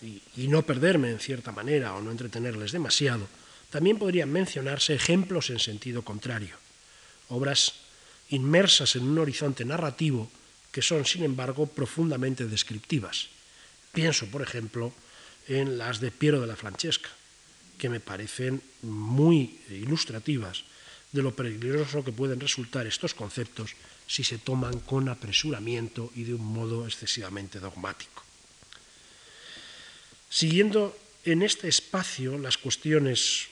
y, 0.02 0.48
no 0.48 0.62
perderme 0.62 1.10
en 1.10 1.20
cierta 1.20 1.52
manera 1.52 1.94
o 1.94 2.02
no 2.02 2.10
entretenerles 2.10 2.72
demasiado, 2.72 3.26
también 3.70 3.98
podrían 3.98 4.30
mencionarse 4.30 4.94
ejemplos 4.94 5.50
en 5.50 5.58
sentido 5.58 6.02
contrario, 6.02 6.56
obras 7.28 7.74
inmersas 8.30 8.96
en 8.96 9.04
un 9.04 9.18
horizonte 9.18 9.64
narrativo 9.64 10.30
que 10.70 10.82
son, 10.82 11.04
sin 11.06 11.24
embargo, 11.24 11.66
profundamente 11.66 12.46
descriptivas. 12.46 13.28
Pienso, 13.92 14.26
por 14.26 14.42
ejemplo, 14.42 14.92
en 15.48 15.78
las 15.78 16.00
de 16.00 16.10
Piero 16.10 16.40
de 16.40 16.46
la 16.46 16.56
Francesca, 16.56 17.08
que 17.78 17.88
me 17.88 18.00
parecen 18.00 18.60
muy 18.82 19.60
ilustrativas 19.70 20.64
de 21.12 21.22
lo 21.22 21.34
peligroso 21.34 22.04
que 22.04 22.12
pueden 22.12 22.40
resultar 22.40 22.86
estos 22.86 23.14
conceptos 23.14 23.72
si 24.06 24.22
se 24.22 24.38
toman 24.38 24.80
con 24.80 25.08
apresuramiento 25.08 26.12
y 26.14 26.24
de 26.24 26.34
un 26.34 26.44
modo 26.44 26.86
excesivamente 26.86 27.58
dogmático. 27.58 28.25
Siguiendo 30.28 30.96
en 31.24 31.42
este 31.42 31.68
espacio 31.68 32.38
las 32.38 32.58
cuestiones 32.58 33.48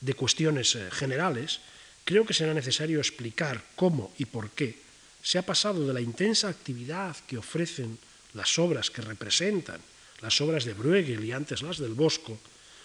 de 0.00 0.14
cuestiones 0.14 0.74
eh, 0.74 0.88
generales, 0.90 1.60
creo 2.04 2.24
que 2.24 2.34
será 2.34 2.54
necesario 2.54 2.98
explicar 2.98 3.64
cómo 3.74 4.12
y 4.18 4.24
por 4.26 4.50
qué 4.50 4.78
se 5.22 5.38
ha 5.38 5.42
pasado 5.42 5.86
de 5.86 5.92
la 5.92 6.00
intensa 6.00 6.48
actividad 6.48 7.16
que 7.26 7.38
ofrecen 7.38 7.98
las 8.34 8.58
obras 8.58 8.90
que 8.90 9.02
representan, 9.02 9.80
las 10.20 10.40
obras 10.40 10.64
de 10.64 10.74
Bruegel 10.74 11.24
y 11.24 11.32
antes 11.32 11.62
las 11.62 11.78
del 11.78 11.94
Bosco, 11.94 12.38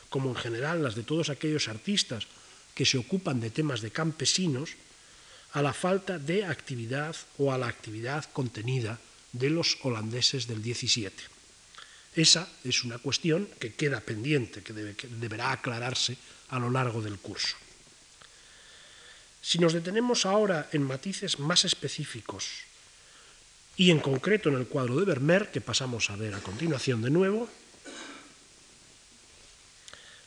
como 0.09 0.30
en 0.30 0.36
general 0.36 0.82
las 0.84 0.95
de 0.95 1.03
todos 1.03 1.30
aquellos 1.30 1.68
artistas 1.68 2.26
que 2.74 2.86
se 2.86 2.97
ocupan 2.97 3.39
de 3.39 3.51
temas 3.51 3.82
de 3.82 3.91
campesinos, 3.91 4.72
a 5.53 5.62
la 5.62 5.74
falta 5.74 6.18
de 6.18 6.45
actividad 6.45 7.16
o 7.38 7.51
a 7.51 7.57
la 7.57 7.68
actividad 7.68 8.26
contenida 8.32 8.99
de 9.34 9.49
los 9.49 9.78
holandeses 9.84 10.47
del 10.47 10.64
17. 10.64 11.40
Esa 12.16 12.47
es 12.64 12.84
una 12.84 12.97
cuestión 12.97 13.47
que 13.59 13.74
queda 13.74 14.01
pendiente, 14.01 14.62
que, 14.62 14.74
deberá 14.74 15.51
aclararse 15.51 16.18
a 16.49 16.59
lo 16.59 16.70
largo 16.70 17.01
del 17.01 17.18
curso. 17.20 17.55
Si 19.41 19.57
nos 19.59 19.74
detenemos 19.74 20.26
ahora 20.26 20.70
en 20.72 20.84
matices 20.84 21.39
más 21.39 21.64
específicos 21.66 22.68
y 23.78 23.89
en 23.89 23.99
concreto 23.99 24.49
en 24.49 24.55
el 24.55 24.68
cuadro 24.68 24.99
de 24.99 25.05
Vermeer, 25.05 25.51
que 25.51 25.62
pasamos 25.62 26.09
a 26.09 26.16
ver 26.16 26.36
a 26.36 26.43
continuación 26.43 27.01
de 27.01 27.09
nuevo, 27.09 27.49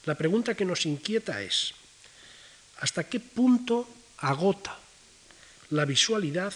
la 0.07 0.17
pregunta 0.17 0.55
que 0.55 0.65
nos 0.65 0.87
inquieta 0.87 1.43
es, 1.43 1.75
¿hasta 2.81 3.05
qué 3.05 3.21
punto 3.21 3.89
agota 4.19 4.79
la 5.71 5.85
visualidad 5.85 6.53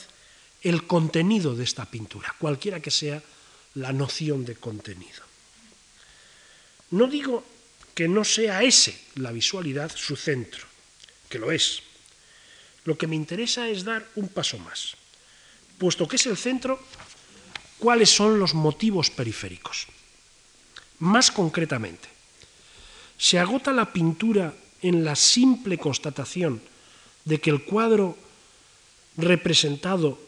el 0.63 0.87
contenido 0.87 1.55
de 1.55 1.65
esta 1.65 1.85
pintura, 1.85 2.35
cualquiera 2.39 2.81
que 2.81 2.91
sea 2.91 3.23
la 3.75 3.93
noción 3.93 4.45
de 4.45 4.57
contenido? 4.57 5.23
No 6.91 7.07
digo 7.07 7.45
que 7.95 8.09
no 8.09 8.25
sea 8.25 8.63
ese, 8.63 8.99
la 9.17 9.33
visualidad, 9.33 9.91
su 9.95 10.17
centro, 10.17 10.65
que 11.29 11.39
lo 11.39 11.53
es. 11.53 11.83
Lo 12.85 12.97
que 12.97 13.07
me 13.07 13.17
interesa 13.17 13.69
es 13.69 13.85
dar 13.85 14.07
un 14.15 14.29
paso 14.29 14.59
más. 14.59 14.95
Puesto 15.79 16.09
que 16.09 16.17
es 16.17 16.27
el 16.27 16.37
centro, 16.37 16.81
¿cuáles 17.79 18.11
son 18.11 18.39
los 18.39 18.55
motivos 18.55 19.11
periféricos? 19.11 19.87
Más 21.01 21.31
concretamente, 21.31 22.09
se 23.19 23.39
agota 23.39 23.73
la 23.73 23.93
pintura 23.93 24.55
en 24.81 25.05
la 25.05 25.17
simple 25.17 25.77
constatación 25.77 26.63
de 27.25 27.41
que 27.41 27.51
el 27.51 27.65
cuadro 27.65 28.17
representado 29.17 30.19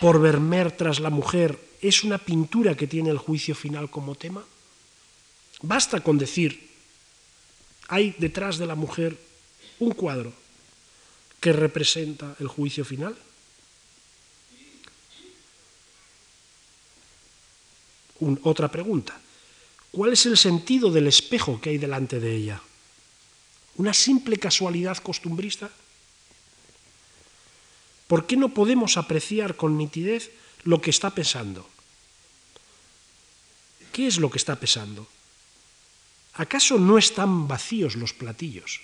por 0.00 0.20
Vermeer 0.20 0.72
tras 0.72 1.00
la 1.00 1.10
mujer 1.10 1.58
es 1.88 2.02
una 2.02 2.16
pintura 2.16 2.74
que 2.74 2.86
tiene 2.86 3.10
el 3.10 3.18
juicio 3.18 3.54
final 3.54 3.90
como 3.90 4.14
tema? 4.14 4.42
Basta 5.60 6.00
con 6.00 6.16
decir, 6.16 6.70
hay 7.88 8.14
detrás 8.18 8.56
de 8.56 8.66
la 8.66 8.74
mujer 8.74 9.18
un 9.80 9.92
cuadro 9.92 10.32
que 11.40 11.52
representa 11.52 12.36
el 12.40 12.48
juicio 12.48 12.84
final. 12.84 13.14
otra 18.42 18.70
pregunta. 18.70 19.20
¿Cuál 19.90 20.14
es 20.14 20.24
el 20.24 20.38
sentido 20.38 20.90
del 20.90 21.06
espejo 21.06 21.60
que 21.60 21.68
hay 21.68 21.78
delante 21.78 22.18
de 22.18 22.34
ella? 22.34 22.62
¿Una 23.76 23.92
simple 23.92 24.38
casualidad 24.38 24.96
costumbrista? 24.96 25.68
¿Por 28.06 28.26
qué 28.26 28.38
no 28.38 28.54
podemos 28.54 28.96
apreciar 28.96 29.56
con 29.56 29.76
nitidez 29.76 30.30
lo 30.62 30.80
que 30.80 30.88
está 30.88 31.10
pesando? 31.10 31.68
¿Qué 33.94 34.08
es 34.08 34.18
lo 34.18 34.28
que 34.28 34.38
está 34.42 34.58
pesando? 34.58 35.06
¿Acaso 36.34 36.82
no 36.82 36.98
están 36.98 37.46
vacíos 37.46 37.94
los 37.94 38.12
platillos? 38.12 38.80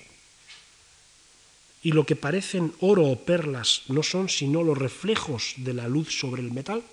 ¿Y 1.82 1.90
lo 1.90 2.06
que 2.06 2.14
parecen 2.14 2.72
oro 2.78 3.11
o 3.11 3.18
perlas 3.18 3.82
no 3.88 4.04
son 4.04 4.28
sino 4.28 4.62
los 4.62 4.78
reflejos 4.78 5.54
de 5.56 5.74
la 5.74 5.88
luz 5.88 6.14
sobre 6.14 6.42
el 6.42 6.52
metal? 6.52 6.84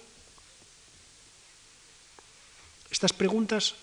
Estas 2.90 3.14
preguntas 3.14 3.76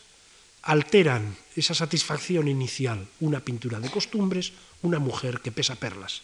alteran 0.62 1.38
esa 1.54 1.78
satisfacción 1.78 2.48
inicial, 2.48 3.06
una 3.20 3.38
pintura 3.38 3.78
de 3.78 3.88
costumbres, 3.88 4.50
una 4.82 4.98
mujer 4.98 5.42
que 5.46 5.52
pesa 5.52 5.76
perlas. 5.76 6.22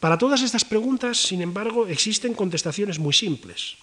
Para 0.00 0.18
todas 0.18 0.42
estas 0.42 0.64
preguntas, 0.64 1.22
sin 1.22 1.40
embargo, 1.40 1.86
existen 1.86 2.34
contestaciones 2.34 2.98
muy 2.98 3.14
simples. 3.14 3.78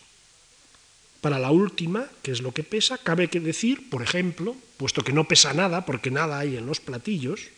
Para 1.25 1.39
la 1.39 1.49
última, 1.49 2.05
que 2.21 2.29
es 2.29 2.41
lo 2.43 2.53
que 2.53 2.61
pesa, 2.61 2.99
cabe 2.99 3.29
que 3.29 3.39
decir, 3.39 3.89
por 3.89 4.03
ejemplo, 4.03 4.55
puesto 4.77 5.01
que 5.01 5.11
no 5.11 5.27
pesa 5.27 5.55
nada, 5.55 5.83
porque 5.83 6.11
nada 6.11 6.37
hay 6.37 6.55
en 6.55 6.67
los 6.67 6.79
platillos, 6.79 7.49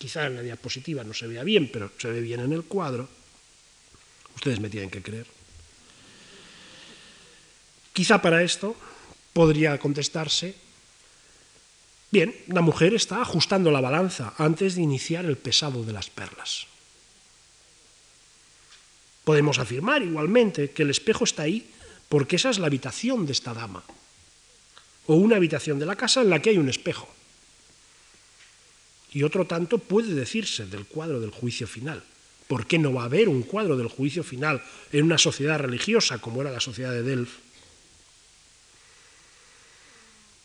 quizá 0.00 0.26
en 0.26 0.34
la 0.34 0.42
diapositiva 0.42 1.04
no 1.04 1.14
se 1.14 1.28
vea 1.28 1.44
bien, 1.44 1.70
pero 1.72 1.92
se 1.96 2.10
ve 2.10 2.20
bien 2.20 2.40
en 2.40 2.52
el 2.52 2.64
cuadro, 2.64 3.08
ustedes 4.34 4.58
me 4.58 4.68
tienen 4.68 4.90
que 4.90 5.00
creer. 5.00 5.28
Quizá 7.92 8.20
para 8.20 8.42
esto 8.42 8.74
podría 9.32 9.78
contestarse, 9.78 10.56
bien, 12.10 12.34
la 12.48 12.62
mujer 12.62 12.94
está 12.94 13.22
ajustando 13.22 13.70
la 13.70 13.80
balanza 13.80 14.34
antes 14.38 14.74
de 14.74 14.82
iniciar 14.82 15.24
el 15.24 15.38
pesado 15.38 15.84
de 15.84 15.92
las 15.92 16.10
perlas. 16.10 16.66
Podemos 19.22 19.60
afirmar 19.60 20.02
igualmente 20.02 20.72
que 20.72 20.82
el 20.82 20.90
espejo 20.90 21.22
está 21.22 21.44
ahí 21.44 21.70
porque 22.08 22.36
esa 22.36 22.50
es 22.50 22.58
la 22.58 22.66
habitación 22.66 23.26
de 23.26 23.32
esta 23.32 23.54
dama, 23.54 23.82
o 25.06 25.14
una 25.14 25.36
habitación 25.36 25.78
de 25.78 25.86
la 25.86 25.96
casa 25.96 26.22
en 26.22 26.30
la 26.30 26.40
que 26.40 26.50
hay 26.50 26.58
un 26.58 26.68
espejo. 26.68 27.08
Y 29.12 29.22
otro 29.22 29.46
tanto 29.46 29.78
puede 29.78 30.14
decirse 30.14 30.66
del 30.66 30.86
cuadro 30.86 31.20
del 31.20 31.30
juicio 31.30 31.66
final. 31.66 32.02
¿Por 32.48 32.66
qué 32.66 32.78
no 32.78 32.92
va 32.92 33.02
a 33.02 33.06
haber 33.06 33.28
un 33.28 33.42
cuadro 33.42 33.76
del 33.76 33.88
juicio 33.88 34.22
final 34.24 34.62
en 34.92 35.04
una 35.04 35.18
sociedad 35.18 35.58
religiosa 35.58 36.18
como 36.18 36.40
era 36.40 36.50
la 36.50 36.60
sociedad 36.60 36.92
de 36.92 37.02
Delft? 37.02 37.38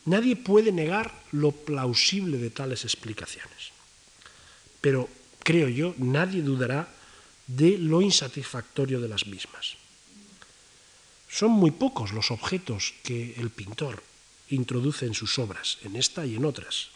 Nadie 0.06 0.36
puede 0.36 0.72
negar 0.72 1.12
lo 1.32 1.52
plausible 1.52 2.38
de 2.38 2.50
tales 2.50 2.84
explicaciones, 2.84 3.70
pero 4.80 5.08
creo 5.44 5.68
yo, 5.68 5.94
nadie 5.98 6.42
dudará 6.42 6.88
de 7.46 7.76
lo 7.76 8.00
insatisfactorio 8.00 9.00
de 9.00 9.08
las 9.08 9.26
mismas. 9.26 9.76
Son 11.30 11.52
muy 11.52 11.70
pocos 11.70 12.12
los 12.12 12.30
objetos 12.30 12.94
que 13.04 13.34
el 13.38 13.50
pintor 13.50 14.02
introduce 14.48 15.06
en 15.06 15.14
sus 15.14 15.38
obras, 15.38 15.78
en 15.84 15.94
esta 15.94 16.26
y 16.26 16.34
en 16.34 16.44
otras. 16.44 16.88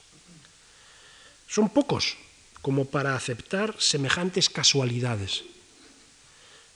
Son 1.48 1.68
pocos 1.68 2.16
como 2.60 2.86
para 2.86 3.14
aceptar 3.14 3.76
semejantes 3.78 4.50
casualidades. 4.50 5.44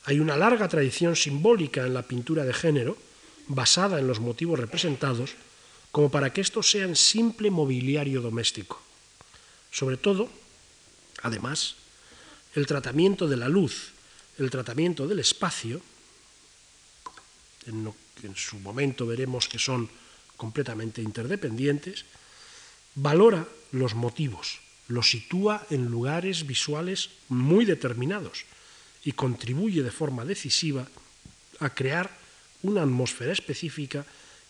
Hay 0.05 0.21
una 0.21 0.37
larga 0.37 0.69
tradición 0.69 1.17
simbólica 1.17 1.85
en 1.85 1.95
la 1.95 2.03
pintura 2.03 2.45
de 2.45 2.55
género, 2.55 2.97
basada 3.49 3.99
en 3.99 4.07
los 4.07 4.21
motivos 4.21 4.61
representados, 4.61 5.35
como 5.91 6.11
para 6.11 6.33
que 6.33 6.41
estos 6.41 6.71
sean 6.71 6.95
simple 6.95 7.51
mobiliario 7.51 8.21
doméstico. 8.21 8.81
Sobre 9.73 9.97
todo, 9.97 10.29
además, 11.23 11.75
el 12.55 12.67
tratamiento 12.67 13.27
de 13.27 13.37
la 13.37 13.49
luz, 13.49 13.93
el 14.39 14.51
tratamiento 14.51 15.09
del 15.09 15.19
espacio, 15.19 15.81
en, 17.69 18.37
su 18.37 18.59
momento 18.59 19.07
veremos 19.07 19.49
que 19.49 19.59
son 19.59 19.89
completamente 20.37 21.03
interdependientes, 21.03 22.05
valora 22.95 23.47
los 23.73 23.95
motivos, 23.95 24.61
los 24.89 25.11
sitúa 25.11 25.67
en 25.71 25.87
lugares 25.87 26.47
visuales 26.47 27.11
muy 27.29 27.65
determinados 27.65 28.45
y 29.05 29.13
contribuye 29.13 29.83
de 29.83 29.91
forma 29.91 30.25
decisiva 30.25 30.89
a 31.61 31.71
crear 31.71 32.11
una 32.63 32.83
atmósfera 32.83 33.33
específica 33.33 34.05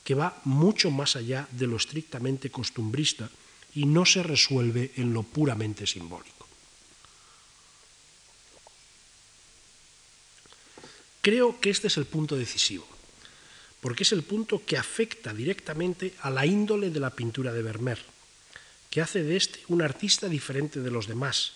que 0.05 0.15
va 0.15 0.41
mucho 0.45 0.91
más 0.91 1.17
allá 1.17 1.49
de 1.51 1.67
lo 1.67 1.77
estrictamente 1.77 2.51
costumbrista 2.51 3.29
y 3.75 3.85
no 3.85 4.07
se 4.07 4.23
resuelve 4.23 4.93
en 4.97 5.13
lo 5.13 5.23
puramente 5.23 5.87
simbólico. 5.87 6.39
Creo 11.21 11.61
que 11.61 11.69
este 11.69 11.89
es 11.89 11.97
el 11.99 12.07
punto 12.07 12.37
decisivo, 12.37 12.87
porque 13.81 14.03
es 14.03 14.13
el 14.13 14.23
punto 14.23 14.65
que 14.65 14.77
afecta 14.77 15.33
directamente 15.33 16.15
a 16.23 16.31
la 16.31 16.47
índole 16.47 16.91
de 16.91 17.01
la 17.01 17.11
pintura 17.11 17.53
de 17.53 17.63
Vermeer, 17.63 17.99
que 18.91 19.01
hace 19.01 19.23
de 19.23 19.37
este 19.37 19.61
un 19.69 19.83
artista 19.83 20.29
diferente 20.29 20.81
de 20.81 20.91
los 20.91 21.07
demás, 21.07 21.53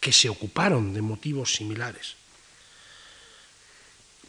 que 0.00 0.12
se 0.12 0.28
ocuparon 0.28 0.94
de 0.94 1.02
motivos 1.02 1.54
similares. 1.54 2.16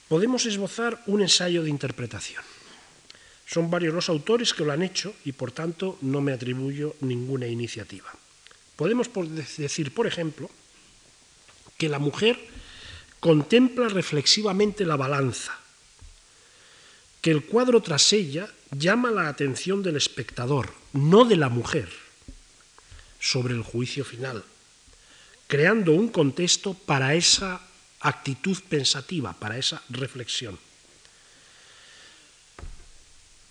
Podemos 0.08 0.46
esbozar 0.46 1.02
un 1.08 1.22
ensayo 1.22 1.64
de 1.64 1.70
interpretación. 1.70 2.44
Son 3.48 3.70
varios 3.72 3.94
los 3.94 4.10
autores 4.10 4.54
que 4.54 4.64
lo 4.64 4.72
han 4.72 4.84
hecho 4.84 5.16
y 5.26 5.32
por 5.32 5.52
tanto 5.52 5.98
no 6.02 6.22
me 6.22 6.34
atribuyo 6.34 6.96
ninguna 7.02 7.48
iniciativa. 7.48 8.12
Podemos 8.76 9.10
decir, 9.58 9.94
por 9.94 10.08
ejemplo, 10.08 10.50
que 11.78 11.90
la 11.90 12.00
mujer 12.00 12.40
contempla 13.20 13.90
reflexivamente 13.90 14.86
la 14.86 14.96
balanza, 14.96 15.58
que 17.24 17.32
el 17.32 17.46
cuadro 17.46 17.82
tras 17.82 18.12
ella 18.12 18.50
llama 18.70 19.10
la 19.10 19.30
atención 19.30 19.82
del 19.82 19.96
espectador, 19.96 20.74
no 20.92 21.24
de 21.24 21.38
la 21.38 21.48
mujer, 21.48 21.88
sobre 23.18 23.54
el 23.54 23.64
juicio 23.64 24.04
final, 24.04 24.44
creando 25.48 25.94
un 25.94 26.10
contexto 26.10 26.74
para 26.74 27.16
esa 27.16 27.62
actitud 28.02 28.58
pensativa, 28.68 29.32
para 29.32 29.58
esa 29.58 29.82
reflexión. 29.90 30.60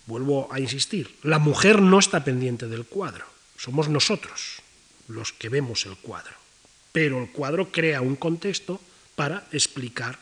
Vuelvo 0.05 0.53
a 0.53 0.59
insistir, 0.59 1.17
la 1.23 1.39
mujer 1.39 1.81
no 1.81 1.97
está 1.97 2.23
pendiente 2.23 2.67
del 2.67 2.85
cuadro, 2.85 3.25
somos 3.57 3.89
nosotros 3.89 4.61
los 5.07 5.33
que 5.33 5.49
vemos 5.49 5.87
el 5.87 5.97
cuadro. 5.97 6.37
pero 6.93 7.19
el 7.19 7.31
cuadro 7.31 7.71
crea 7.71 8.01
un 8.01 8.15
contexto 8.15 8.79
para 9.15 9.47
explicar 9.51 10.19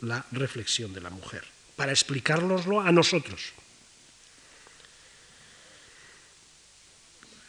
la 0.00 0.26
reflexión 0.32 0.92
de 0.92 1.00
la 1.00 1.10
mujer, 1.10 1.44
para 1.76 1.92
explicárnoslo 1.92 2.80
a 2.80 2.90
nosotros. 2.90 3.52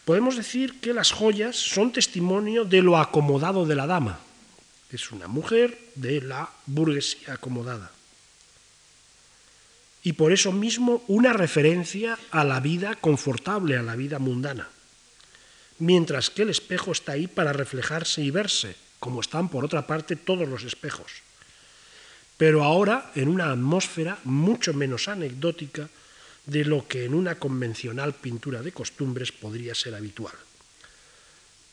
Podemos 0.05 0.37
decir 0.37 0.79
que 0.79 0.93
las 0.93 1.11
joyas 1.11 1.55
son 1.55 1.91
testimonio 1.91 2.63
de 2.63 2.81
lo 2.81 2.97
acomodado 2.97 3.65
de 3.65 3.75
la 3.75 3.87
dama. 3.87 4.19
Es 4.89 5.11
una 5.11 5.27
mujer 5.27 5.77
de 5.95 6.21
la 6.21 6.49
burguesía 6.65 7.33
acomodada. 7.33 7.91
Y 10.03 10.13
por 10.13 10.31
eso 10.31 10.53
mismo 10.53 11.03
una 11.07 11.33
referencia 11.33 12.17
a 12.31 12.45
la 12.45 12.61
vida 12.61 12.95
confortable, 12.95 13.75
a 13.75 13.83
la 13.83 13.97
vida 13.97 14.19
mundana. 14.19 14.69
Mientras 15.79 16.29
que 16.29 16.43
el 16.43 16.49
espejo 16.51 16.93
está 16.93 17.13
ahí 17.13 17.27
para 17.27 17.51
reflejarse 17.51 18.21
y 18.21 18.31
verse, 18.31 18.77
como 18.99 19.19
están 19.19 19.49
por 19.49 19.65
otra 19.65 19.85
parte 19.85 20.15
todos 20.15 20.47
los 20.47 20.63
espejos. 20.63 21.26
Pero 22.37 22.63
ahora 22.63 23.11
en 23.15 23.27
una 23.29 23.51
atmósfera 23.51 24.19
mucho 24.23 24.73
menos 24.73 25.07
anecdótica 25.07 25.89
de 26.45 26.63
lo 26.63 26.87
que 26.87 27.03
en 27.03 27.13
una 27.13 27.35
convencional 27.35 28.13
pintura 28.13 28.61
de 28.61 28.71
costumbres 28.71 29.31
podría 29.31 29.75
ser 29.75 29.95
habitual. 29.95 30.33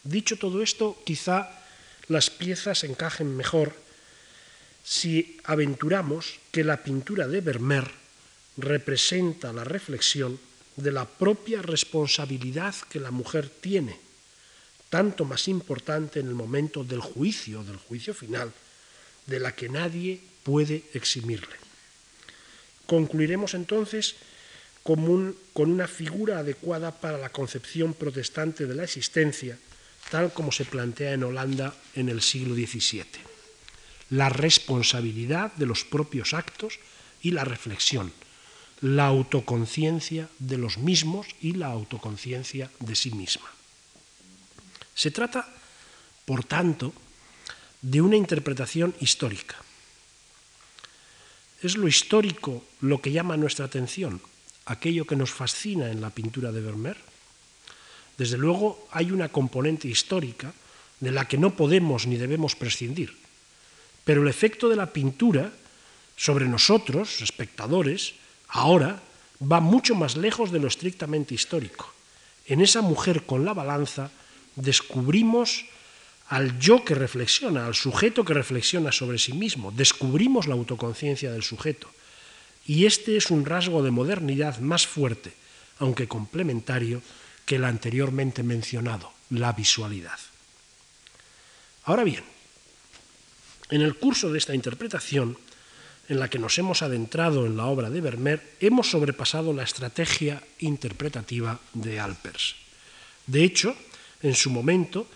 Dicho 0.03 0.37
todo 0.37 0.63
esto, 0.63 0.99
quizá 1.05 1.49
las 2.09 2.29
piezas 2.29 2.85
encajen 2.85 3.37
mejor 3.37 3.73
si 4.83 5.39
aventuramos 5.45 6.41
que 6.51 6.65
la 6.65 6.83
pintura 6.83 7.27
de 7.27 7.41
Vermeer 7.41 7.91
representa 8.57 9.53
la 9.53 9.65
reflexión 9.65 10.39
de 10.77 10.93
la 10.93 11.07
propia 11.07 11.63
responsabilidad 11.63 12.75
que 12.91 13.01
la 13.01 13.11
mujer 13.11 13.49
tiene, 13.49 13.99
tanto 14.91 15.25
más 15.25 15.49
importante 15.49 16.21
en 16.21 16.29
el 16.29 16.35
momento 16.35 16.85
del 16.85 17.01
juicio, 17.01 17.65
del 17.65 17.77
juicio 17.77 18.13
final, 18.13 18.53
de 19.27 19.41
la 19.41 19.55
que 19.55 19.69
nadie 19.69 20.21
puede 20.45 20.85
eximirle. 20.95 21.57
Concluiremos 22.87 23.55
entonces 23.55 24.15
con 24.85 25.35
una 25.57 25.89
figura 25.89 26.39
adecuada 26.39 26.93
para 26.93 27.19
la 27.19 27.31
concepción 27.31 27.95
protestante 27.95 28.67
de 28.67 28.75
la 28.75 28.85
existencia, 28.85 29.59
tal 30.11 30.33
como 30.33 30.53
se 30.53 30.67
plantea 30.67 31.15
en 31.15 31.25
Holanda 31.25 31.75
en 31.95 32.11
el 32.11 32.21
siglo 32.21 32.55
XVII. 32.55 33.05
La 34.11 34.29
responsabilidad 34.29 35.53
de 35.55 35.65
los 35.65 35.85
propios 35.85 36.35
actos 36.35 36.79
y 37.23 37.31
la 37.31 37.45
reflexión, 37.45 38.13
la 38.83 39.07
autoconciencia 39.07 40.29
de 40.39 40.59
los 40.59 40.77
mismos 40.77 41.27
y 41.41 41.53
la 41.53 41.69
autoconciencia 41.69 42.71
de 42.81 42.95
sí 42.95 43.11
misma. 43.13 43.51
Se 44.95 45.11
trata, 45.11 45.49
por 46.27 46.45
tanto, 46.45 46.93
de 47.81 48.03
una 48.03 48.17
interpretación 48.17 48.95
histórica. 49.01 49.57
Es 51.65 51.79
lo 51.79 51.89
histórico 51.89 52.63
lo 52.83 53.01
que 53.01 53.11
llama 53.11 53.39
nuestra 53.39 53.65
atención, 53.65 54.21
aquello 54.67 55.07
que 55.07 55.17
nos 55.17 55.33
fascina 55.33 55.89
en 55.91 56.03
la 56.03 56.11
pintura 56.11 56.53
de 56.53 56.61
Vermeer? 56.61 56.99
Desde 58.19 58.37
luego 58.37 58.87
hay 58.93 59.11
una 59.11 59.31
componente 59.31 59.89
histórica 59.89 60.53
de 61.01 61.11
la 61.11 61.27
que 61.27 61.39
no 61.39 61.57
podemos 61.57 62.07
ni 62.07 62.21
debemos 62.21 62.55
prescindir, 62.55 63.17
pero 64.05 64.21
el 64.21 64.29
efecto 64.29 64.69
de 64.69 64.77
la 64.77 64.93
pintura 64.93 65.53
sobre 66.19 66.45
nosotros, 66.45 67.23
espectadores, 67.23 68.13
ahora 68.49 69.01
va 69.41 69.61
mucho 69.61 69.95
más 69.95 70.19
lejos 70.19 70.53
de 70.53 70.61
lo 70.61 70.69
estrictamente 70.69 71.35
histórico. 71.35 71.89
En 72.45 72.61
esa 72.61 72.83
mujer 72.83 73.25
con 73.25 73.47
la 73.47 73.55
balanza 73.55 74.11
descubrimos 74.55 75.65
al 76.29 76.59
yo 76.59 76.85
que 76.85 76.95
reflexiona, 76.95 77.67
al 77.67 77.75
sujeto 77.75 78.25
que 78.25 78.35
reflexiona 78.35 78.93
sobre 78.93 79.19
sí 79.19 79.33
mismo, 79.33 79.73
descubrimos 79.73 80.47
la 80.47 80.55
autoconciencia 80.55 81.33
del 81.33 81.43
sujeto 81.43 81.91
y 82.67 82.87
este 82.87 83.17
es 83.17 83.31
un 83.31 83.45
rasgo 83.45 83.83
de 83.83 83.91
modernidad 83.91 84.59
más 84.59 84.87
fuerte, 84.87 85.35
aunque 85.79 86.09
complementario, 86.09 87.03
que 87.45 87.57
el 87.57 87.65
anteriormente 87.65 88.43
mencionado, 88.43 89.13
la 89.29 89.53
visualidad. 89.53 90.19
Ahora 91.85 92.05
bien, 92.05 92.25
en 93.71 93.83
el 93.83 93.97
curso 93.97 94.33
de 94.33 94.39
esta 94.39 94.55
interpretación, 94.55 95.37
en 96.09 96.21
la 96.21 96.29
que 96.29 96.39
nos 96.39 96.59
hemos 96.59 96.83
adentrado 96.83 97.47
en 97.47 97.57
la 97.57 97.67
obra 97.67 97.91
de 97.91 98.01
Vermeer, 98.01 98.57
hemos 98.61 98.91
sobrepasado 98.91 99.53
la 99.53 99.63
estrategia 99.63 100.43
interpretativa 100.59 101.61
de 101.73 102.01
Alpers. 102.01 102.57
De 103.27 103.45
hecho, 103.45 103.77
en 104.23 104.35
su 104.35 104.51
momento, 104.51 105.07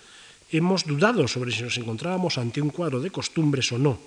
hemos 0.51 0.85
dudado 0.85 1.27
sobre 1.27 1.51
si 1.51 1.61
nos 1.61 1.77
encontrábamos 1.77 2.37
ante 2.37 2.61
un 2.61 2.69
cuadro 2.69 2.99
de 2.99 3.11
costumbres 3.11 3.71
o 3.71 3.77
no, 3.77 3.99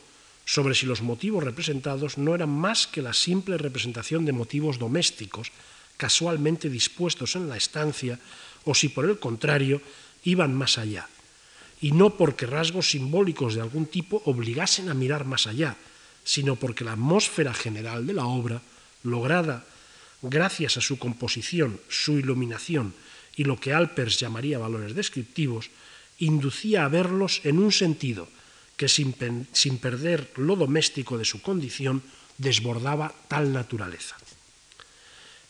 sobre 0.45 0.74
si 0.74 0.86
los 0.86 1.03
motivos 1.03 1.45
representados 1.45 2.18
no 2.18 2.34
eran 2.34 2.51
más 2.51 2.86
que 2.86 3.03
la 3.03 3.12
simple 3.12 3.59
representación 3.59 4.24
de 4.24 4.32
motivos 4.32 4.78
domésticos 4.78 5.53
casualmente 5.97 6.68
dispuestos 6.68 7.36
en 7.36 7.49
la 7.49 7.57
estancia 7.57 8.18
o 8.64 8.74
si 8.74 8.88
por 8.88 9.07
el 9.07 9.18
contrario 9.18 9.80
iban 10.24 10.55
más 10.55 10.78
allá, 10.78 11.07
y 11.80 11.93
no 11.93 12.14
porque 12.14 12.47
rasgos 12.47 12.90
simbólicos 12.90 13.55
de 13.55 13.61
algún 13.61 13.86
tipo 13.86 14.22
obligasen 14.26 14.88
a 14.88 14.95
mirar 14.95 15.24
más 15.24 15.47
allá, 15.47 15.76
sino 16.24 16.57
porque 16.57 16.84
la 16.84 16.93
atmósfera 16.93 17.55
general 17.55 18.07
de 18.07 18.14
la 18.14 18.26
obra, 18.26 18.62
lograda 19.03 19.64
gracias 20.22 20.76
a 20.76 20.80
su 20.80 20.99
composición, 20.99 21.80
su 21.88 22.18
iluminación 22.18 22.95
y 23.36 23.45
lo 23.45 23.59
que 23.59 23.72
Alpers 23.72 24.18
llamaría 24.18 24.59
valores 24.59 24.95
descriptivos, 24.95 25.70
inducía 26.19 26.85
a 26.85 26.89
verlos 26.89 27.41
en 27.45 27.59
un 27.59 27.73
sentido, 27.73 28.29
que 28.77 28.89
sin, 28.89 29.15
perder 29.79 30.33
lo 30.37 30.57
doméstico 30.57 31.19
de 31.19 31.25
su 31.25 31.43
condición 31.43 32.03
desbordaba 32.39 33.15
tal 33.29 33.53
naturaleza. 33.53 34.17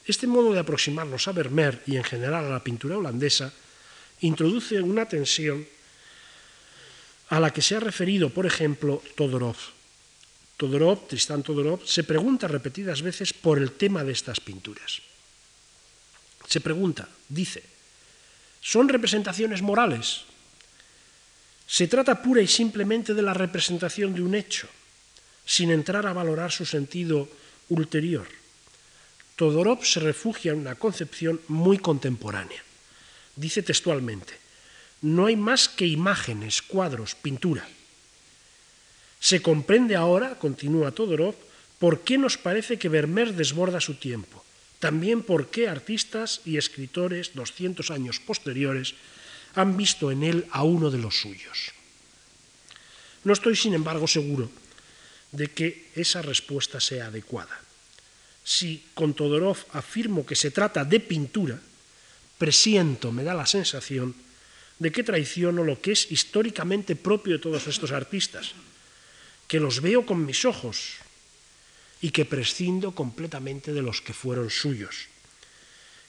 Este 0.04 0.26
modo 0.26 0.52
de 0.52 0.60
aproximarnos 0.60 1.28
a 1.28 1.32
Vermeer 1.32 1.82
y 1.86 1.96
en 1.96 2.04
general 2.04 2.44
a 2.44 2.50
la 2.58 2.64
pintura 2.64 2.98
holandesa 2.98 3.52
introduce 4.20 4.82
una 4.82 5.06
tensión 5.06 5.64
a 7.30 7.40
la 7.40 7.52
que 7.52 7.62
se 7.62 7.76
ha 7.76 7.80
referido, 7.80 8.28
por 8.28 8.44
ejemplo, 8.44 9.02
Todorov. 9.16 9.56
Todorov, 10.58 11.08
Tristán 11.08 11.42
Todorov, 11.42 11.86
se 11.86 12.04
pregunta 12.04 12.46
repetidas 12.46 13.00
veces 13.00 13.32
por 13.32 13.58
el 13.58 13.72
tema 13.72 14.04
de 14.04 14.12
estas 14.12 14.40
pinturas. 14.40 15.00
Se 16.46 16.60
pregunta, 16.60 17.08
dice, 17.28 17.62
¿son 18.60 18.88
representaciones 18.88 19.62
morales? 19.62 20.28
Se 21.72 21.88
trata 21.88 22.20
pura 22.20 22.42
y 22.42 22.46
simplemente 22.46 23.14
de 23.14 23.22
la 23.22 23.32
representación 23.32 24.12
de 24.12 24.20
un 24.20 24.34
hecho, 24.34 24.68
sin 25.46 25.70
entrar 25.70 26.04
a 26.04 26.12
valorar 26.12 26.52
su 26.52 26.66
sentido 26.66 27.30
ulterior. 27.70 28.28
Todorov 29.36 29.82
se 29.82 30.00
refugia 30.00 30.52
en 30.52 30.58
una 30.58 30.74
concepción 30.74 31.40
muy 31.48 31.78
contemporánea. 31.78 32.60
Dice 33.36 33.62
textualmente, 33.62 34.36
no 35.00 35.24
hay 35.24 35.36
más 35.36 35.70
que 35.70 35.86
imágenes, 35.86 36.60
cuadros, 36.60 37.14
pintura. 37.14 37.66
Se 39.18 39.40
comprende 39.40 39.96
ahora, 39.96 40.38
continúa 40.38 40.92
Todorov, 40.92 41.34
por 41.78 42.04
qué 42.04 42.18
nos 42.18 42.36
parece 42.36 42.76
que 42.76 42.90
Vermeer 42.90 43.32
desborda 43.32 43.80
su 43.80 43.94
tiempo, 43.94 44.44
también 44.78 45.22
por 45.22 45.48
qué 45.48 45.68
artistas 45.68 46.42
y 46.44 46.58
escritores 46.58 47.32
200 47.32 47.90
años 47.90 48.20
posteriores 48.20 48.92
han 49.54 49.76
visto 49.76 50.10
en 50.10 50.22
él 50.22 50.46
a 50.50 50.62
uno 50.62 50.90
de 50.90 50.98
los 50.98 51.20
suyos. 51.20 51.72
No 53.24 53.32
estoy, 53.32 53.56
sin 53.56 53.74
embargo, 53.74 54.06
seguro 54.08 54.50
de 55.32 55.48
que 55.48 55.88
esa 55.94 56.22
respuesta 56.22 56.80
sea 56.80 57.06
adecuada. 57.06 57.58
Si 58.44 58.84
con 58.94 59.14
Todorov 59.14 59.56
afirmo 59.72 60.26
que 60.26 60.36
se 60.36 60.50
trata 60.50 60.84
de 60.84 61.00
pintura, 61.00 61.58
presiento, 62.36 63.12
me 63.12 63.24
da 63.24 63.34
la 63.34 63.46
sensación 63.46 64.14
de 64.78 64.90
que 64.90 65.06
traiciono 65.06 65.62
lo 65.62 65.80
que 65.80 65.92
es 65.92 66.10
históricamente 66.10 66.96
propio 66.96 67.34
de 67.34 67.38
todos 67.38 67.66
estos 67.66 67.92
artistas, 67.92 68.52
que 69.46 69.60
los 69.60 69.80
veo 69.80 70.04
con 70.04 70.26
mis 70.26 70.44
ojos 70.44 70.98
y 72.02 72.10
que 72.10 72.24
prescindo 72.24 72.92
completamente 72.92 73.72
de 73.72 73.82
los 73.82 74.02
que 74.02 74.12
fueron 74.12 74.50
suyos. 74.50 75.06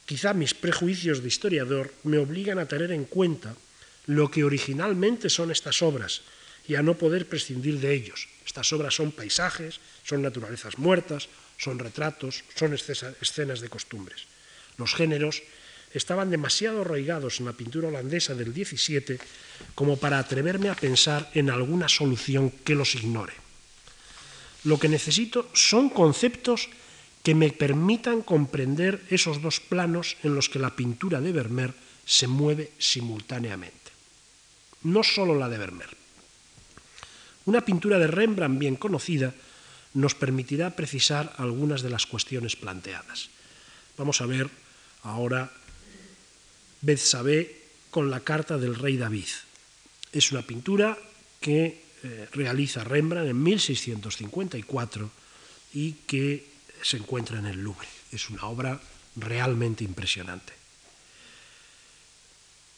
Quizá 0.06 0.34
mis 0.34 0.54
prejuicios 0.54 1.22
de 1.22 1.28
historiador 1.28 1.94
me 2.04 2.18
obligan 2.18 2.60
a 2.60 2.68
tener 2.68 2.92
en 2.92 3.06
cuenta 3.06 3.56
lo 4.08 4.30
que 4.30 4.44
originalmente 4.44 5.30
son 5.30 5.52
estas 5.52 5.82
obras 5.82 6.22
y 6.68 6.76
a 6.76 6.84
no 6.84 6.96
poder 6.96 7.28
prescindir 7.28 7.80
de 7.80 7.94
ellos. 7.94 8.28
Estas 8.46 8.72
obras 8.74 8.96
son 8.96 9.12
paisajes, 9.12 9.80
son 10.04 10.22
naturalezas 10.22 10.78
muertas, 10.78 11.30
son 11.58 11.80
retratos, 11.80 12.44
son 12.56 12.74
escenas 12.74 13.62
de 13.62 13.70
costumbres. 13.70 14.28
Los 14.78 14.94
géneros 14.94 15.44
estaban 15.94 16.30
demasiado 16.30 16.82
arraigados 16.82 17.40
en 17.40 17.46
la 17.46 17.54
pintura 17.54 17.88
holandesa 17.88 18.36
del 18.36 18.52
XVII 18.52 19.20
como 19.76 19.98
para 19.98 20.20
atreverme 20.20 20.70
a 20.70 20.76
pensar 20.76 21.30
en 21.34 21.50
alguna 21.50 21.88
solución 21.88 22.52
que 22.52 22.76
los 22.76 22.96
ignore. 22.96 23.34
Lo 24.64 24.80
que 24.80 24.90
necesito 24.90 25.50
son 25.54 25.90
conceptos 25.90 26.70
que 27.24 27.34
me 27.34 27.52
permitan 27.52 28.22
comprender 28.22 29.02
esos 29.10 29.42
dos 29.42 29.60
planos 29.60 30.18
en 30.24 30.36
los 30.36 30.50
que 30.50 30.60
la 30.60 30.76
pintura 30.76 31.22
de 31.22 31.32
Vermeer 31.32 31.74
se 32.06 32.28
mueve 32.28 32.72
simultáneamente. 32.78 33.82
no 34.84 35.02
solo 35.02 35.40
la 35.40 35.48
de 35.48 35.58
Vermeer. 35.58 35.96
Una 37.46 37.64
pintura 37.64 38.00
de 38.00 38.08
Rembrandt 38.08 38.60
bien 38.60 38.76
conocida 38.76 39.34
nos 39.94 40.16
permitirá 40.16 40.76
precisar 40.76 41.34
algunas 41.38 41.82
de 41.82 41.90
las 41.90 42.06
cuestiones 42.06 42.56
planteadas. 42.56 43.30
Vamos 43.98 44.22
a 44.22 44.26
ver 44.26 44.50
ahora 45.04 45.52
Bethsabé 46.82 47.64
con 47.92 48.10
la 48.12 48.20
carta 48.20 48.58
del 48.58 48.76
rey 48.76 48.98
David. 48.98 49.32
Es 50.12 50.32
una 50.32 50.42
pintura 50.42 50.98
que 51.40 51.84
eh, 52.04 52.28
realiza 52.32 52.84
Rembrandt 52.84 53.30
en 53.30 53.44
1654 53.44 55.12
y 55.74 55.94
que 56.08 56.53
se 56.88 56.98
encuentra 56.98 57.40
en 57.40 57.46
el 57.46 57.62
Louvre. 57.64 57.88
Es 58.12 58.30
una 58.30 58.46
obra 58.46 58.80
realmente 59.16 59.84
impresionante. 59.84 60.54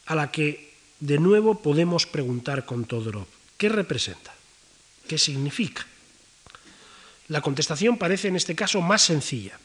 A 0.06 0.16
la 0.16 0.32
que 0.32 0.74
de 1.00 1.20
nuevo 1.20 1.62
podemos 1.62 2.06
preguntar 2.06 2.66
con 2.66 2.86
Todorov, 2.86 3.28
¿qué 3.58 3.70
representa? 3.70 4.34
¿Qué 5.08 5.18
significa? 5.18 5.86
La 7.28 7.42
contestación 7.42 7.98
parece 7.98 8.28
en 8.28 8.36
este 8.36 8.56
caso 8.56 8.82
más 8.82 9.02
sencilla, 9.02 9.58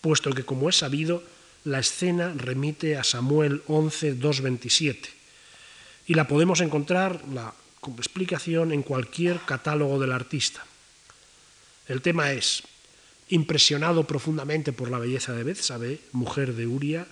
puesto 0.00 0.32
que, 0.32 0.44
como 0.44 0.68
es 0.68 0.76
sabido, 0.78 1.22
la 1.64 1.78
escena 1.78 2.32
remite 2.36 2.96
a 2.96 3.04
Samuel 3.04 3.62
11, 3.66 4.14
27, 4.14 5.10
y 6.06 6.14
la 6.14 6.26
podemos 6.26 6.60
encontrar, 6.60 7.22
la 7.32 7.54
explicación, 7.98 8.72
en 8.72 8.82
cualquier 8.82 9.40
catálogo 9.40 9.98
del 9.98 10.12
artista. 10.12 10.64
El 11.86 12.00
tema 12.00 12.32
es, 12.32 12.62
impresionado 13.28 14.06
profundamente 14.06 14.72
por 14.72 14.90
la 14.90 14.98
belleza 14.98 15.32
de 15.32 15.44
Bethsabé, 15.44 16.00
mujer 16.12 16.54
de 16.54 16.66
Uria, 16.66 17.06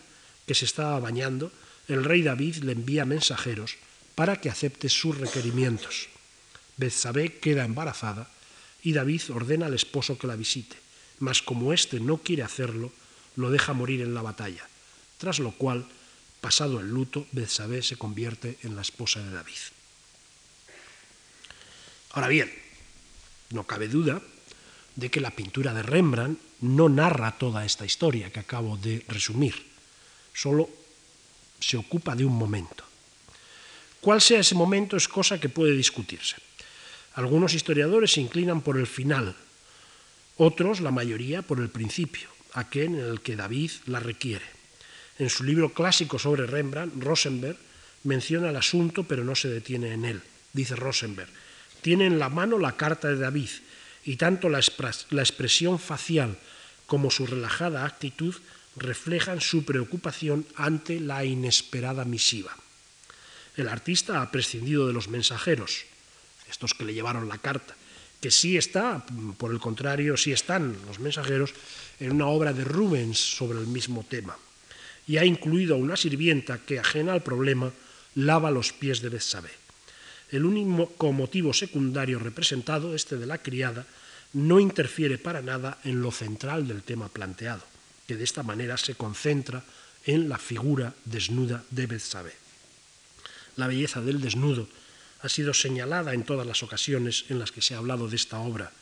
que 0.46 0.54
se 0.54 0.64
estaba 0.64 0.98
bañando, 1.00 1.52
el 1.88 2.04
rey 2.04 2.22
David 2.22 2.56
le 2.56 2.72
envía 2.72 3.04
mensajeros 3.04 3.76
para 4.14 4.40
que 4.40 4.50
acepte 4.50 4.88
sus 4.88 5.18
requerimientos. 5.18 6.08
Bethsabé 6.76 7.38
queda 7.38 7.64
embarazada 7.64 8.30
y 8.82 8.92
David 8.92 9.22
ordena 9.30 9.66
al 9.66 9.74
esposo 9.74 10.18
que 10.18 10.26
la 10.26 10.36
visite, 10.36 10.76
mas 11.18 11.42
como 11.42 11.72
éste 11.72 12.00
no 12.00 12.18
quiere 12.18 12.42
hacerlo, 12.42 12.92
lo 13.36 13.50
deja 13.50 13.72
morir 13.72 14.02
en 14.02 14.14
la 14.14 14.22
batalla, 14.22 14.68
tras 15.18 15.38
lo 15.38 15.52
cual, 15.52 15.86
pasado 16.40 16.80
el 16.80 16.90
luto, 16.90 17.26
Bethsabé 17.32 17.82
se 17.82 17.96
convierte 17.96 18.58
en 18.62 18.76
la 18.76 18.82
esposa 18.82 19.20
de 19.20 19.30
David. 19.30 19.62
Ahora 22.10 22.28
bien, 22.28 22.52
no 23.50 23.64
cabe 23.64 23.88
duda 23.88 24.20
de 24.96 25.10
que 25.10 25.20
la 25.20 25.30
pintura 25.30 25.72
de 25.72 25.82
Rembrandt 25.82 26.40
no 26.60 26.88
narra 26.88 27.38
toda 27.38 27.64
esta 27.64 27.84
historia 27.84 28.30
que 28.30 28.40
acabo 28.40 28.76
de 28.76 29.04
resumir, 29.08 29.54
solo 30.34 30.68
se 31.60 31.76
ocupa 31.76 32.14
de 32.14 32.24
un 32.24 32.34
momento. 32.34 32.84
Cuál 34.00 34.20
sea 34.20 34.40
ese 34.40 34.54
momento 34.54 34.96
es 34.96 35.08
cosa 35.08 35.38
que 35.40 35.48
puede 35.48 35.76
discutirse. 35.76 36.36
Algunos 37.14 37.54
historiadores 37.54 38.12
se 38.12 38.20
inclinan 38.20 38.60
por 38.60 38.78
el 38.78 38.86
final, 38.86 39.36
otros, 40.36 40.80
la 40.80 40.90
mayoría, 40.90 41.42
por 41.42 41.60
el 41.60 41.68
principio, 41.68 42.28
aquel 42.54 42.98
en 42.98 43.00
el 43.00 43.20
que 43.20 43.36
David 43.36 43.70
la 43.86 44.00
requiere. 44.00 44.44
En 45.18 45.28
su 45.28 45.44
libro 45.44 45.72
clásico 45.72 46.18
sobre 46.18 46.46
Rembrandt, 46.46 47.02
Rosenberg 47.02 47.58
menciona 48.04 48.50
el 48.50 48.56
asunto, 48.56 49.04
pero 49.04 49.24
no 49.24 49.34
se 49.34 49.48
detiene 49.48 49.92
en 49.92 50.04
él. 50.04 50.22
Dice 50.52 50.74
Rosenberg, 50.74 51.30
tiene 51.82 52.06
en 52.06 52.18
la 52.18 52.28
mano 52.28 52.58
la 52.58 52.76
carta 52.76 53.08
de 53.08 53.18
David 53.18 53.50
y 54.04 54.16
tanto 54.16 54.48
la, 54.48 54.58
expresión 54.58 55.78
facial 55.78 56.36
como 56.86 57.10
su 57.10 57.26
relajada 57.26 57.84
actitud 57.84 58.34
reflejan 58.76 59.40
su 59.40 59.64
preocupación 59.64 60.46
ante 60.56 61.00
la 61.00 61.24
inesperada 61.24 62.04
misiva. 62.04 62.56
El 63.56 63.68
artista 63.68 64.22
ha 64.22 64.30
prescindido 64.30 64.86
de 64.86 64.92
los 64.92 65.08
mensajeros, 65.08 65.84
estos 66.48 66.74
que 66.74 66.84
le 66.84 66.94
llevaron 66.94 67.28
la 67.28 67.38
carta, 67.38 67.76
que 68.20 68.30
sí 68.30 68.56
está, 68.56 69.04
por 69.36 69.52
el 69.52 69.58
contrario, 69.58 70.16
sí 70.16 70.32
están 70.32 70.76
los 70.86 71.00
mensajeros 71.00 71.52
en 72.00 72.12
una 72.12 72.28
obra 72.28 72.52
de 72.52 72.64
Rubens 72.64 73.18
sobre 73.18 73.58
el 73.58 73.66
mismo 73.66 74.06
tema, 74.08 74.36
y 75.06 75.16
ha 75.18 75.24
incluido 75.24 75.74
a 75.74 75.78
una 75.78 75.96
sirvienta 75.96 76.58
que, 76.58 76.78
ajena 76.78 77.12
al 77.12 77.22
problema, 77.22 77.72
lava 78.14 78.50
los 78.50 78.72
pies 78.72 79.02
de 79.02 79.08
Betsabé. 79.08 79.61
El 80.32 80.46
único 80.46 81.12
motivo 81.12 81.52
secundario 81.52 82.18
representado, 82.18 82.94
este 82.96 83.16
de 83.16 83.26
la 83.26 83.38
criada, 83.38 83.86
no 84.32 84.58
interfiere 84.58 85.18
para 85.18 85.42
nada 85.42 85.78
en 85.84 86.00
lo 86.00 86.10
central 86.10 86.66
del 86.66 86.82
tema 86.82 87.08
planteado, 87.08 87.62
que 88.08 88.16
de 88.16 88.24
esta 88.24 88.42
manera 88.42 88.78
se 88.78 88.94
concentra 88.94 89.62
en 90.06 90.30
la 90.30 90.38
figura 90.38 90.94
desnuda 91.04 91.62
de 91.70 91.86
Betsabé. 91.86 92.32
La 93.56 93.66
belleza 93.66 94.00
del 94.00 94.22
desnudo 94.22 94.66
ha 95.20 95.28
sido 95.28 95.52
señalada 95.52 96.14
en 96.14 96.24
todas 96.24 96.46
las 96.46 96.62
ocasiones 96.62 97.26
en 97.28 97.38
las 97.38 97.52
que 97.52 97.60
se 97.60 97.74
ha 97.74 97.78
hablado 97.78 98.08
de 98.08 98.16
esta 98.16 98.38
obra. 98.38 98.72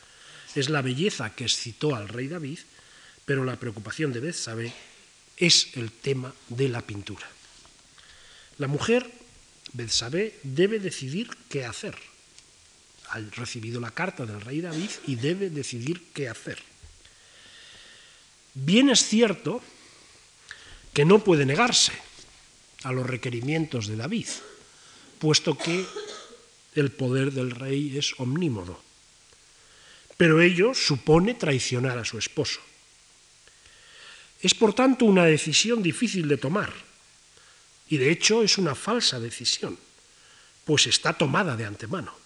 Es 0.55 0.69
la 0.69 0.81
belleza 0.81 1.35
que 1.35 1.43
excitó 1.43 1.95
al 1.95 2.07
rey 2.07 2.29
David, 2.29 2.59
pero 3.25 3.43
la 3.43 3.57
preocupación 3.57 4.13
de 4.13 4.21
Betsabé 4.21 4.73
es 5.35 5.75
el 5.75 5.91
tema 5.91 6.33
de 6.47 6.69
la 6.69 6.81
pintura. 6.81 7.27
La 8.57 8.67
mujer, 8.67 9.11
Betsabé, 9.73 10.39
debe 10.43 10.79
decidir 10.79 11.29
qué 11.49 11.65
hacer 11.65 11.95
ha 13.11 13.19
recibido 13.35 13.81
la 13.81 13.91
carta 13.91 14.25
del 14.25 14.39
rey 14.39 14.61
David 14.61 14.89
y 15.05 15.15
debe 15.15 15.49
decidir 15.49 16.01
qué 16.13 16.29
hacer. 16.29 16.59
Bien 18.53 18.89
es 18.89 19.05
cierto 19.05 19.61
que 20.93 21.03
no 21.03 21.19
puede 21.19 21.45
negarse 21.45 21.91
a 22.83 22.91
los 22.91 23.05
requerimientos 23.05 23.87
de 23.87 23.97
David, 23.97 24.27
puesto 25.19 25.57
que 25.57 25.85
el 26.75 26.91
poder 26.91 27.31
del 27.33 27.51
rey 27.51 27.97
es 27.97 28.13
omnímodo. 28.17 28.81
Pero 30.15 30.41
ello 30.41 30.73
supone 30.73 31.33
traicionar 31.33 31.97
a 31.97 32.05
su 32.05 32.17
esposo. 32.17 32.61
Es 34.41 34.53
por 34.55 34.73
tanto 34.73 35.05
una 35.05 35.25
decisión 35.25 35.83
difícil 35.83 36.27
de 36.27 36.37
tomar, 36.37 36.71
y 37.91 37.97
de 37.97 38.09
hecho 38.09 38.41
es 38.41 38.57
una 38.57 38.73
falsa 38.73 39.19
decisión, 39.19 39.77
pues 40.65 40.87
está 40.87 41.13
tomada 41.13 41.55
de 41.55 41.65
antemano 41.65 42.21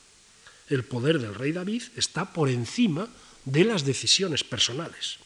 el 0.69 0.83
poder 0.83 1.19
del 1.19 1.35
rey 1.35 1.51
David 1.51 1.83
está 1.95 2.33
por 2.33 2.49
encima 2.49 3.07
de 3.45 3.63
las 3.63 3.85
decisiones 3.85 4.43
personales. 4.43 5.17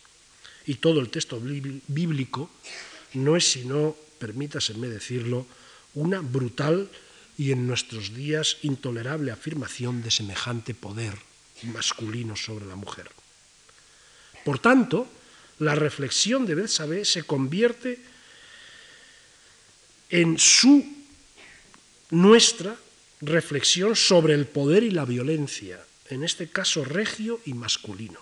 Y 0.65 0.75
todo 0.75 0.99
el 0.99 1.09
texto 1.09 1.39
bíblico 1.39 2.49
no 3.13 3.37
es 3.37 3.51
sino, 3.51 3.95
permítaseme 4.19 4.87
decirlo, 4.87 5.47
una 5.95 6.19
brutal 6.19 6.89
y 7.37 7.51
en 7.51 7.65
nuestros 7.65 8.13
días 8.13 8.57
intolerable 8.63 9.31
afirmación 9.31 10.03
de 10.03 10.11
semejante 10.11 10.73
poder 10.73 11.15
masculino 11.63 12.35
sobre 12.35 12.65
la 12.65 12.75
mujer. 12.75 13.09
Por 14.43 14.59
tanto, 14.59 15.07
la 15.59 15.75
reflexión 15.75 16.45
de 16.45 16.55
Betsabé 16.55 17.05
se 17.05 17.23
convierte 17.23 17.99
en 20.09 20.37
su 20.37 20.85
nuestra 22.11 22.75
reflexión 23.21 23.95
sobre 23.95 24.33
el 24.33 24.45
poder 24.47 24.83
y 24.83 24.91
la 24.91 25.05
violencia, 25.05 25.79
en 26.09 26.23
este 26.23 26.49
caso 26.49 26.83
regio 26.83 27.39
y 27.45 27.53
masculino, 27.53 28.19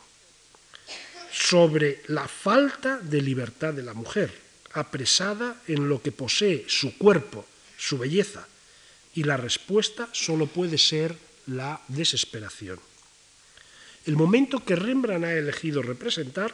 sobre 1.32 2.02
la 2.08 2.28
falta 2.28 2.98
de 2.98 3.22
libertad 3.22 3.74
de 3.74 3.84
la 3.84 3.94
mujer, 3.94 4.34
apresada 4.74 5.62
en 5.68 5.88
lo 5.88 6.02
que 6.02 6.12
posee 6.12 6.66
su 6.68 6.98
cuerpo, 6.98 7.46
su 7.78 7.98
belleza, 7.98 8.48
y 9.16 9.24
la 9.24 9.38
respuesta 9.38 10.10
solo 10.12 10.48
puede 10.48 10.78
ser 10.78 11.16
la 11.48 11.82
desesperación. 11.88 12.80
El 14.06 14.16
momento 14.16 14.64
que 14.64 14.76
Rembrandt 14.76 15.26
ha 15.26 15.34
elegido 15.34 15.82
representar 15.82 16.54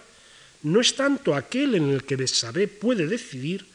no 0.63 0.79
es 0.79 0.95
tanto 0.95 1.35
aquel 1.35 1.75
en 1.75 1.89
el 1.89 2.03
que 2.03 2.15
Bessabé 2.15 2.67
puede 2.67 3.05
decidir, 3.07 3.65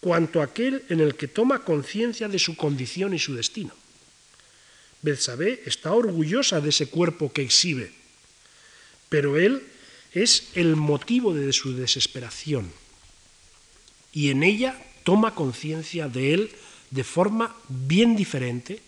cuanto 0.00 0.42
aquel 0.42 0.84
en 0.88 1.00
el 1.00 1.14
que 1.16 1.28
toma 1.28 1.64
conciencia 1.64 2.28
de 2.28 2.38
su 2.38 2.56
condición 2.56 3.14
y 3.14 3.18
su 3.18 3.34
destino. 3.34 3.72
Betsabé 5.02 5.62
está 5.66 5.92
orgullosa 5.92 6.60
de 6.60 6.70
ese 6.70 6.88
cuerpo 6.88 7.32
que 7.32 7.42
exhibe, 7.42 7.92
pero 9.08 9.36
él 9.36 9.62
es 10.12 10.48
el 10.54 10.76
motivo 10.76 11.34
de 11.34 11.52
su 11.52 11.76
desesperación 11.76 12.72
y 14.12 14.30
en 14.30 14.42
ella 14.42 14.80
toma 15.04 15.34
conciencia 15.34 16.08
de 16.08 16.34
él 16.34 16.50
de 16.90 17.04
forma 17.04 17.54
bien 17.68 18.16
diferente 18.16 18.80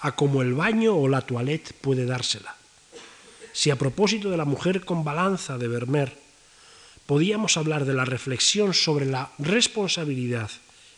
a 0.00 0.16
como 0.16 0.42
el 0.42 0.54
baño 0.54 0.96
o 0.96 1.08
la 1.08 1.20
toilette 1.20 1.74
puede 1.74 2.06
dársela. 2.06 2.56
Si 3.52 3.70
a 3.70 3.76
propósito 3.76 4.30
de 4.30 4.36
la 4.36 4.46
mujer 4.46 4.84
con 4.84 5.04
balanza 5.04 5.58
de 5.58 5.68
Vermeer 5.68 6.21
podíamos 7.06 7.56
hablar 7.56 7.84
de 7.84 7.94
la 7.94 8.04
reflexión 8.04 8.74
sobre 8.74 9.06
la 9.06 9.32
responsabilidad 9.38 10.50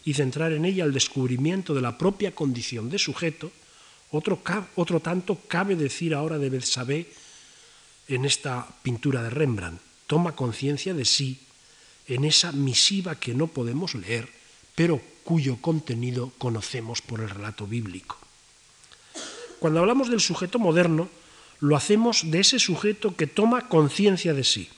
y 0.04 0.14
centrar 0.14 0.52
en 0.52 0.64
ella 0.64 0.84
el 0.84 0.92
descubrimiento 0.92 1.74
de 1.74 1.80
la 1.80 1.96
propia 1.96 2.34
condición 2.34 2.90
de 2.90 2.98
sujeto, 2.98 3.50
otro, 4.10 5.00
tanto 5.00 5.38
cabe 5.48 5.74
decir 5.74 6.14
ahora 6.14 6.38
de 6.38 6.50
Betsabé 6.50 7.06
en 8.06 8.24
esta 8.24 8.66
pintura 8.82 9.22
de 9.22 9.30
Rembrandt. 9.30 9.80
Toma 10.06 10.36
conciencia 10.36 10.94
de 10.94 11.04
sí 11.04 11.40
en 12.06 12.24
esa 12.24 12.52
misiva 12.52 13.16
que 13.16 13.34
no 13.34 13.48
podemos 13.48 13.94
leer, 13.94 14.28
pero 14.74 15.00
cuyo 15.24 15.56
contenido 15.60 16.32
conocemos 16.38 17.00
por 17.00 17.20
el 17.20 17.30
relato 17.30 17.66
bíblico. 17.66 18.18
Cuando 19.58 19.80
hablamos 19.80 20.10
del 20.10 20.20
sujeto 20.20 20.58
moderno, 20.58 21.08
lo 21.60 21.76
hacemos 21.76 22.30
de 22.30 22.40
ese 22.40 22.58
sujeto 22.58 23.16
que 23.16 23.26
toma 23.26 23.68
conciencia 23.68 24.34
de 24.34 24.44
sí. 24.44 24.68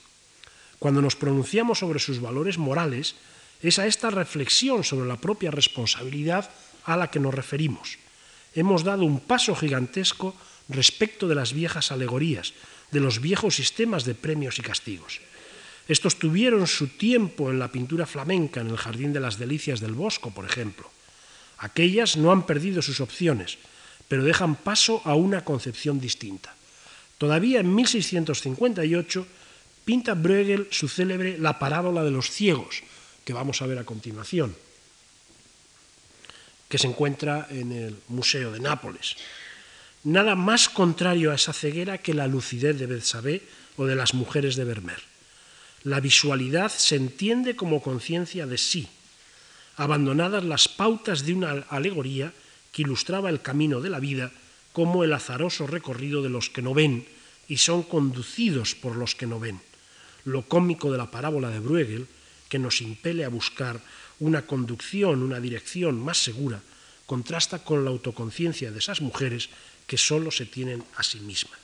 Cuando 0.79 1.01
nos 1.01 1.17
pronunciamos 1.17 1.79
sobre 1.79 1.99
sus 1.99 2.21
valores 2.21 2.59
morales, 2.59 3.15
es 3.63 3.79
a 3.79 3.87
esta 3.87 4.11
reflexión 4.11 4.85
sobre 4.85 5.09
la 5.09 5.17
propia 5.17 5.51
responsabilidad 5.51 6.51
a 6.85 6.97
la 6.97 7.11
que 7.11 7.21
nos 7.21 7.35
referimos. 7.35 7.99
Hemos 8.55 8.85
dado 8.85 9.05
un 9.05 9.21
paso 9.21 9.55
gigantesco 9.55 10.35
respecto 10.69 11.29
de 11.29 11.35
las 11.35 11.53
viejas 11.53 11.93
alegorías, 11.93 12.53
de 12.91 13.01
los 13.01 13.21
viejos 13.21 13.57
sistemas 13.57 14.05
de 14.05 14.15
premios 14.15 14.59
y 14.59 14.63
castigos. 14.63 15.21
Estos 15.89 16.19
tuvieron 16.19 16.67
su 16.67 16.89
tiempo 16.89 17.51
en 17.51 17.59
la 17.59 17.71
pintura 17.71 18.07
flamenca, 18.07 18.61
en 18.61 18.71
el 18.71 18.77
Jardín 18.77 19.13
de 19.13 19.21
las 19.21 19.39
Delicias 19.39 19.81
del 19.81 19.95
Bosco, 19.95 20.33
por 20.33 20.45
ejemplo. 20.45 20.91
Aquellas 21.59 22.17
no 22.17 22.33
han 22.33 22.45
perdido 22.45 22.83
sus 22.83 23.01
opciones, 23.01 23.59
pero 24.09 24.25
dejan 24.25 24.57
paso 24.57 25.01
a 25.05 25.15
una 25.15 25.45
concepción 25.45 26.01
distinta. 26.01 26.55
Todavía 27.19 27.61
en 27.61 27.75
1658 27.75 29.27
pinta 29.87 30.15
Bruegel 30.15 30.67
su 30.73 30.89
célebre 30.89 31.39
La 31.39 31.61
parábola 31.61 32.03
de 32.03 32.11
los 32.11 32.29
ciegos, 32.29 32.83
que 33.25 33.33
vamos 33.33 33.63
a 33.63 33.67
ver 33.71 33.79
a 33.79 33.87
continuación, 33.87 34.51
que 36.69 36.77
se 36.77 36.89
encuentra 36.89 37.47
en 37.49 37.71
el 37.71 37.97
Museo 38.09 38.51
de 38.51 38.59
Nápoles. 38.59 39.15
Nada 40.03 40.35
más 40.35 40.69
contrario 40.69 41.31
a 41.31 41.37
esa 41.37 41.53
ceguera 41.53 41.99
que 41.99 42.15
la 42.15 42.27
lucidez 42.27 42.77
de 42.79 42.91
Betsabé 42.91 43.43
o 43.79 43.87
de 43.87 43.95
las 43.95 44.13
mujeres 44.13 44.57
de 44.57 44.67
Vermeer. 44.67 45.03
La 45.85 46.01
visualidad 46.01 46.69
se 46.69 46.97
entiende 46.97 47.55
como 47.55 47.81
conciencia 47.81 48.45
de 48.47 48.59
sí, 48.59 48.89
abandonadas 49.77 50.43
las 50.43 50.67
pautas 50.67 51.25
de 51.25 51.33
una 51.33 51.65
alegoría 51.71 52.33
que 52.73 52.83
ilustraba 52.83 53.31
el 53.31 53.41
camino 53.41 53.81
de 53.81 53.91
la 53.91 54.01
vida 54.01 54.33
como 54.73 55.05
el 55.05 55.13
azaroso 55.13 55.69
recorrido 55.69 56.23
de 56.23 56.29
los 56.29 56.51
que 56.51 56.63
no 56.63 56.75
ven 56.75 57.07
y 57.47 57.59
son 57.59 57.85
conducidos 57.85 58.75
por 58.75 58.97
los 58.97 59.15
que 59.15 59.29
no 59.29 59.39
ven. 59.39 59.61
Lo 60.27 60.43
cómico 60.43 60.91
de 60.91 60.99
la 60.99 61.11
parábola 61.11 61.51
de 61.51 61.63
Bruegel, 61.63 62.07
que 62.51 62.59
nos 62.59 62.83
impele 62.83 63.25
a 63.25 63.31
buscar 63.31 63.81
una 64.19 64.43
conducción, 64.43 65.23
una 65.23 65.41
dirección 65.41 65.99
más 66.03 66.19
segura, 66.19 66.61
contrasta 67.07 67.63
con 67.63 67.85
la 67.87 67.91
autoconciencia 67.91 68.71
de 68.71 68.79
esas 68.79 69.01
mujeres 69.01 69.49
que 69.87 69.97
solo 69.97 70.31
se 70.31 70.47
tienen 70.47 70.83
a 70.97 71.03
sí 71.03 71.21
mismas. 71.21 71.59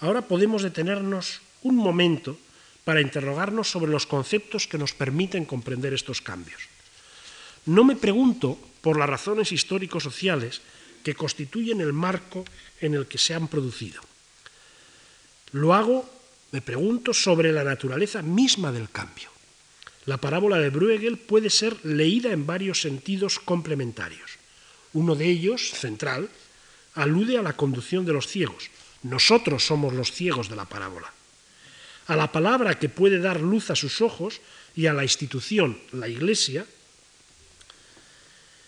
Ahora 0.00 0.22
podemos 0.26 0.62
detenernos 0.62 1.40
un 1.62 1.76
momento 1.76 2.36
para 2.84 3.00
interrogarnos 3.00 3.70
sobre 3.70 3.90
los 3.90 4.06
conceptos 4.06 4.66
que 4.66 4.78
nos 4.78 4.92
permiten 4.92 5.44
comprender 5.44 5.94
estos 5.94 6.20
cambios. 6.20 6.60
No 7.66 7.82
me 7.82 7.96
pregunto 7.96 8.58
por 8.80 8.98
las 8.98 9.08
razones 9.08 9.50
histórico-sociales 9.50 10.62
que 11.02 11.14
constituyen 11.14 11.80
el 11.80 11.92
marco 11.92 12.44
en 12.80 12.94
el 12.94 13.06
que 13.06 13.18
se 13.18 13.34
han 13.34 13.48
producido. 13.48 14.02
Lo 15.52 15.74
hago, 15.74 16.08
me 16.56 16.62
pregunto, 16.62 17.12
sobre 17.12 17.52
la 17.52 17.64
naturaleza 17.64 18.22
misma 18.22 18.72
del 18.72 18.88
cambio. 18.88 19.28
La 20.06 20.16
parábola 20.16 20.56
de 20.56 20.70
Bruegel 20.70 21.18
puede 21.18 21.50
ser 21.50 21.76
leída 21.84 22.32
en 22.32 22.46
varios 22.46 22.80
sentidos 22.80 23.38
complementarios. 23.38 24.38
Uno 24.94 25.14
de 25.14 25.28
ellos, 25.28 25.72
central, 25.72 26.30
alude 26.94 27.36
a 27.36 27.42
la 27.42 27.52
conducción 27.52 28.06
de 28.06 28.14
los 28.14 28.26
ciegos. 28.26 28.70
Nosotros 29.02 29.66
somos 29.66 29.92
los 29.92 30.12
ciegos 30.12 30.48
de 30.48 30.56
la 30.56 30.64
parábola 30.64 31.12
a 32.06 32.16
la 32.16 32.32
palabra 32.32 32.78
que 32.78 32.88
puede 32.88 33.18
dar 33.18 33.40
luz 33.40 33.68
a 33.68 33.76
sus 33.76 34.00
ojos 34.00 34.40
y 34.74 34.86
a 34.86 34.94
la 34.94 35.02
institución, 35.02 35.76
la 35.92 36.08
Iglesia, 36.08 36.64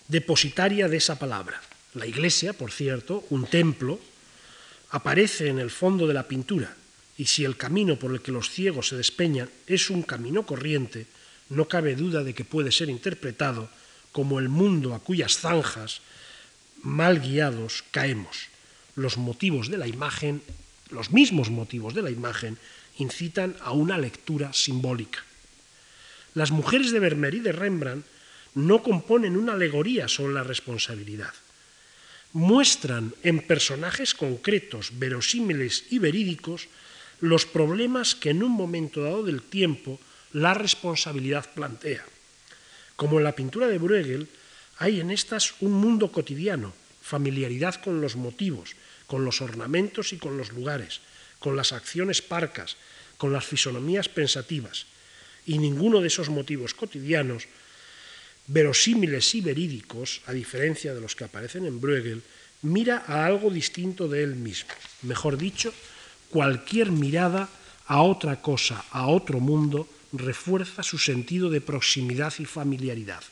depositaria 0.08 0.88
de 0.88 0.98
esa 0.98 1.18
palabra. 1.18 1.62
La 1.94 2.06
Iglesia, 2.06 2.52
por 2.52 2.70
cierto, 2.70 3.24
un 3.30 3.46
templo, 3.46 3.98
aparece 4.90 5.48
en 5.48 5.58
el 5.58 5.70
fondo 5.70 6.06
de 6.06 6.14
la 6.14 6.26
pintura, 6.26 6.74
y 7.18 7.26
si 7.26 7.44
el 7.44 7.56
camino 7.56 7.98
por 7.98 8.12
el 8.12 8.22
que 8.22 8.32
los 8.32 8.48
ciegos 8.48 8.88
se 8.88 8.96
despeñan 8.96 9.50
es 9.66 9.90
un 9.90 10.02
camino 10.02 10.46
corriente, 10.46 11.06
no 11.50 11.66
cabe 11.66 11.96
duda 11.96 12.22
de 12.22 12.32
que 12.32 12.44
puede 12.44 12.70
ser 12.70 12.88
interpretado 12.88 13.68
como 14.12 14.38
el 14.38 14.48
mundo 14.48 14.94
a 14.94 15.00
cuyas 15.00 15.36
zanjas, 15.36 16.00
mal 16.80 17.20
guiados, 17.20 17.82
caemos. 17.90 18.46
Los 18.94 19.18
motivos 19.18 19.68
de 19.68 19.78
la 19.78 19.88
imagen, 19.88 20.42
los 20.90 21.10
mismos 21.10 21.50
motivos 21.50 21.92
de 21.92 22.02
la 22.02 22.10
imagen, 22.10 22.56
incitan 22.98 23.56
a 23.62 23.72
una 23.72 23.98
lectura 23.98 24.52
simbólica. 24.52 25.24
Las 26.34 26.52
mujeres 26.52 26.92
de 26.92 27.00
Vermeer 27.00 27.34
y 27.34 27.40
de 27.40 27.52
Rembrandt 27.52 28.06
no 28.54 28.82
componen 28.82 29.36
una 29.36 29.54
alegoría 29.54 30.06
sobre 30.06 30.34
la 30.34 30.44
responsabilidad. 30.44 31.34
Muestran 32.32 33.14
en 33.24 33.40
personajes 33.40 34.14
concretos, 34.14 34.98
verosímiles 34.98 35.84
y 35.90 35.98
verídicos 35.98 36.68
los 37.20 37.46
problemas 37.46 38.14
que 38.14 38.30
en 38.30 38.42
un 38.42 38.52
momento 38.52 39.02
dado 39.02 39.22
del 39.22 39.42
tiempo 39.42 39.98
la 40.32 40.54
responsabilidad 40.54 41.52
plantea. 41.54 42.04
Como 42.96 43.18
en 43.18 43.24
la 43.24 43.34
pintura 43.34 43.66
de 43.68 43.78
Bruegel, 43.78 44.28
hay 44.78 45.00
en 45.00 45.10
estas 45.10 45.54
un 45.60 45.72
mundo 45.72 46.12
cotidiano, 46.12 46.72
familiaridad 47.02 47.76
con 47.82 48.00
los 48.00 48.16
motivos, 48.16 48.76
con 49.06 49.24
los 49.24 49.40
ornamentos 49.40 50.12
y 50.12 50.18
con 50.18 50.36
los 50.36 50.52
lugares, 50.52 51.00
con 51.38 51.56
las 51.56 51.72
acciones 51.72 52.22
parcas, 52.22 52.76
con 53.16 53.32
las 53.32 53.44
fisonomías 53.44 54.08
pensativas, 54.08 54.86
y 55.46 55.58
ninguno 55.58 56.00
de 56.00 56.08
esos 56.08 56.28
motivos 56.28 56.74
cotidianos, 56.74 57.48
verosímiles 58.46 59.34
y 59.34 59.40
verídicos, 59.40 60.20
a 60.26 60.32
diferencia 60.32 60.94
de 60.94 61.00
los 61.00 61.16
que 61.16 61.24
aparecen 61.24 61.66
en 61.66 61.80
Bruegel, 61.80 62.22
mira 62.62 63.04
a 63.06 63.26
algo 63.26 63.50
distinto 63.50 64.08
de 64.08 64.22
él 64.22 64.34
mismo. 64.34 64.70
Mejor 65.02 65.38
dicho, 65.38 65.72
cualquier 66.30 66.90
mirada 66.90 67.48
a 67.86 68.02
otra 68.02 68.40
cosa, 68.40 68.84
a 68.90 69.06
otro 69.06 69.40
mundo, 69.40 69.88
refuerza 70.12 70.82
su 70.82 70.98
sentido 70.98 71.50
de 71.50 71.60
proximidad 71.60 72.32
y 72.38 72.44
familiaridad. 72.44 73.22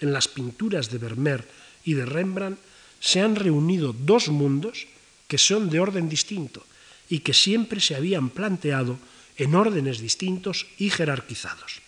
En 0.00 0.12
las 0.12 0.28
pinturas 0.28 0.90
de 0.90 0.98
Vermeer 0.98 1.46
y 1.84 1.94
de 1.94 2.06
Rembrandt 2.06 2.58
se 3.00 3.20
han 3.20 3.36
reunido 3.36 3.92
dos 3.92 4.28
mundos 4.28 4.86
que 5.28 5.38
son 5.38 5.70
de 5.70 5.80
orden 5.80 6.08
distinto, 6.08 6.64
y 7.10 7.20
que 7.20 7.34
siempre 7.34 7.80
se 7.80 7.96
habían 7.96 8.30
planteado 8.30 8.98
en 9.36 9.54
órdenes 9.54 9.98
distintos 9.98 10.66
y 10.78 10.90
jerarquizados. 10.90 11.82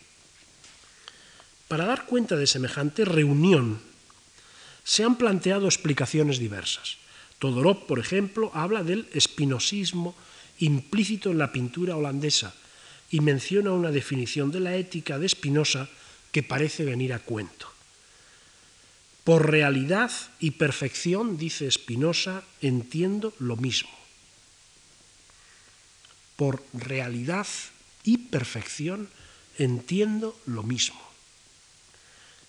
Para 1.68 1.86
dar 1.86 2.06
cuenta 2.06 2.36
de 2.36 2.46
semejante 2.46 3.04
reunión, 3.04 3.80
se 4.84 5.04
han 5.04 5.16
planteado 5.16 5.66
explicaciones 5.66 6.38
diversas. 6.38 6.98
Todorov, 7.38 7.86
por 7.86 7.98
ejemplo, 7.98 8.50
habla 8.52 8.82
del 8.82 9.08
espinosismo 9.14 10.14
implícito 10.58 11.30
en 11.30 11.38
la 11.38 11.52
pintura 11.52 11.96
holandesa 11.96 12.54
y 13.10 13.20
menciona 13.20 13.72
una 13.72 13.90
definición 13.90 14.50
de 14.50 14.60
la 14.60 14.76
ética 14.76 15.18
de 15.18 15.28
Spinoza 15.28 15.88
que 16.30 16.42
parece 16.42 16.84
venir 16.84 17.12
a 17.12 17.18
cuento. 17.18 17.68
Por 19.24 19.50
realidad 19.50 20.10
y 20.40 20.52
perfección, 20.52 21.36
dice 21.36 21.70
Spinoza, 21.70 22.42
entiendo 22.60 23.34
lo 23.38 23.56
mismo 23.56 24.02
por 26.42 26.64
realidad 26.74 27.46
y 28.02 28.18
perfección 28.18 29.08
entiendo 29.58 30.36
lo 30.46 30.64
mismo. 30.64 31.00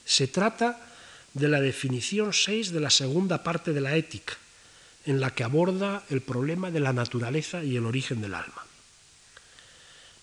Se 0.04 0.26
trata 0.26 0.82
de 1.34 1.48
la 1.48 1.62
definición 1.62 2.34
6 2.34 2.72
de 2.72 2.80
la 2.80 2.90
segunda 2.90 3.44
parte 3.44 3.72
de 3.72 3.82
la 3.82 3.96
ética, 3.96 4.34
en 5.06 5.20
la 5.20 5.32
que 5.32 5.44
aborda 5.44 6.04
el 6.10 6.22
problema 6.22 6.72
de 6.72 6.80
la 6.80 6.94
naturaleza 6.94 7.64
y 7.64 7.76
el 7.76 7.86
origen 7.86 8.22
del 8.22 8.34
alma. 8.34 8.66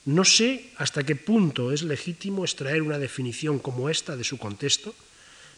No 0.07 0.25
sé 0.25 0.73
hasta 0.79 1.05
qué 1.05 1.17
punto 1.17 1.73
es 1.73 1.83
legítimo 1.83 2.45
extraer 2.45 2.83
una 2.83 2.99
definición 2.99 3.59
como 3.59 3.91
esta 3.91 4.17
de 4.17 4.25
su 4.25 4.39
contexto 4.39 4.95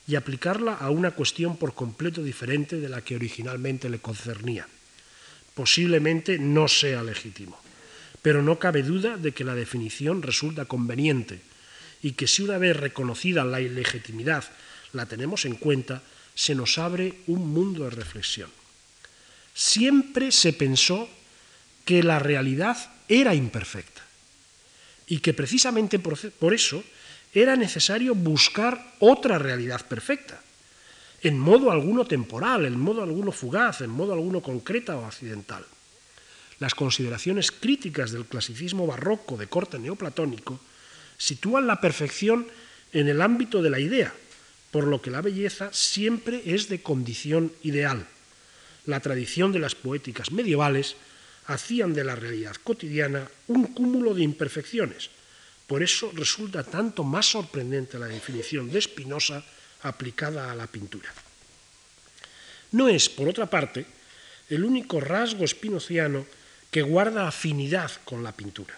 y 0.08 0.16
aplicarla 0.16 0.74
a 0.74 0.90
una 0.90 1.12
cuestión 1.12 1.56
por 1.56 1.74
completo 1.74 2.22
diferente 2.22 2.80
de 2.80 2.88
la 2.88 3.02
que 3.02 3.14
originalmente 3.14 3.88
le 3.88 4.00
concernía. 4.00 4.66
Posiblemente 5.54 6.38
no 6.38 6.66
sea 6.66 7.02
legítimo 7.02 7.62
pero 8.22 8.40
no 8.40 8.58
cabe 8.58 8.86
duda 8.86 9.18
de 9.18 9.34
que 9.34 9.44
la 9.44 9.58
definición 9.58 10.22
resulta 10.22 10.64
conveniente 10.64 11.42
y 12.02 12.12
que 12.12 12.28
si 12.30 12.42
una 12.42 12.56
vez 12.56 12.76
reconocida 12.76 13.44
la 13.44 13.60
ilegitimidad 13.60 14.44
la 14.92 15.06
tenemos 15.06 15.44
en 15.44 15.56
cuenta, 15.56 16.02
se 16.34 16.54
nos 16.54 16.78
abre 16.78 17.14
un 17.26 17.52
mundo 17.52 17.84
de 17.84 17.90
reflexión. 17.90 18.48
Siempre 19.54 20.32
se 20.32 20.52
pensó 20.52 21.08
que 21.84 22.02
la 22.02 22.18
realidad 22.18 22.76
era 23.08 23.34
imperfecta 23.34 24.02
y 25.06 25.18
que 25.18 25.34
precisamente 25.34 25.98
por 25.98 26.54
eso 26.54 26.82
era 27.34 27.56
necesario 27.56 28.14
buscar 28.14 28.94
otra 29.00 29.38
realidad 29.38 29.86
perfecta, 29.86 30.40
en 31.22 31.38
modo 31.38 31.70
alguno 31.70 32.04
temporal, 32.04 32.66
en 32.66 32.78
modo 32.78 33.02
alguno 33.02 33.32
fugaz, 33.32 33.80
en 33.80 33.90
modo 33.90 34.12
alguno 34.12 34.40
concreta 34.40 34.96
o 34.96 35.04
accidental 35.04 35.64
las 36.62 36.76
consideraciones 36.76 37.50
críticas 37.50 38.12
del 38.12 38.24
clasicismo 38.24 38.86
barroco 38.86 39.36
de 39.36 39.48
corte 39.48 39.80
neoplatónico 39.80 40.60
sitúan 41.18 41.66
la 41.66 41.80
perfección 41.80 42.46
en 42.92 43.08
el 43.08 43.20
ámbito 43.20 43.62
de 43.62 43.70
la 43.70 43.80
idea, 43.80 44.14
por 44.70 44.86
lo 44.86 45.02
que 45.02 45.10
la 45.10 45.20
belleza 45.20 45.70
siempre 45.72 46.40
es 46.46 46.68
de 46.68 46.80
condición 46.80 47.50
ideal. 47.64 48.06
La 48.86 49.00
tradición 49.00 49.52
de 49.52 49.58
las 49.58 49.74
poéticas 49.74 50.32
medievales 50.32 50.96
hacían 51.46 51.94
de 51.94 52.04
la 52.04 52.16
realidad 52.16 52.56
cotidiana 52.62 53.28
un 53.48 53.74
cúmulo 53.74 54.14
de 54.14 54.22
imperfecciones. 54.22 55.10
Por 55.66 55.82
eso 55.82 56.12
resulta 56.14 56.64
tanto 56.64 57.04
más 57.04 57.26
sorprendente 57.26 57.98
la 57.98 58.06
definición 58.06 58.70
de 58.70 58.82
Spinoza 58.82 59.42
aplicada 59.82 60.50
a 60.50 60.54
la 60.54 60.66
pintura. 60.66 61.12
No 62.72 62.88
es, 62.88 63.08
por 63.08 63.28
otra 63.28 63.46
parte, 63.46 63.86
el 64.48 64.64
único 64.64 65.00
rasgo 65.00 65.46
spinociano 65.46 66.26
que 66.70 66.82
guarda 66.82 67.28
afinidad 67.28 67.90
con 68.04 68.22
la 68.22 68.32
pintura. 68.32 68.74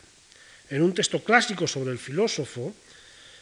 En 0.70 0.82
un 0.82 0.94
texto 0.94 1.22
clásico 1.22 1.66
sobre 1.66 1.92
el 1.92 1.98
filósofo 1.98 2.74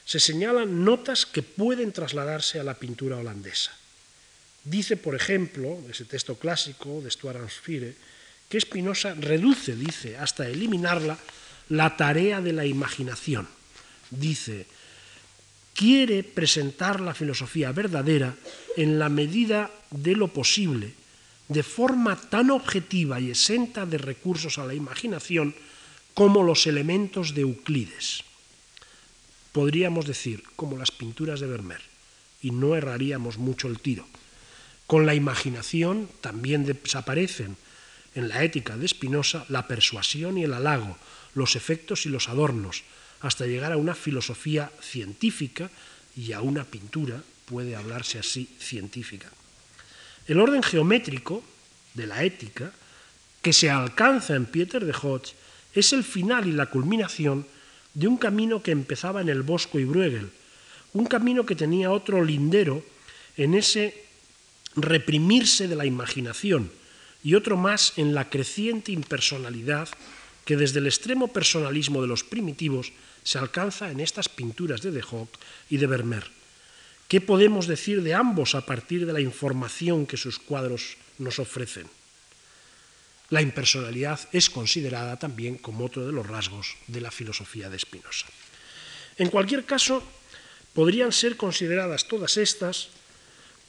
se 0.04 0.20
señalan 0.20 0.84
notas 0.84 1.24
que 1.24 1.42
pueden 1.42 1.92
trasladarse 1.92 2.60
a 2.60 2.64
la 2.64 2.74
pintura 2.74 3.16
holandesa. 3.16 3.72
Dice, 4.64 4.96
por 4.96 5.14
ejemplo, 5.14 5.78
ese 5.90 6.04
texto 6.04 6.38
clásico 6.38 7.00
de 7.02 7.10
Stuart 7.10 7.42
Ansfire, 7.42 7.94
que 8.48 8.60
Spinoza 8.60 9.14
reduce, 9.14 9.74
dice, 9.74 10.16
hasta 10.16 10.46
eliminarla, 10.46 11.18
la 11.68 11.96
tarea 11.96 12.40
de 12.40 12.52
la 12.52 12.66
imaginación. 12.66 13.48
Dice, 14.10 14.66
quiere 15.74 16.22
presentar 16.22 17.00
la 17.00 17.14
filosofía 17.14 17.72
verdadera 17.72 18.36
en 18.76 18.98
la 18.98 19.08
medida 19.08 19.70
de 19.90 20.14
lo 20.14 20.28
posible, 20.28 20.94
de 21.48 21.62
forma 21.62 22.14
tan 22.14 22.50
objetiva 22.50 23.18
y 23.18 23.30
exenta 23.30 23.84
de 23.84 23.98
recursos 23.98 24.58
a 24.58 24.66
la 24.66 24.74
imaginación 24.74 25.54
como 26.14 26.42
los 26.42 26.66
elementos 26.66 27.34
de 27.34 27.42
Euclides. 27.42 28.22
Podríamos 29.50 30.06
decir, 30.06 30.44
como 30.56 30.78
las 30.78 30.90
pinturas 30.90 31.40
de 31.40 31.46
Vermeer, 31.46 31.82
y 32.42 32.50
no 32.50 32.76
erraríamos 32.76 33.38
mucho 33.38 33.68
el 33.68 33.80
tiro. 33.80 34.06
Con 34.92 35.06
la 35.06 35.14
imaginación 35.14 36.06
también 36.20 36.66
desaparecen 36.66 37.56
en 38.14 38.28
la 38.28 38.44
ética 38.44 38.76
de 38.76 38.86
Spinoza 38.86 39.46
la 39.48 39.66
persuasión 39.66 40.36
y 40.36 40.44
el 40.44 40.52
halago, 40.52 40.98
los 41.32 41.56
efectos 41.56 42.04
y 42.04 42.10
los 42.10 42.28
adornos, 42.28 42.82
hasta 43.22 43.46
llegar 43.46 43.72
a 43.72 43.78
una 43.78 43.94
filosofía 43.94 44.70
científica 44.82 45.70
y 46.14 46.34
a 46.34 46.42
una 46.42 46.64
pintura, 46.64 47.22
puede 47.46 47.74
hablarse 47.74 48.18
así, 48.18 48.54
científica. 48.60 49.30
El 50.26 50.38
orden 50.38 50.62
geométrico 50.62 51.42
de 51.94 52.06
la 52.06 52.22
ética 52.22 52.70
que 53.40 53.54
se 53.54 53.70
alcanza 53.70 54.36
en 54.36 54.44
Pieter 54.44 54.84
de 54.84 54.92
Hodge 54.92 55.32
es 55.72 55.94
el 55.94 56.04
final 56.04 56.46
y 56.46 56.52
la 56.52 56.66
culminación 56.66 57.46
de 57.94 58.08
un 58.08 58.18
camino 58.18 58.62
que 58.62 58.72
empezaba 58.72 59.22
en 59.22 59.30
el 59.30 59.40
Bosco 59.40 59.78
y 59.78 59.84
Bruegel, 59.84 60.30
un 60.92 61.06
camino 61.06 61.46
que 61.46 61.56
tenía 61.56 61.90
otro 61.90 62.22
lindero 62.22 62.84
en 63.38 63.54
ese 63.54 64.11
reprimirse 64.76 65.68
de 65.68 65.76
la 65.76 65.86
imaginación 65.86 66.70
y 67.22 67.34
otro 67.34 67.56
más 67.56 67.94
en 67.96 68.14
la 68.14 68.28
creciente 68.30 68.92
impersonalidad 68.92 69.88
que 70.44 70.56
desde 70.56 70.80
el 70.80 70.86
extremo 70.86 71.28
personalismo 71.28 72.02
de 72.02 72.08
los 72.08 72.24
primitivos 72.24 72.92
se 73.22 73.38
alcanza 73.38 73.90
en 73.90 74.00
estas 74.00 74.28
pinturas 74.28 74.82
de 74.82 74.90
De 74.90 75.04
Hoc 75.08 75.28
y 75.70 75.76
de 75.76 75.86
Vermeer. 75.86 76.26
¿Qué 77.06 77.20
podemos 77.20 77.66
decir 77.66 78.02
de 78.02 78.14
ambos 78.14 78.54
a 78.54 78.66
partir 78.66 79.06
de 79.06 79.12
la 79.12 79.20
información 79.20 80.06
que 80.06 80.16
sus 80.16 80.38
cuadros 80.38 80.96
nos 81.18 81.38
ofrecen? 81.38 81.86
La 83.30 83.40
impersonalidad 83.40 84.20
es 84.32 84.50
considerada 84.50 85.18
también 85.18 85.56
como 85.56 85.84
otro 85.84 86.06
de 86.06 86.12
los 86.12 86.26
rasgos 86.26 86.76
de 86.88 87.00
la 87.00 87.10
filosofía 87.10 87.70
de 87.70 87.78
Spinoza. 87.78 88.26
En 89.16 89.28
cualquier 89.28 89.64
caso, 89.64 90.02
podrían 90.74 91.12
ser 91.12 91.36
consideradas 91.36 92.08
todas 92.08 92.36
estas 92.36 92.88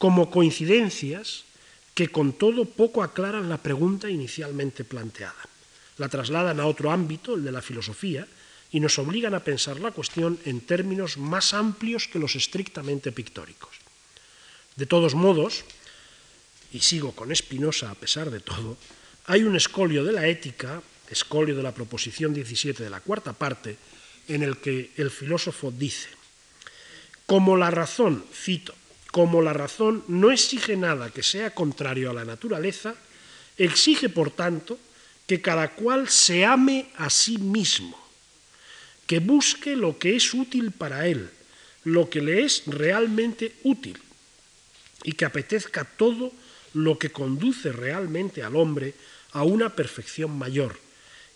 como 0.03 0.27
coincidencias 0.27 1.47
que 1.95 2.11
con 2.11 2.35
todo 2.35 2.67
poco 2.67 3.07
aclaran 3.07 3.47
la 3.47 3.63
pregunta 3.63 4.11
inicialmente 4.11 4.83
planteada. 4.83 5.39
La 5.95 6.11
trasladan 6.11 6.59
a 6.59 6.67
otro 6.67 6.91
ámbito, 6.91 7.39
el 7.39 7.47
de 7.47 7.55
la 7.55 7.63
filosofía, 7.63 8.27
y 8.67 8.83
nos 8.83 8.99
obligan 8.99 9.31
a 9.31 9.47
pensar 9.47 9.79
la 9.79 9.95
cuestión 9.95 10.35
en 10.43 10.59
términos 10.59 11.15
más 11.15 11.53
amplios 11.53 12.11
que 12.11 12.19
los 12.19 12.35
estrictamente 12.35 13.15
pictóricos. 13.15 13.79
De 14.75 14.83
todos 14.83 15.15
modos, 15.15 15.63
y 16.73 16.81
sigo 16.83 17.15
con 17.15 17.33
Spinoza 17.33 17.87
a 17.89 17.95
pesar 17.95 18.27
de 18.27 18.41
todo, 18.41 18.75
hay 19.31 19.43
un 19.43 19.55
escolio 19.55 20.03
de 20.03 20.11
la 20.11 20.27
ética, 20.27 20.83
escolio 21.07 21.55
de 21.55 21.63
la 21.63 21.71
proposición 21.71 22.33
17 22.33 22.83
de 22.83 22.89
la 22.89 22.99
cuarta 22.99 23.31
parte, 23.31 23.77
en 24.27 24.43
el 24.43 24.57
que 24.57 24.91
el 24.97 25.09
filósofo 25.09 25.71
dice, 25.71 26.09
como 27.25 27.55
la 27.55 27.71
razón, 27.71 28.25
cito, 28.33 28.75
como 29.13 29.43
la 29.43 29.53
razón 29.53 30.03
no 30.07 30.31
exige 30.31 30.75
nada 30.75 31.11
que 31.11 31.21
sea 31.21 31.53
contrario 31.53 32.09
a 32.09 32.17
la 32.17 32.25
naturaleza, 32.25 32.95
exige, 33.59 34.09
por 34.09 34.31
tanto, 34.31 34.79
que 35.27 35.39
cada 35.39 35.69
cual 35.69 36.09
se 36.09 36.45
ame 36.45 36.89
a 36.97 37.11
sí 37.11 37.37
mismo, 37.37 37.93
que 39.05 39.19
busque 39.19 39.75
lo 39.75 39.99
que 39.99 40.15
es 40.15 40.33
útil 40.33 40.71
para 40.71 41.05
él, 41.05 41.29
lo 41.83 42.09
que 42.09 42.23
le 42.23 42.41
es 42.41 42.63
realmente 42.65 43.53
útil, 43.61 44.01
y 45.03 45.11
que 45.11 45.25
apetezca 45.25 45.85
todo 45.85 46.33
lo 46.73 46.97
que 46.97 47.11
conduce 47.11 47.71
realmente 47.71 48.41
al 48.41 48.55
hombre 48.55 48.95
a 49.33 49.43
una 49.43 49.75
perfección 49.75 50.35
mayor 50.39 50.79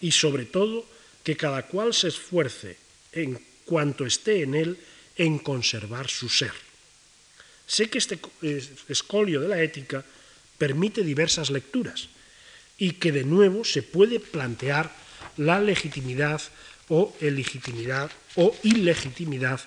y 0.01 0.13
sobre 0.13 0.45
todo 0.45 0.83
que 1.23 1.37
cada 1.37 1.67
cual 1.67 1.93
se 1.93 2.07
esfuerce 2.07 2.75
en 3.11 3.39
cuanto 3.65 4.03
esté 4.03 4.41
en 4.41 4.55
él 4.55 4.79
en 5.15 5.37
conservar 5.37 6.09
su 6.09 6.27
ser. 6.27 6.66
Sé 7.67 7.89
que 7.89 7.99
este 7.99 8.17
escolio 8.87 9.41
de 9.41 9.49
la 9.49 9.61
ética 9.61 10.03
permite 10.57 11.03
diversas 11.03 11.51
lecturas 11.51 12.07
y 12.77 12.93
que 12.93 13.11
de 13.11 13.25
nuevo 13.25 13.63
se 13.63 13.83
puede 13.83 14.19
plantear 14.19 14.95
la 15.35 15.59
legitimidad 15.59 16.41
o 16.89 17.13
ilegitimidad 17.19 18.09
o 18.35 18.55
ilegitimidad 18.63 19.59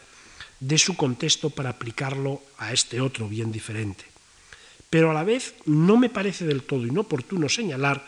de 0.60 0.78
su 0.78 0.96
contexto 0.96 1.50
para 1.50 1.70
aplicarlo 1.70 2.42
a 2.58 2.72
este 2.72 3.00
otro 3.00 3.28
bien 3.28 3.52
diferente. 3.52 4.04
Pero 4.88 5.10
a 5.10 5.14
la 5.14 5.24
vez 5.24 5.54
no 5.66 5.96
me 5.96 6.08
parece 6.08 6.44
del 6.44 6.62
todo 6.62 6.86
inoportuno 6.86 7.48
señalar 7.48 8.04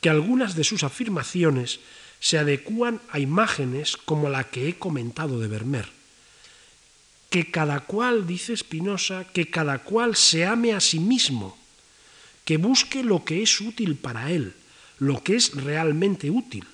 que 0.00 0.10
algunas 0.10 0.54
de 0.54 0.64
sus 0.64 0.84
afirmaciones 0.84 1.80
se 2.20 2.38
adecúan 2.38 3.00
a 3.10 3.18
imágenes 3.18 3.96
como 3.96 4.28
la 4.28 4.44
que 4.44 4.68
he 4.68 4.78
comentado 4.78 5.40
de 5.40 5.48
Vermeer. 5.48 5.88
Que 7.34 7.50
cada 7.50 7.80
cual, 7.80 8.28
dice 8.28 8.56
Spinoza, 8.56 9.24
que 9.24 9.50
cada 9.50 9.82
cual 9.82 10.14
se 10.14 10.46
ame 10.46 10.72
a 10.72 10.78
sí 10.78 11.00
mismo, 11.00 11.58
que 12.44 12.58
busque 12.58 13.02
lo 13.02 13.24
que 13.24 13.42
es 13.42 13.60
útil 13.60 13.96
para 13.96 14.30
él, 14.30 14.54
lo 15.00 15.18
que 15.24 15.34
es 15.34 15.50
realmente 15.50 16.30
útil, 16.30 16.64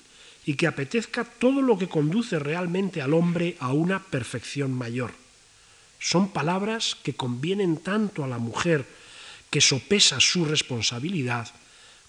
y 0.45 0.53
que 0.53 0.67
apetezca 0.67 1.25
todo 1.25 1.63
lo 1.63 1.79
que 1.79 1.89
conduce 1.89 2.37
realmente 2.37 3.01
al 3.01 3.15
hombre 3.15 3.57
a 3.59 3.73
una 3.73 4.03
perfección 4.03 4.71
mayor. 4.71 5.15
Son 5.97 6.29
palabras 6.29 6.95
que 7.01 7.15
convienen 7.15 7.77
tanto 7.77 8.23
a 8.23 8.27
la 8.27 8.37
mujer 8.37 8.85
que 9.49 9.61
sopesa 9.61 10.19
su 10.19 10.45
responsabilidad, 10.45 11.49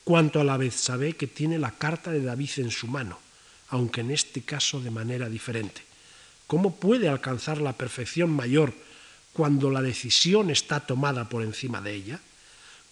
cuanto 0.04 0.42
a 0.42 0.44
la 0.44 0.58
vez 0.58 0.74
sabe 0.74 1.14
que 1.14 1.26
tiene 1.26 1.58
la 1.58 1.70
carta 1.70 2.12
de 2.12 2.20
David 2.20 2.50
en 2.58 2.70
su 2.70 2.86
mano, 2.86 3.18
aunque 3.70 4.02
en 4.02 4.10
este 4.10 4.42
caso 4.42 4.78
de 4.78 4.90
manera 4.90 5.30
diferente. 5.30 5.91
¿Cómo 6.52 6.76
puede 6.76 7.08
alcanzar 7.08 7.62
la 7.62 7.72
perfección 7.72 8.28
mayor 8.28 8.74
cuando 9.32 9.70
la 9.70 9.80
decisión 9.80 10.50
está 10.50 10.80
tomada 10.80 11.26
por 11.26 11.42
encima 11.42 11.80
de 11.80 11.94
ella? 11.94 12.20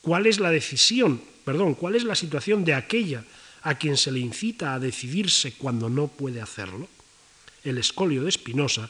¿Cuál 0.01 0.25
es 0.25 0.41
la 0.41 0.51
decisión, 0.51 1.21
perdón, 1.45 1.75
cuál 1.75 1.95
es 1.95 2.05
la 2.05 2.15
situación 2.15 2.65
de 2.65 2.73
aquella 2.73 3.23
a 3.61 3.75
quien 3.75 3.99
se 3.99 4.13
le 4.13 4.21
incita 4.21 4.73
a 4.73 4.79
decidirse 4.79 5.53
cuando 5.53 5.91
no 5.91 6.09
puede 6.09 6.41
hacerlo? 6.41 6.89
El 7.63 7.77
escolio 7.77 8.25
de 8.25 8.33
Spinoza 8.33 8.89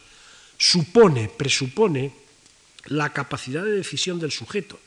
supone, 0.56 1.28
presupone 1.28 2.12
la 2.84 3.12
capacidad 3.12 3.64
de 3.64 3.72
decisión 3.72 4.20
del 4.20 4.30
sujeto, 4.30 4.78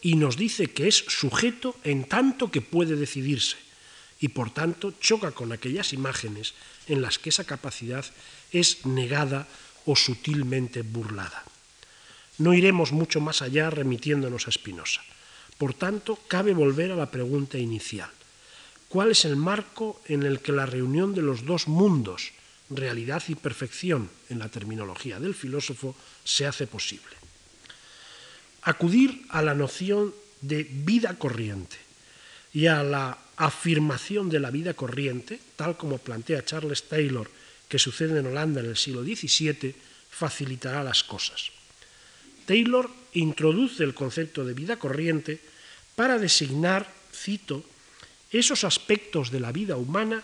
y 0.00 0.16
nos 0.16 0.38
dice 0.38 0.68
que 0.68 0.88
es 0.88 0.96
sujeto 0.96 1.76
en 1.84 2.04
tanto 2.04 2.50
que 2.50 2.62
puede 2.62 2.96
decidirse 2.96 3.58
y 4.18 4.28
por 4.28 4.50
tanto 4.50 4.92
choca 5.00 5.32
con 5.32 5.52
aquellas 5.52 5.92
imágenes 5.92 6.54
en 6.86 7.02
las 7.02 7.18
que 7.18 7.30
esa 7.30 7.44
capacidad 7.44 8.04
es 8.52 8.86
negada 8.86 9.46
o 9.86 9.96
sutilmente 9.96 10.82
burlada. 10.82 11.44
No 12.38 12.54
iremos 12.54 12.92
mucho 12.92 13.20
más 13.20 13.42
allá 13.42 13.70
remitiéndonos 13.70 14.48
a 14.48 14.52
Spinoza. 14.52 15.02
Por 15.58 15.74
tanto, 15.74 16.18
cabe 16.26 16.54
volver 16.54 16.92
a 16.92 16.96
la 16.96 17.10
pregunta 17.10 17.58
inicial. 17.58 18.10
¿Cuál 18.88 19.12
es 19.12 19.24
el 19.24 19.36
marco 19.36 20.00
en 20.06 20.22
el 20.22 20.40
que 20.40 20.52
la 20.52 20.66
reunión 20.66 21.14
de 21.14 21.22
los 21.22 21.44
dos 21.44 21.68
mundos, 21.68 22.32
realidad 22.70 23.22
y 23.28 23.34
perfección, 23.34 24.10
en 24.30 24.38
la 24.38 24.48
terminología 24.48 25.20
del 25.20 25.34
filósofo, 25.34 25.94
se 26.24 26.46
hace 26.46 26.66
posible? 26.66 27.20
acudir 28.62 29.24
a 29.30 29.42
la 29.42 29.54
noción 29.54 30.14
de 30.40 30.64
vida 30.64 31.16
corriente 31.16 31.76
y 32.52 32.66
a 32.66 32.82
la 32.82 33.18
afirmación 33.36 34.28
de 34.28 34.40
la 34.40 34.50
vida 34.50 34.74
corriente, 34.74 35.40
tal 35.56 35.76
como 35.76 35.98
plantea 35.98 36.44
Charles 36.44 36.88
Taylor, 36.88 37.30
que 37.70 37.78
sucede 37.78 38.18
en 38.18 38.26
Holanda 38.26 38.60
en 38.60 38.66
el 38.66 38.76
siglo 38.76 39.04
XVII, 39.04 39.74
facilitará 40.10 40.82
las 40.82 41.04
cosas. 41.04 41.54
Taylor 42.44 42.90
introduce 43.14 43.84
el 43.84 43.94
concepto 43.94 44.44
de 44.44 44.54
vida 44.54 44.76
corriente 44.76 45.38
para 45.94 46.18
designar, 46.18 46.90
cito, 47.14 47.62
esos 48.32 48.64
aspectos 48.64 49.30
de 49.30 49.38
la 49.38 49.52
vida 49.52 49.76
humana 49.76 50.22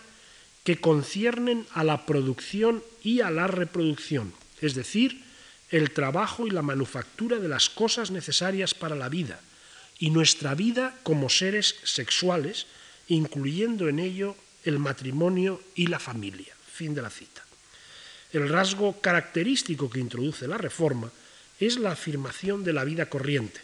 que 0.65 0.83
conciernen 0.83 1.65
a 1.71 1.85
la 1.85 2.05
producción 2.05 2.83
y 3.01 3.21
a 3.21 3.31
la 3.31 3.47
reproducción, 3.47 4.33
es 4.59 4.75
decir, 4.75 5.23
el 5.71 5.91
trabajo 5.91 6.47
y 6.47 6.51
la 6.51 6.61
manufactura 6.61 7.39
de 7.39 7.47
las 7.47 7.69
cosas 7.69 8.11
necesarias 8.11 8.73
para 8.73 8.95
la 8.95 9.07
vida, 9.07 9.39
y 9.99 10.09
nuestra 10.09 10.53
vida 10.53 10.99
como 11.03 11.29
seres 11.29 11.75
sexuales, 11.83 12.67
incluyendo 13.07 13.87
en 13.87 13.99
ello 13.99 14.35
el 14.65 14.79
matrimonio 14.79 15.63
y 15.75 15.87
la 15.87 15.99
familia. 15.99 16.56
Fin 16.77 16.93
de 16.93 17.01
la 17.01 17.09
cita. 17.09 17.41
El 18.31 18.49
rasgo 18.49 19.01
característico 19.01 19.89
que 19.89 19.99
introduce 19.99 20.47
la 20.47 20.59
reforma 20.59 21.09
es 21.59 21.77
la 21.79 21.93
afirmación 21.93 22.63
de 22.63 22.71
la 22.71 22.83
vida 22.83 23.09
corriente. 23.09 23.59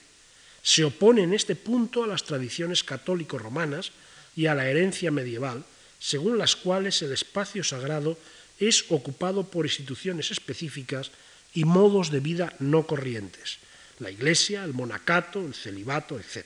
Se 0.63 0.83
opone 0.83 1.21
en 1.21 1.35
este 1.35 1.55
punto 1.55 2.03
a 2.03 2.07
las 2.07 2.23
tradiciones 2.23 2.83
católico-romanas 2.83 3.91
y 4.35 4.47
a 4.47 4.55
la 4.55 4.67
herencia 4.67 5.11
medieval, 5.11 5.63
según 5.99 6.39
las 6.39 6.55
cuales 6.55 7.03
el 7.03 7.11
espacio 7.11 7.63
sagrado 7.63 8.17
es 8.57 8.85
ocupado 8.89 9.43
por 9.43 9.67
instituciones 9.67 10.31
específicas 10.31 11.11
y 11.53 11.65
modos 11.65 12.09
de 12.09 12.19
vida 12.19 12.55
no 12.57 12.87
corrientes, 12.87 13.59
la 13.99 14.09
iglesia, 14.09 14.63
el 14.63 14.73
monacato, 14.73 15.45
el 15.45 15.53
celibato, 15.53 16.17
etc. 16.17 16.45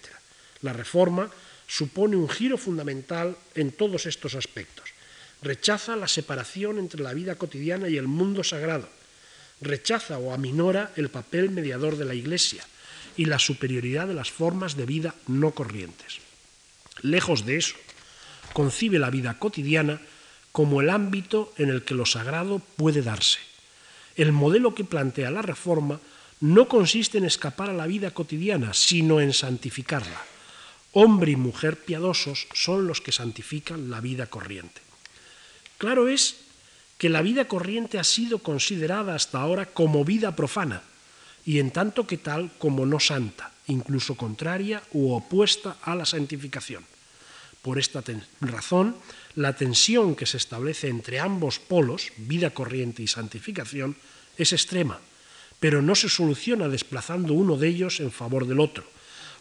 La 0.63 0.73
reforma 0.73 1.31
supone 1.65 2.17
un 2.17 2.27
giro 2.27 2.57
fundamental 2.57 3.37
en 3.55 3.71
todos 3.71 4.05
estos 4.05 4.35
aspectos. 4.35 4.96
Rechaza 5.41 5.95
la 5.95 6.07
separación 6.07 6.79
entre 6.79 7.01
la 7.01 7.13
vida 7.13 7.35
cotidiana 7.35 7.89
y 7.89 7.97
el 7.97 8.07
mundo 8.07 8.43
sagrado. 8.43 8.89
Rechaza 9.61 10.17
o 10.17 10.33
aminora 10.33 10.91
el 10.95 11.09
papel 11.09 11.51
mediador 11.51 11.97
de 11.97 12.05
la 12.05 12.15
iglesia 12.15 12.63
y 13.15 13.25
la 13.25 13.39
superioridad 13.39 14.07
de 14.07 14.13
las 14.13 14.31
formas 14.31 14.75
de 14.75 14.85
vida 14.85 15.15
no 15.27 15.51
corrientes. 15.51 16.19
Lejos 17.01 17.45
de 17.45 17.57
eso, 17.57 17.75
concibe 18.53 18.99
la 18.99 19.09
vida 19.09 19.37
cotidiana 19.37 20.01
como 20.51 20.81
el 20.81 20.89
ámbito 20.89 21.53
en 21.57 21.69
el 21.69 21.83
que 21.83 21.93
lo 21.93 22.05
sagrado 22.05 22.59
puede 22.77 23.01
darse. 23.01 23.39
El 24.15 24.31
modelo 24.31 24.73
que 24.73 24.83
plantea 24.83 25.29
la 25.29 25.43
Reforma 25.43 25.99
no 26.39 26.67
consiste 26.67 27.17
en 27.17 27.25
escapar 27.25 27.69
a 27.69 27.73
la 27.73 27.87
vida 27.87 28.11
cotidiana, 28.11 28.73
sino 28.73 29.21
en 29.21 29.33
santificarla. 29.33 30.21
Hombre 30.93 31.31
y 31.31 31.35
mujer 31.35 31.77
piadosos 31.77 32.47
son 32.53 32.87
los 32.87 33.01
que 33.01 33.11
santifican 33.11 33.91
la 33.91 34.01
vida 34.01 34.27
corriente. 34.27 34.86
Claro 35.77 36.07
es 36.07 36.37
que 36.97 37.09
la 37.09 37.21
vida 37.21 37.45
corriente 37.45 37.99
ha 37.99 38.03
sido 38.03 38.39
considerada 38.39 39.13
hasta 39.13 39.39
ahora 39.39 39.67
como 39.67 40.03
vida 40.03 40.35
profana, 40.35 40.81
y 41.45 41.59
en 41.59 41.71
tanto 41.71 42.07
que 42.07 42.17
tal 42.17 42.51
como 42.57 42.85
no 42.85 42.99
santa, 42.99 43.53
incluso 43.67 44.15
contraria 44.15 44.81
u 44.91 45.13
opuesta 45.13 45.77
a 45.83 45.95
la 45.95 46.05
santificación. 46.05 46.83
Por 47.61 47.79
esta 47.79 48.03
razón, 48.41 48.95
la 49.35 49.53
tensión 49.53 50.15
que 50.15 50.25
se 50.25 50.37
establece 50.37 50.89
entre 50.89 51.19
ambos 51.19 51.59
polos, 51.59 52.11
vida 52.17 52.49
corriente 52.49 53.03
y 53.03 53.07
santificación, 53.07 53.95
es 54.37 54.53
extrema, 54.53 54.99
pero 55.59 55.81
no 55.81 55.95
se 55.95 56.09
soluciona 56.09 56.67
desplazando 56.67 57.33
uno 57.33 57.57
de 57.57 57.67
ellos 57.67 57.99
en 57.99 58.11
favor 58.11 58.47
del 58.47 58.59
otro, 58.59 58.85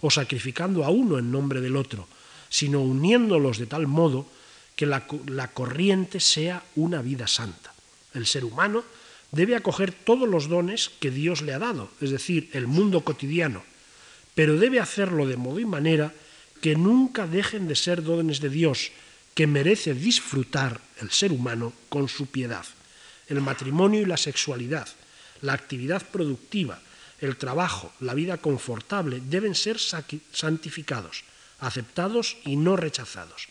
o 0.00 0.10
sacrificando 0.10 0.84
a 0.84 0.90
uno 0.90 1.18
en 1.18 1.30
nombre 1.30 1.60
del 1.60 1.76
otro, 1.76 2.08
sino 2.48 2.82
uniéndolos 2.82 3.58
de 3.58 3.66
tal 3.66 3.86
modo 3.86 4.28
que 4.76 4.86
la, 4.86 5.06
corriente 5.48 6.20
sea 6.20 6.62
una 6.76 7.00
vida 7.00 7.26
santa. 7.26 7.72
El 8.12 8.26
ser 8.26 8.44
humano 8.44 8.84
debe 9.32 9.56
acoger 9.56 9.92
todos 9.92 10.28
los 10.28 10.48
dones 10.48 10.90
que 11.00 11.10
Dios 11.10 11.40
le 11.40 11.54
ha 11.54 11.58
dado, 11.58 11.90
es 12.00 12.10
decir, 12.10 12.50
el 12.52 12.66
mundo 12.66 13.00
cotidiano, 13.00 13.64
pero 14.34 14.58
debe 14.58 14.78
hacerlo 14.78 15.26
de 15.26 15.36
modo 15.36 15.58
y 15.58 15.64
manera 15.64 16.12
que 16.60 16.76
nunca 16.76 17.26
dejen 17.26 17.66
de 17.68 17.74
ser 17.74 18.02
dones 18.02 18.40
de 18.40 18.50
Dios, 18.50 18.92
que 19.34 19.46
merece 19.46 19.94
disfrutar 19.94 20.80
el 21.00 21.10
ser 21.10 21.32
humano 21.32 21.72
con 21.88 22.08
su 22.08 22.26
piedad. 22.26 22.64
El 23.28 23.40
matrimonio 23.40 24.00
y 24.00 24.06
la 24.06 24.16
sexualidad, 24.16 24.88
la 25.40 25.52
actividad 25.52 26.06
productiva, 26.06 26.80
el 27.20 27.36
trabajo, 27.36 27.92
la 28.00 28.14
vida 28.14 28.38
confortable 28.38 29.20
deben 29.24 29.54
ser 29.54 29.78
santificados, 29.78 31.24
aceptados 31.60 32.36
y 32.44 32.56
no 32.56 32.76
rechazados. 32.76 33.48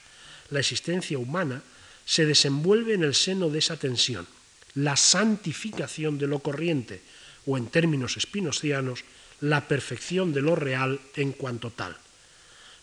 La 0.50 0.60
existencia 0.60 1.18
humana 1.18 1.62
se 2.06 2.26
desenvuelve 2.26 2.94
en 2.94 3.04
el 3.04 3.16
seno 3.16 3.50
de 3.50 3.60
esa 3.60 3.78
tensión, 3.78 4.28
la 4.76 4.96
santificación 4.96 6.18
de 6.18 6.28
lo 6.28 6.40
corriente, 6.40 7.02
o 7.46 7.58
en 7.58 7.68
términos 7.68 8.18
espinocianos, 8.18 9.04
la 9.42 9.68
perfección 9.68 10.34
de 10.34 10.42
lo 10.42 10.56
real 10.56 11.00
en 11.16 11.32
cuanto 11.32 11.72
tal. 11.72 11.98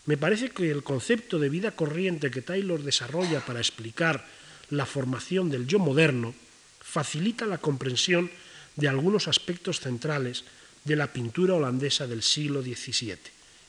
Me 0.05 0.17
parece 0.17 0.49
que 0.49 0.69
el 0.69 0.83
concepto 0.83 1.39
de 1.39 1.49
vida 1.49 1.71
corriente 1.71 2.31
que 2.31 2.41
Taylor 2.41 2.83
desarrolla 2.83 3.45
para 3.45 3.59
explicar 3.59 4.27
la 4.69 4.85
formación 4.85 5.49
del 5.49 5.67
yo 5.67 5.79
moderno 5.79 6.33
facilita 6.81 7.45
la 7.45 7.57
comprensión 7.57 8.29
de 8.75 8.87
algunos 8.87 9.27
aspectos 9.27 9.79
centrales 9.79 10.43
de 10.83 10.95
la 10.95 11.07
pintura 11.07 11.55
holandesa 11.55 12.07
del 12.07 12.23
siglo 12.23 12.61
XVII. 12.61 13.17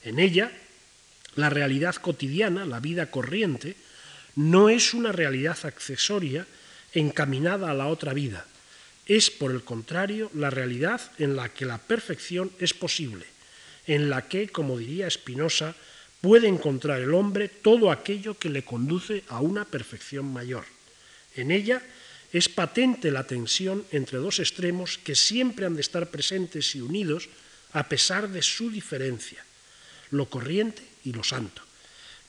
En 0.03 0.19
ella, 0.19 0.51
la 1.37 1.51
realidad 1.51 1.95
cotidiana, 1.97 2.65
la 2.65 2.81
vida 2.81 3.11
corriente, 3.11 3.77
no 4.37 4.69
es 4.69 4.95
una 4.95 5.13
realidad 5.13 5.59
accesoria 5.65 6.47
encaminada 6.93 7.71
a 7.71 7.75
la 7.75 7.87
otra 7.87 8.13
vida, 8.13 8.47
es, 9.07 9.31
por 9.31 9.51
el 9.51 9.63
contrario, 9.63 10.31
la 10.35 10.51
realidad 10.51 11.01
en 11.19 11.37
la 11.37 11.51
que 11.51 11.67
la 11.67 11.79
perfección 11.79 12.51
es 12.59 12.73
posible, 12.73 13.27
en 13.87 14.09
la 14.09 14.29
que, 14.29 14.49
como 14.49 14.79
diría 14.79 15.11
Spinoza, 15.11 15.75
puede 16.21 16.49
encontrar 16.49 17.03
el 17.03 17.13
hombre 17.13 17.49
todo 17.49 17.91
aquello 17.91 18.39
que 18.39 18.49
le 18.49 18.65
conduce 18.65 19.25
a 19.29 19.41
una 19.41 19.67
perfección 19.67 20.33
mayor. 20.33 20.65
En 21.37 21.51
ella 21.51 21.83
es 22.33 22.49
patente 22.49 23.11
la 23.11 23.27
tensión 23.27 23.85
entre 23.93 24.19
dos 24.19 24.39
extremos 24.39 24.99
que 24.99 25.15
siempre 25.15 25.67
han 25.67 25.75
de 25.75 25.83
estar 25.83 26.09
presentes 26.09 26.75
y 26.75 26.81
unidos 26.81 27.29
a 27.73 27.89
pesar 27.89 28.31
de 28.31 28.41
su 28.41 28.71
diferencia, 28.71 29.45
lo 30.11 30.31
corriente 30.31 30.83
y 31.05 31.13
lo 31.13 31.23
santo. 31.23 31.64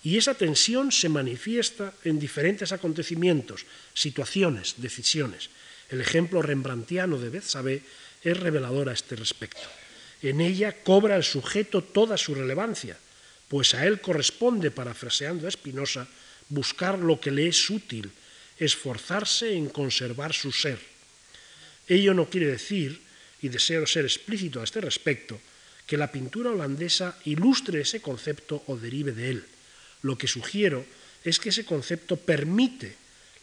Y 0.06 0.18
esa 0.22 0.36
tensión 0.36 0.92
se 0.94 1.10
manifiesta 1.10 1.92
en 2.06 2.22
diferentes 2.22 2.72
acontecimientos, 2.72 3.66
situaciones, 3.96 4.76
decisiones. 4.78 5.50
El 5.90 6.00
ejemplo 6.00 6.44
rembrandtiano 6.44 7.18
de 7.18 7.34
Bethsabé 7.34 7.82
es 8.22 8.38
revelador 8.38 8.88
a 8.88 8.94
este 8.94 9.16
respecto. 9.16 9.66
En 10.22 10.42
ella 10.42 10.84
cobra 10.84 11.16
el 11.16 11.24
sujeto 11.24 11.82
toda 11.82 12.18
su 12.18 12.36
relevancia, 12.36 13.00
pues 13.50 13.74
a 13.74 13.88
él 13.88 14.00
corresponde, 14.00 14.70
parafraseando 14.70 15.48
a 15.48 15.52
Spinoza, 15.52 16.08
buscar 16.50 17.00
lo 17.00 17.20
que 17.20 17.32
le 17.32 17.48
es 17.48 17.68
útil, 17.72 18.12
esforzarse 18.60 19.58
en 19.58 19.70
conservar 19.70 20.34
su 20.34 20.52
ser. 20.52 20.78
Ello 21.88 22.14
no 22.14 22.30
quiere 22.30 22.46
decir, 22.46 23.02
y 23.42 23.50
deseo 23.50 23.88
ser 23.88 24.06
explícito 24.06 24.62
a 24.62 24.66
este 24.66 24.82
respecto, 24.82 25.42
que 25.88 25.98
la 25.98 26.12
pintura 26.12 26.52
holandesa 26.52 27.18
ilustre 27.26 27.82
ese 27.82 28.02
concepto 28.02 28.64
o 28.68 28.78
derive 28.78 29.12
de 29.12 29.30
él. 29.32 29.46
Lo 30.06 30.20
que 30.20 30.30
sugiero 30.30 30.86
es 31.24 31.42
que 31.42 31.50
ese 31.50 31.66
concepto 31.66 32.14
permite 32.14 32.94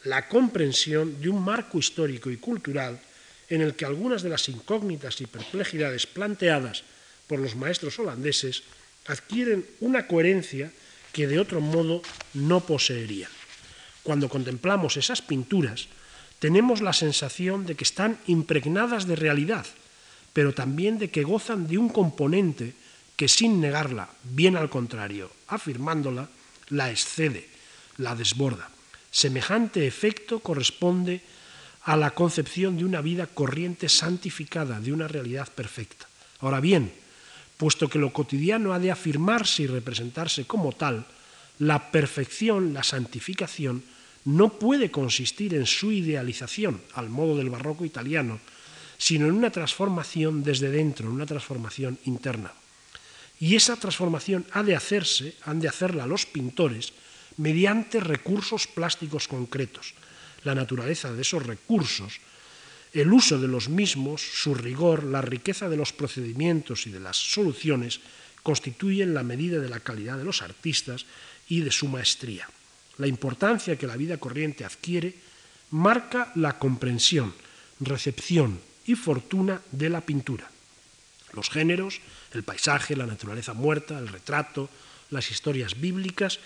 la 0.05 0.29
comprensión 0.31 1.19
de 1.21 1.29
un 1.29 1.43
marco 1.43 1.77
histórico 1.79 2.31
y 2.31 2.37
cultural 2.37 3.03
en 3.51 3.63
el 3.63 3.75
que 3.75 3.85
algunas 3.85 4.23
de 4.23 4.31
las 4.31 4.49
incógnitas 4.49 5.21
y 5.21 5.27
perplejidades 5.27 6.07
planteadas 6.07 6.85
por 7.27 7.41
los 7.41 7.57
maestros 7.57 7.99
holandeses 7.99 8.63
adquieren 9.07 9.67
una 9.81 10.07
coherencia 10.07 10.71
que 11.11 11.27
de 11.27 11.41
otro 11.41 11.61
modo 11.61 12.01
no 12.35 12.61
poseerían. 12.61 13.31
Cuando 14.05 14.29
contemplamos 14.29 14.97
esas 14.97 15.21
pinturas, 15.21 15.89
tenemos 16.39 16.81
la 16.81 16.93
sensación 16.93 17.67
de 17.67 17.75
que 17.75 17.85
están 17.85 18.19
impregnadas 18.29 19.09
de 19.09 19.17
realidad, 19.17 19.67
pero 20.33 20.55
también 20.55 21.01
de 21.01 21.11
que 21.11 21.27
gozan 21.27 21.67
de 21.67 21.79
un 21.79 21.89
componente 21.89 22.75
que 23.17 23.27
sin 23.27 23.61
negarla, 23.61 24.11
bien 24.23 24.57
al 24.57 24.71
contrario, 24.71 25.29
afirmándola, 25.49 26.31
la 26.69 26.91
excede, 26.91 27.49
la 27.99 28.15
desborda. 28.15 28.71
Semejante 29.11 29.87
efecto 29.87 30.41
corresponde 30.41 31.21
a 31.85 31.97
la 31.97 32.13
concepción 32.13 32.77
de 32.79 32.85
una 32.85 33.01
vida 33.01 33.27
corriente 33.27 33.89
santificada, 33.89 34.81
de 34.81 34.93
una 34.93 35.09
realidad 35.09 35.49
perfecta. 35.53 36.07
Ahora 36.41 36.61
bien, 36.61 36.93
puesto 37.57 37.89
que 37.89 37.99
lo 37.99 38.13
cotidiano 38.13 38.73
ha 38.73 38.79
de 38.79 38.91
afirmarse 38.91 39.65
y 39.65 39.67
representarse 39.67 40.47
como 40.47 40.73
tal, 40.73 41.07
la 41.59 41.91
perfección, 41.91 42.73
la 42.73 42.83
santificación, 42.83 43.83
no 44.25 44.59
puede 44.59 44.91
consistir 44.91 45.55
en 45.55 45.67
su 45.67 45.91
idealización, 45.93 46.81
al 46.95 47.09
modo 47.09 47.37
del 47.37 47.51
barroco 47.51 47.85
italiano, 47.85 48.41
sino 48.97 49.27
en 49.27 49.33
una 49.33 49.51
transformación 49.51 50.45
desde 50.45 50.71
dentro, 50.71 51.09
en 51.09 51.15
una 51.15 51.27
transformación 51.27 51.99
interna. 52.05 52.53
Y 53.43 53.57
esa 53.57 53.75
transformación 53.75 54.47
ha 54.53 54.63
de 54.63 54.77
hacerse, 54.77 55.35
han 55.43 55.59
de 55.59 55.67
hacerla 55.67 56.07
los 56.07 56.27
pintores, 56.27 56.93
mediante 57.39 57.99
recursos 57.99 58.69
plásticos 58.69 59.27
concretos. 59.27 59.95
La 60.45 60.55
naturaleza 60.55 61.13
de 61.13 61.23
esos 61.23 61.45
recursos, 61.45 62.21
el 62.93 63.13
uso 63.13 63.41
de 63.41 63.49
los 63.49 63.69
mismos, 63.69 64.23
su 64.23 64.55
rigor, 64.55 65.03
la 65.03 65.23
riqueza 65.23 65.69
de 65.69 65.77
los 65.77 65.93
procedimientos 65.93 66.87
y 66.87 66.91
de 66.91 67.01
las 67.01 67.17
soluciones 67.17 67.99
constituyen 68.45 69.13
la 69.13 69.25
medida 69.25 69.59
de 69.59 69.69
la 69.69 69.81
calidad 69.81 70.19
de 70.19 70.25
los 70.25 70.41
artistas 70.41 71.05
y 71.49 71.63
de 71.63 71.73
su 71.73 71.89
maestría. 71.89 72.49
La 72.99 73.09
importancia 73.09 73.75
que 73.75 73.89
la 73.89 73.97
vida 73.97 74.19
corriente 74.19 74.65
adquiere 74.65 75.17
marca 75.73 76.31
la 76.37 76.61
comprensión, 76.61 77.35
recepción 77.81 78.61
y 78.87 78.95
fortuna 78.95 79.61
de 79.73 79.91
la 79.91 80.01
pintura. 80.01 80.49
Los 81.33 81.51
géneros, 81.51 81.99
el 82.35 82.43
paisaje, 82.43 82.97
la 82.97 83.07
naturaleza 83.07 83.55
muerta, 83.55 83.99
el 83.99 84.09
retrato, 84.09 84.69
las 85.11 85.31
historias 85.31 85.81
bíblicas, 85.81 86.39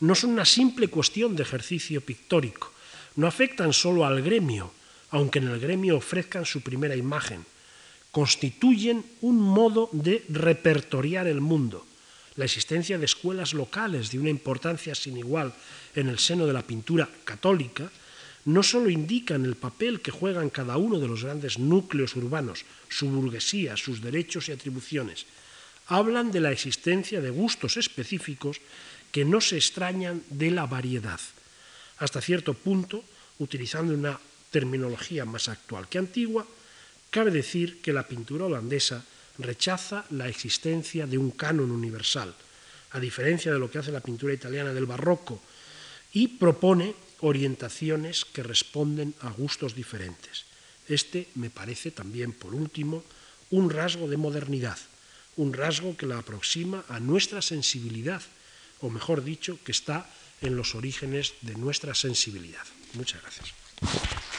no 0.00 0.14
son 0.14 0.30
una 0.30 0.44
simple 0.44 0.88
cuestión 0.88 1.36
de 1.36 1.42
ejercicio 1.42 2.00
pictórico, 2.00 2.72
no 3.16 3.26
afectan 3.26 3.72
solo 3.72 4.06
al 4.06 4.22
gremio, 4.22 4.72
aunque 5.10 5.38
en 5.38 5.48
el 5.48 5.60
gremio 5.60 5.96
ofrezcan 5.96 6.44
su 6.46 6.62
primera 6.62 6.96
imagen, 6.96 7.44
constituyen 8.10 9.04
un 9.20 9.40
modo 9.40 9.88
de 9.92 10.24
repertoriar 10.28 11.26
el 11.26 11.40
mundo. 11.40 11.86
La 12.36 12.44
existencia 12.44 12.98
de 12.98 13.04
escuelas 13.04 13.52
locales 13.52 14.10
de 14.10 14.18
una 14.18 14.30
importancia 14.30 14.94
sin 14.94 15.18
igual 15.18 15.52
en 15.94 16.08
el 16.08 16.18
seno 16.18 16.46
de 16.46 16.52
la 16.52 16.62
pintura 16.62 17.08
católica 17.24 17.90
no 18.44 18.62
solo 18.62 18.90
indican 18.90 19.44
el 19.44 19.54
papel 19.54 20.00
que 20.00 20.10
juegan 20.10 20.50
cada 20.50 20.76
uno 20.76 20.98
de 20.98 21.06
los 21.06 21.22
grandes 21.22 21.58
núcleos 21.58 22.16
urbanos, 22.16 22.64
su 22.88 23.08
burguesía, 23.08 23.76
sus 23.76 24.02
derechos 24.02 24.48
y 24.48 24.52
atribuciones, 24.52 25.26
hablan 25.86 26.32
de 26.32 26.40
la 26.40 26.50
existencia 26.50 27.20
de 27.20 27.30
gustos 27.30 27.76
específicos 27.76 28.60
que 29.12 29.24
no 29.24 29.40
se 29.40 29.56
extrañan 29.56 30.22
de 30.30 30.50
la 30.50 30.66
variedad. 30.66 31.20
Hasta 31.98 32.20
cierto 32.20 32.54
punto, 32.54 33.04
utilizando 33.38 33.94
una 33.94 34.18
terminología 34.50 35.24
más 35.24 35.48
actual 35.48 35.88
que 35.88 35.98
antigua, 35.98 36.46
cabe 37.10 37.30
decir 37.30 37.80
que 37.80 37.92
la 37.92 38.06
pintura 38.06 38.46
holandesa 38.46 39.04
rechaza 39.38 40.04
la 40.10 40.28
existencia 40.28 41.06
de 41.06 41.18
un 41.18 41.30
canon 41.32 41.70
universal, 41.70 42.34
a 42.90 43.00
diferencia 43.00 43.52
de 43.52 43.58
lo 43.58 43.70
que 43.70 43.78
hace 43.78 43.92
la 43.92 44.00
pintura 44.00 44.34
italiana 44.34 44.72
del 44.72 44.86
barroco, 44.86 45.40
y 46.12 46.28
propone 46.28 46.94
orientaciones 47.22 48.24
que 48.24 48.42
responden 48.42 49.14
a 49.20 49.30
gustos 49.30 49.74
diferentes. 49.74 50.44
Este 50.88 51.28
me 51.34 51.48
parece 51.48 51.90
también, 51.90 52.32
por 52.32 52.54
último, 52.54 53.02
un 53.50 53.70
rasgo 53.70 54.08
de 54.08 54.16
modernidad, 54.16 54.78
un 55.36 55.54
rasgo 55.54 55.96
que 55.96 56.06
la 56.06 56.18
aproxima 56.18 56.84
a 56.88 57.00
nuestra 57.00 57.40
sensibilidad, 57.40 58.22
o 58.80 58.90
mejor 58.90 59.24
dicho, 59.24 59.58
que 59.64 59.72
está 59.72 60.10
en 60.42 60.56
los 60.56 60.74
orígenes 60.74 61.34
de 61.42 61.54
nuestra 61.54 61.94
sensibilidad. 61.94 62.66
Muchas 62.94 63.22
gracias. 63.22 64.31